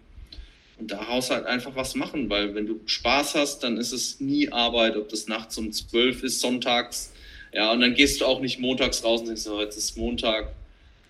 und 0.78 0.90
daraus 0.90 1.30
halt 1.30 1.46
einfach 1.46 1.76
was 1.76 1.94
machen, 1.94 2.30
weil 2.30 2.54
wenn 2.54 2.66
du 2.66 2.80
Spaß 2.86 3.34
hast, 3.34 3.60
dann 3.60 3.76
ist 3.76 3.92
es 3.92 4.20
nie 4.20 4.50
Arbeit, 4.50 4.96
ob 4.96 5.08
das 5.10 5.26
nachts 5.26 5.58
um 5.58 5.72
zwölf 5.72 6.22
ist, 6.22 6.40
sonntags. 6.40 7.12
Ja, 7.52 7.72
und 7.72 7.80
dann 7.80 7.94
gehst 7.94 8.20
du 8.20 8.26
auch 8.26 8.40
nicht 8.40 8.60
montags 8.60 9.04
raus 9.04 9.20
und 9.20 9.26
denkst, 9.26 9.46
oh, 9.46 9.60
jetzt 9.60 9.76
ist 9.76 9.96
Montag. 9.96 10.52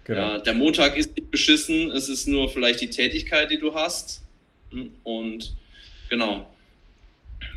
Genau. 0.05 0.21
Ja, 0.21 0.39
der 0.39 0.55
Montag 0.55 0.97
ist 0.97 1.15
nicht 1.15 1.31
beschissen, 1.31 1.91
es 1.91 2.09
ist 2.09 2.27
nur 2.27 2.49
vielleicht 2.49 2.81
die 2.81 2.91
Tätigkeit, 2.91 3.51
die 3.51 3.59
du 3.59 3.75
hast. 3.75 4.23
Und 5.05 5.55
genau, 6.09 6.53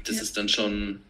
das 0.03 0.17
ja. 0.17 0.21
ist 0.21 0.37
dann 0.37 0.49
schon, 0.49 1.01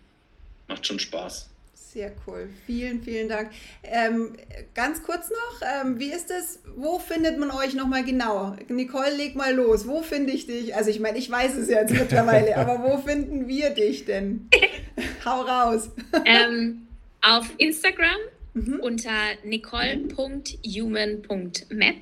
macht 0.67 0.86
schon 0.86 0.99
Spaß. 0.99 1.49
Sehr 1.93 2.11
cool. 2.25 2.49
Vielen, 2.65 3.03
vielen 3.03 3.29
Dank. 3.29 3.51
Ähm, 3.83 4.33
ganz 4.73 5.03
kurz 5.03 5.29
noch, 5.29 5.61
ähm, 5.61 5.99
wie 5.99 6.11
ist 6.11 6.31
es? 6.31 6.63
Wo 6.75 6.97
findet 6.97 7.37
man 7.37 7.51
euch 7.51 7.75
nochmal 7.75 8.03
genau? 8.03 8.57
Nicole, 8.67 9.15
leg 9.15 9.35
mal 9.35 9.53
los. 9.53 9.87
Wo 9.87 10.01
finde 10.01 10.33
ich 10.33 10.47
dich? 10.47 10.75
Also 10.75 10.89
ich 10.89 10.99
meine, 10.99 11.19
ich 11.19 11.29
weiß 11.29 11.55
es 11.55 11.69
jetzt 11.69 11.93
mittlerweile, 11.93 12.57
aber 12.65 12.81
wo 12.81 12.97
finden 12.97 13.47
wir 13.47 13.69
dich 13.69 14.05
denn? 14.05 14.49
Hau 15.25 15.41
raus. 15.41 15.91
Ähm, 16.25 16.87
auf 17.21 17.45
Instagram 17.59 18.17
mhm. 18.55 18.79
unter 18.79 19.11
nicole.human.map. 19.43 21.95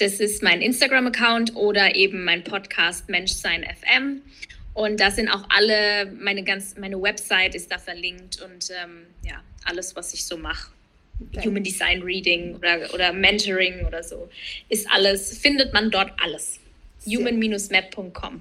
Das 0.00 0.20
ist 0.20 0.42
mein 0.42 0.60
Instagram-Account 0.60 1.56
oder 1.56 1.94
eben 1.94 2.24
mein 2.24 2.44
Podcast 2.44 3.08
Menschsein 3.08 3.64
FM. 3.64 4.20
Und 4.74 5.00
da 5.00 5.10
sind 5.10 5.28
auch 5.28 5.44
alle, 5.50 6.06
meine 6.18 6.44
ganz, 6.44 6.76
meine 6.78 7.00
Website 7.00 7.54
ist 7.54 7.70
da 7.70 7.78
verlinkt 7.78 8.40
und 8.40 8.70
ähm, 8.70 9.06
ja, 9.22 9.42
alles, 9.64 9.94
was 9.96 10.14
ich 10.14 10.24
so 10.24 10.36
mache. 10.36 10.70
Okay. 11.34 11.46
Human 11.46 11.62
Design 11.62 12.02
Reading 12.02 12.56
oder, 12.56 12.92
oder 12.92 13.12
Mentoring 13.12 13.84
oder 13.86 14.02
so, 14.02 14.28
ist 14.68 14.90
alles, 14.90 15.38
findet 15.38 15.72
man 15.72 15.90
dort 15.90 16.10
alles. 16.22 16.58
human-map.com. 17.06 18.40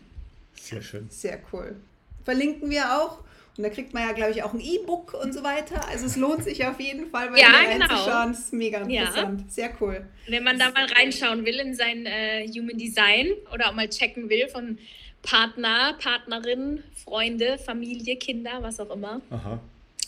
Sehr 0.56 0.82
schön. 0.82 1.08
Sehr 1.10 1.40
cool. 1.52 1.76
Verlinken 2.24 2.70
wir 2.70 2.98
auch. 2.98 3.20
Und 3.58 3.64
da 3.66 3.70
kriegt 3.70 3.94
man 3.94 4.04
ja, 4.08 4.14
glaube 4.14 4.32
ich, 4.32 4.42
auch 4.44 4.54
ein 4.54 4.62
E-Book 4.62 5.14
und 5.14 5.34
so 5.34 5.44
weiter. 5.44 5.86
Also 5.90 6.06
es 6.06 6.16
lohnt 6.16 6.44
sich 6.44 6.66
auf 6.66 6.80
jeden 6.80 7.10
Fall, 7.10 7.30
mal 7.30 7.40
ja, 7.40 7.48
genau. 7.70 7.86
reinzuschauen. 7.86 8.32
Das 8.32 8.40
ist 8.40 8.54
mega 8.54 8.80
interessant. 8.80 9.42
Ja. 9.42 9.48
Sehr 9.50 9.72
cool. 9.82 10.08
Wenn 10.28 10.44
man 10.44 10.58
da 10.58 10.72
mal 10.72 10.86
reinschauen 10.86 11.46
will 11.46 11.60
in 11.60 11.76
sein 11.76 12.06
äh, 12.06 12.48
Human 12.48 12.78
Design 12.78 13.28
oder 13.54 13.70
auch 13.70 13.74
mal 13.74 13.90
checken 13.90 14.30
will 14.30 14.48
von 14.48 14.78
Partner, 15.22 15.98
Partnerin, 16.02 16.84
Freunde, 17.04 17.58
Familie, 17.58 18.16
Kinder, 18.16 18.62
was 18.62 18.80
auch 18.80 18.90
immer. 18.90 19.22
Aha. 19.30 19.60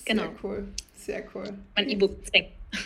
Genau. 0.05 0.24
Sehr 0.24 0.32
cool. 0.43 0.68
Sehr 0.97 1.24
cool. 1.34 1.53
Mein 1.76 1.89
E-Book 1.89 2.18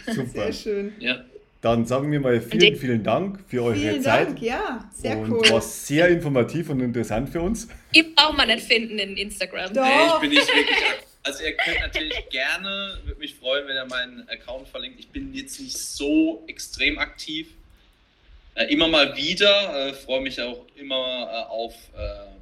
Super. 0.06 0.26
Sehr 0.26 0.54
schön. 0.54 0.94
Ja. 1.00 1.24
Dann 1.62 1.86
sagen 1.86 2.12
wir 2.12 2.20
mal 2.20 2.40
vielen, 2.40 2.76
vielen 2.76 3.04
Dank 3.04 3.40
für 3.48 3.64
eure 3.64 3.76
vielen 3.76 4.02
Zeit. 4.02 4.28
Dank, 4.28 4.42
ja, 4.42 4.90
sehr 4.94 5.18
und 5.18 5.32
cool. 5.32 5.50
War 5.50 5.62
sehr 5.62 6.08
informativ 6.10 6.70
und 6.70 6.82
interessant 6.82 7.30
für 7.30 7.42
uns. 7.42 7.68
Ich 7.94 8.14
brauche 8.14 8.36
mal 8.36 8.46
nicht 8.46 8.62
finden 8.62 9.00
in 9.00 9.18
Instagram. 9.18 9.74
Doch. 9.74 9.84
Nee, 9.84 10.08
ich 10.08 10.20
bin 10.20 10.30
nicht 10.30 10.48
wirklich. 10.48 10.78
Also 11.24 11.44
ihr 11.44 11.58
könnt 11.58 11.80
natürlich 11.82 12.30
gerne, 12.30 13.00
würde 13.04 13.20
mich 13.20 13.36
freuen, 13.36 13.68
wenn 13.68 13.76
ihr 13.76 13.86
meinen 13.86 14.30
Account 14.30 14.68
verlinkt. 14.68 15.00
Ich 15.00 15.10
bin 15.10 15.34
jetzt 15.34 15.60
nicht 15.60 15.78
so 15.78 16.44
extrem 16.48 17.00
aktiv. 17.00 17.50
Äh, 18.58 18.74
immer 18.74 18.88
mal 18.88 19.16
wieder, 19.16 19.90
äh, 19.90 19.94
freue 19.94 20.22
mich 20.22 20.42
auch 20.42 20.66
immer 20.76 21.30
äh, 21.32 21.52
auf 21.52 21.74
äh, 21.96 22.38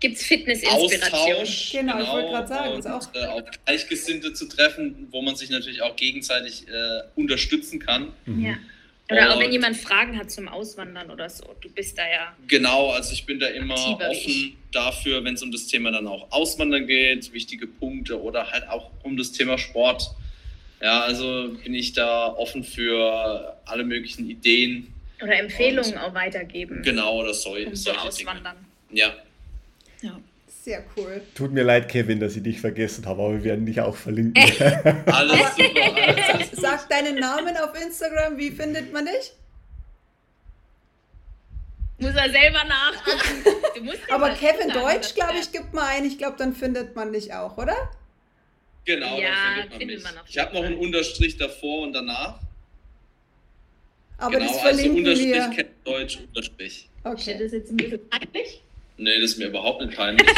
Gibt 0.00 0.16
es 0.16 0.22
Fitness-Inspiration? 0.24 1.82
Genau, 1.82 1.92
genau, 1.92 2.02
ich 2.02 2.08
wollte 2.08 2.28
gerade 2.30 2.48
sagen. 2.48 2.74
Und, 2.74 2.86
auch. 2.86 3.14
Äh, 3.14 3.26
auf 3.26 3.42
Gleichgesinnte 3.66 4.32
zu 4.32 4.48
treffen, 4.48 5.08
wo 5.10 5.20
man 5.20 5.36
sich 5.36 5.50
natürlich 5.50 5.82
auch 5.82 5.94
gegenseitig 5.96 6.66
äh, 6.68 7.02
unterstützen 7.14 7.78
kann. 7.78 8.10
Mhm. 8.24 8.46
Ja. 8.46 8.54
Oder 9.10 9.26
und, 9.26 9.32
auch 9.34 9.40
wenn 9.40 9.52
jemand 9.52 9.76
Fragen 9.76 10.16
hat 10.16 10.30
zum 10.30 10.48
Auswandern 10.48 11.10
oder 11.10 11.28
so. 11.28 11.44
Du 11.60 11.68
bist 11.68 11.98
da 11.98 12.08
ja. 12.08 12.34
Genau, 12.46 12.92
also 12.92 13.12
ich 13.12 13.26
bin 13.26 13.38
da 13.38 13.48
immer 13.48 14.00
offen 14.00 14.56
dafür, 14.72 15.22
wenn 15.24 15.34
es 15.34 15.42
um 15.42 15.52
das 15.52 15.66
Thema 15.66 15.90
dann 15.90 16.06
auch 16.06 16.32
Auswandern 16.32 16.86
geht, 16.86 17.30
wichtige 17.34 17.66
Punkte 17.66 18.22
oder 18.22 18.50
halt 18.50 18.66
auch 18.68 18.90
um 19.02 19.18
das 19.18 19.32
Thema 19.32 19.58
Sport 19.58 20.14
Ja, 20.80 21.00
also 21.00 21.54
bin 21.62 21.74
ich 21.74 21.92
da 21.92 22.28
offen 22.28 22.64
für 22.64 23.58
alle 23.66 23.84
möglichen 23.84 24.30
Ideen. 24.30 24.94
Oder 25.22 25.38
Empfehlungen 25.38 25.98
auch 25.98 26.14
weitergeben. 26.14 26.82
Genau, 26.82 27.24
das 27.24 27.42
soll 27.42 27.64
Um 27.66 27.74
so 27.76 27.92
auswandern. 27.92 28.56
Dinge. 28.90 29.00
Ja. 29.00 29.14
Ja. 30.02 30.18
Sehr 30.62 30.84
cool. 30.96 31.22
Tut 31.34 31.52
mir 31.52 31.62
leid, 31.62 31.88
Kevin, 31.88 32.20
dass 32.20 32.36
ich 32.36 32.42
dich 32.42 32.60
vergessen 32.60 33.06
habe, 33.06 33.22
aber 33.22 33.32
wir 33.34 33.44
werden 33.44 33.64
dich 33.66 33.80
auch 33.80 33.96
verlinken. 33.96 34.42
Alles 35.06 35.56
super. 35.56 35.94
Alles. 35.96 36.50
Sag 36.52 36.88
deinen 36.90 37.16
Namen 37.16 37.56
auf 37.56 37.70
Instagram, 37.82 38.36
wie 38.36 38.50
findet 38.50 38.92
man 38.92 39.06
dich? 39.06 39.32
Muss 41.98 42.14
er 42.14 42.30
selber 42.30 42.64
nachgucken. 42.64 43.44
Du 43.76 43.84
musst 43.84 44.00
ja 44.08 44.14
Aber 44.14 44.30
Kevin 44.30 44.68
sagen, 44.68 44.80
Deutsch, 44.80 45.14
glaube 45.14 45.34
ich, 45.40 45.52
gibt 45.52 45.72
mal 45.72 45.86
ein. 45.86 46.04
Ich 46.04 46.18
glaube, 46.18 46.36
dann 46.36 46.54
findet 46.54 46.94
man 46.96 47.12
dich 47.12 47.32
auch, 47.32 47.56
oder? 47.56 47.76
Genau, 48.84 49.18
Ja, 49.18 49.28
dann 49.30 49.54
findet 49.54 49.70
man 49.70 49.78
findet 49.78 49.96
mich. 49.96 50.04
man 50.04 50.18
auf 50.18 50.28
ich 50.28 50.38
habe 50.38 50.54
noch 50.54 50.64
einen 50.64 50.76
Unterstrich 50.78 51.36
davor 51.38 51.82
und 51.82 51.92
danach. 51.94 52.40
Aber 54.20 54.30
genau, 54.38 54.44
das 54.46 54.52
also 54.58 54.60
verlinken 54.68 54.98
Unterstrich, 54.98 55.26
wir. 55.56 55.64
Deutsch, 55.84 56.18
Unterstrich. 56.26 56.66
Ist 56.66 56.88
Okay. 57.04 57.36
das 57.38 57.52
jetzt 57.52 57.70
ein 57.70 57.76
bisschen 57.76 58.00
peinlich? 58.10 58.62
Nee, 58.98 59.18
das 59.20 59.30
ist 59.30 59.38
mir 59.38 59.46
überhaupt 59.48 59.80
nicht 59.80 59.96
peinlich. 59.96 60.26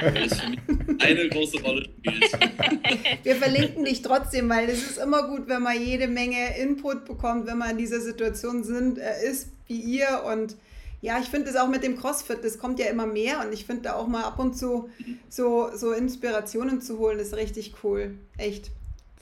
Weil 0.00 0.24
es 0.26 0.40
für 0.40 0.48
mich 0.48 0.58
eine 1.02 1.28
große 1.28 1.60
Rolle 1.62 1.84
spielt. 1.84 2.32
Wir 3.24 3.36
verlinken 3.36 3.84
dich 3.84 4.00
trotzdem, 4.00 4.48
weil 4.48 4.68
es 4.70 4.82
ist 4.90 4.98
immer 4.98 5.28
gut, 5.28 5.48
wenn 5.48 5.62
man 5.62 5.78
jede 5.82 6.08
Menge 6.08 6.56
Input 6.58 7.04
bekommt, 7.04 7.46
wenn 7.46 7.58
man 7.58 7.70
in 7.72 7.78
dieser 7.78 8.00
Situation 8.00 8.64
sind, 8.64 8.98
äh, 8.98 9.26
ist 9.30 9.48
wie 9.66 9.78
ihr. 9.80 10.22
Und 10.26 10.56
ja, 11.02 11.18
ich 11.20 11.26
finde 11.26 11.50
es 11.50 11.56
auch 11.56 11.68
mit 11.68 11.82
dem 11.82 11.98
CrossFit, 11.98 12.38
das 12.42 12.58
kommt 12.58 12.78
ja 12.78 12.86
immer 12.86 13.06
mehr 13.06 13.40
und 13.44 13.52
ich 13.52 13.66
finde 13.66 13.82
da 13.82 13.94
auch 13.96 14.06
mal 14.06 14.22
ab 14.24 14.38
und 14.38 14.56
zu 14.56 14.88
so, 15.28 15.68
so 15.74 15.92
Inspirationen 15.92 16.80
zu 16.80 16.98
holen, 16.98 17.18
ist 17.18 17.34
richtig 17.36 17.74
cool. 17.82 18.14
Echt. 18.38 18.66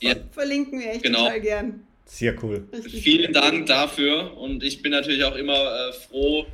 Ver 0.01 0.11
Ja. 0.11 0.15
Verlinken 0.31 0.79
wir 0.79 0.91
echt 0.93 1.03
Genau. 1.03 1.25
total 1.25 1.41
gern. 1.41 1.87
Sehr 2.13 2.37
cool. 2.45 2.69
Vielen. 2.91 3.33
Dank 3.33 3.65
dafür 3.65 4.37
und 4.37 4.63
ich 4.63 4.83
bin 4.83 4.93
natürlich 4.93 5.25
auch 5.25 5.35
immer 5.35 5.89
äh, 5.89 5.93
froh. 5.95 6.45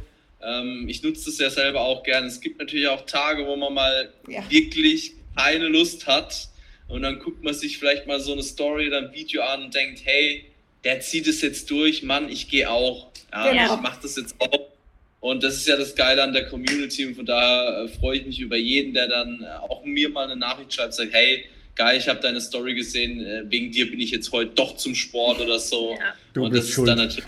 Ähm, 0.41 0.87
ich 0.89 1.03
nutze 1.03 1.25
das 1.27 1.39
ja 1.41 1.51
selber 1.51 1.81
auch 1.81 2.05
gerne. 2.05 2.29
Es 2.29 2.41
gibt 2.41 2.61
natürlich 2.61 2.87
auch 2.87 3.05
Tage, 3.07 3.45
wo 3.45 3.57
man 3.57 3.75
mal 3.75 4.09
Ja. 4.29 4.49
wirklich 4.49 5.15
keine 5.37 5.67
Lust 5.67 6.07
hat 6.07 6.47
und 6.87 7.03
dann 7.03 7.19
guckt 7.19 7.43
man 7.43 7.55
sich 7.55 7.77
vielleicht 7.79 8.07
mal 8.07 8.21
so 8.21 8.33
eine 8.33 8.45
Story 8.45 8.87
oder 8.87 8.99
ein 8.99 9.13
Video 9.13 9.43
an 9.43 9.65
und 9.65 9.75
denkt, 9.75 10.03
hey, 10.05 10.45
der 10.85 11.01
zieht 11.01 11.27
es 11.27 11.43
jetzt 11.43 11.69
durch, 11.73 12.05
Mann, 12.05 12.29
ich 12.29 12.49
gehe 12.49 12.71
auch. 12.71 13.09
Ja, 13.33 13.51
Genau. 13.51 13.75
Ich 13.75 13.81
mache 13.81 13.99
das 14.03 14.15
jetzt 14.17 14.37
auch. 14.39 14.61
Und 15.19 15.43
das 15.43 15.57
ist 15.57 15.67
ja 15.67 15.77
das 15.77 15.97
Geile 15.97 16.23
an 16.23 16.33
der 16.33 16.47
Community 16.47 17.05
und 17.05 17.17
von 17.17 17.27
daher 17.27 17.83
äh, 17.85 17.89
freue 17.89 18.19
ich 18.19 18.27
mich 18.27 18.39
über 18.39 18.57
jeden, 18.57 18.95
der 18.95 19.09
dann 19.09 19.43
äh, 19.43 19.47
auch 19.69 19.85
mir 19.85 20.09
mal 20.09 20.27
eine 20.31 20.37
Nachricht 20.37 20.73
schreibt, 20.73 20.95
sagt, 20.95 21.13
hey, 21.13 21.47
geil, 21.79 21.97
ich 21.99 22.09
habe 22.09 22.21
deine 22.21 22.41
Story 22.43 22.75
gesehen, 22.75 23.25
äh, 23.25 23.45
wegen 23.51 23.71
dir 23.73 23.91
bin 23.91 23.99
ich 24.01 24.11
jetzt 24.11 24.31
heute 24.33 24.51
doch 24.55 24.77
zum 24.77 24.95
Sport 24.95 25.41
oder 25.41 25.59
so. 25.59 25.93
Ja. 25.93 26.15
Du 26.35 26.45
und 26.45 26.51
bist 26.51 26.65
das 26.65 26.69
ist 26.69 26.75
schuld. 26.75 26.89
dann 26.89 26.99
natürlich 26.99 27.25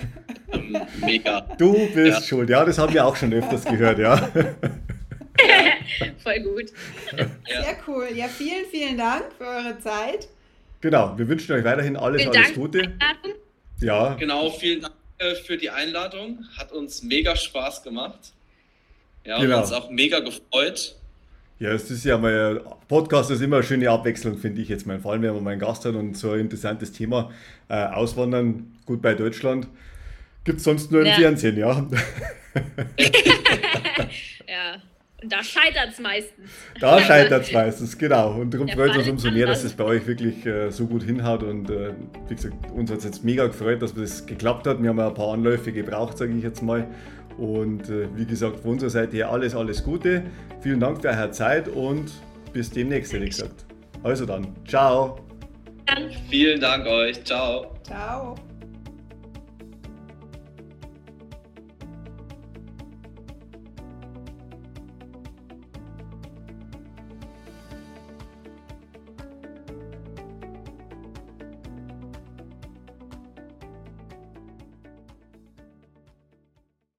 ähm, 0.53 0.77
mega. 1.01 1.41
Du 1.57 1.73
bist 1.95 2.21
Ja. 2.21 2.23
schuld. 2.23 2.51
Ja, 2.51 2.65
das 2.65 2.77
haben 2.79 2.93
wir 2.93 3.07
auch 3.07 3.17
schon 3.17 3.33
öfters 3.33 3.65
gehört, 3.65 3.99
ja. 3.99 4.17
Voll 6.23 6.41
gut. 6.41 6.67
Ja. 7.17 7.27
Sehr 7.63 7.77
cool. 7.87 8.09
Ja, 8.15 8.29
vielen, 8.29 8.67
vielen 8.71 8.99
Dank 8.99 9.25
für 9.39 9.45
eure 9.47 9.79
Zeit. 9.79 10.29
Genau, 10.81 11.17
wir 11.17 11.29
wünschen 11.29 11.53
euch 11.53 11.65
weiterhin 11.65 11.97
alles, 11.97 12.23
Vielen 12.23 12.35
alles 12.35 12.47
Dank. 12.49 12.57
Gute. 12.59 12.93
Ja, 13.81 14.15
Genau, 14.15 14.51
vielen 14.51 14.83
Dank 14.83 14.95
äh, 15.19 15.35
für 15.35 15.57
die 15.57 15.71
Einladung. 15.71 16.45
Hat 16.59 16.73
uns 16.73 17.03
mega 17.03 17.35
Spaß 17.37 17.83
gemacht. 17.83 18.33
Ja, 19.25 19.37
und 19.37 19.43
Genau. 19.43 19.61
uns 19.61 19.73
auch 19.73 19.91
mega 19.91 20.21
gefreut. 20.21 20.97
Ja, 21.61 21.73
es 21.73 21.91
ist 21.91 22.05
ja 22.07 22.17
mal, 22.17 22.63
Podcast 22.89 23.31
ist 23.31 23.43
immer 23.43 23.57
eine 23.57 23.63
schöne 23.67 23.91
Abwechslung, 23.91 24.39
finde 24.39 24.63
ich 24.63 24.71
jetzt 24.71 24.87
mal. 24.87 24.99
Vor 24.99 25.13
allem, 25.13 25.21
wenn 25.21 25.35
man 25.35 25.45
mal 25.45 25.51
einen 25.51 25.61
Gast 25.61 25.85
hat 25.85 25.95
und 25.95 26.17
so 26.17 26.31
ein 26.33 26.41
interessantes 26.41 26.91
Thema 26.91 27.31
äh, 27.69 27.85
auswandern, 27.85 28.73
gut 28.87 29.03
bei 29.03 29.13
Deutschland. 29.13 29.69
Gibt 30.45 30.59
es 30.59 30.65
sonst 30.65 30.91
nur 30.91 31.03
im 31.03 31.09
Ja. 31.09 31.15
Fernsehen, 31.15 31.59
ja. 31.59 31.87
Ja. 34.49 34.83
Und 35.23 35.31
da 35.31 35.45
scheitert 35.45 35.91
es 35.93 36.01
meistens. 36.01 36.51
Da 36.81 36.99
scheitert 36.99 37.43
es 37.43 37.53
meistens, 37.53 37.99
genau. 37.99 38.33
Und 38.41 38.55
darum 38.55 38.67
Der 38.67 38.77
freut 38.77 38.91
es 38.93 38.97
uns 38.97 39.09
umso 39.09 39.31
mehr, 39.31 39.47
dass 39.47 39.63
es 39.65 39.75
bei 39.75 39.85
euch 39.85 40.07
wirklich 40.07 40.47
äh, 40.47 40.71
so 40.71 40.87
gut 40.87 41.03
hinhaut. 41.03 41.43
Und 41.43 41.69
äh, 41.69 41.93
wie 42.29 42.35
gesagt, 42.35 42.55
uns 42.75 42.91
hat 42.91 42.99
es 42.99 43.05
jetzt 43.05 43.23
mega 43.23 43.47
gefreut, 43.47 43.83
dass 43.83 43.93
das 43.95 44.25
geklappt 44.25 44.67
hat. 44.67 44.83
Wir 44.83 44.89
haben 44.89 44.99
ja 44.99 45.09
ein 45.09 45.15
paar 45.15 45.35
Anläufe 45.35 45.73
gebraucht, 45.73 46.17
sage 46.17 46.33
ich 46.33 46.43
jetzt 46.43 46.63
mal. 46.63 46.89
Und 47.41 47.89
äh, 47.89 48.07
wie 48.15 48.27
gesagt, 48.27 48.61
von 48.61 48.73
unserer 48.73 48.91
Seite 48.91 49.17
her 49.17 49.31
alles, 49.31 49.55
alles 49.55 49.83
Gute. 49.83 50.23
Vielen 50.61 50.79
Dank 50.79 51.01
für 51.01 51.09
eure 51.09 51.31
Zeit 51.31 51.69
und 51.69 52.13
bis 52.53 52.71
demnächst, 52.71 53.15
hätte 53.15 53.25
ich 53.25 53.31
gesagt. 53.31 53.65
Also 54.03 54.27
dann, 54.27 54.47
ciao. 54.69 55.21
Vielen 56.29 56.61
Dank 56.61 56.87
euch. 56.87 57.25
Ciao. 57.25 57.75
Ciao. 57.83 58.37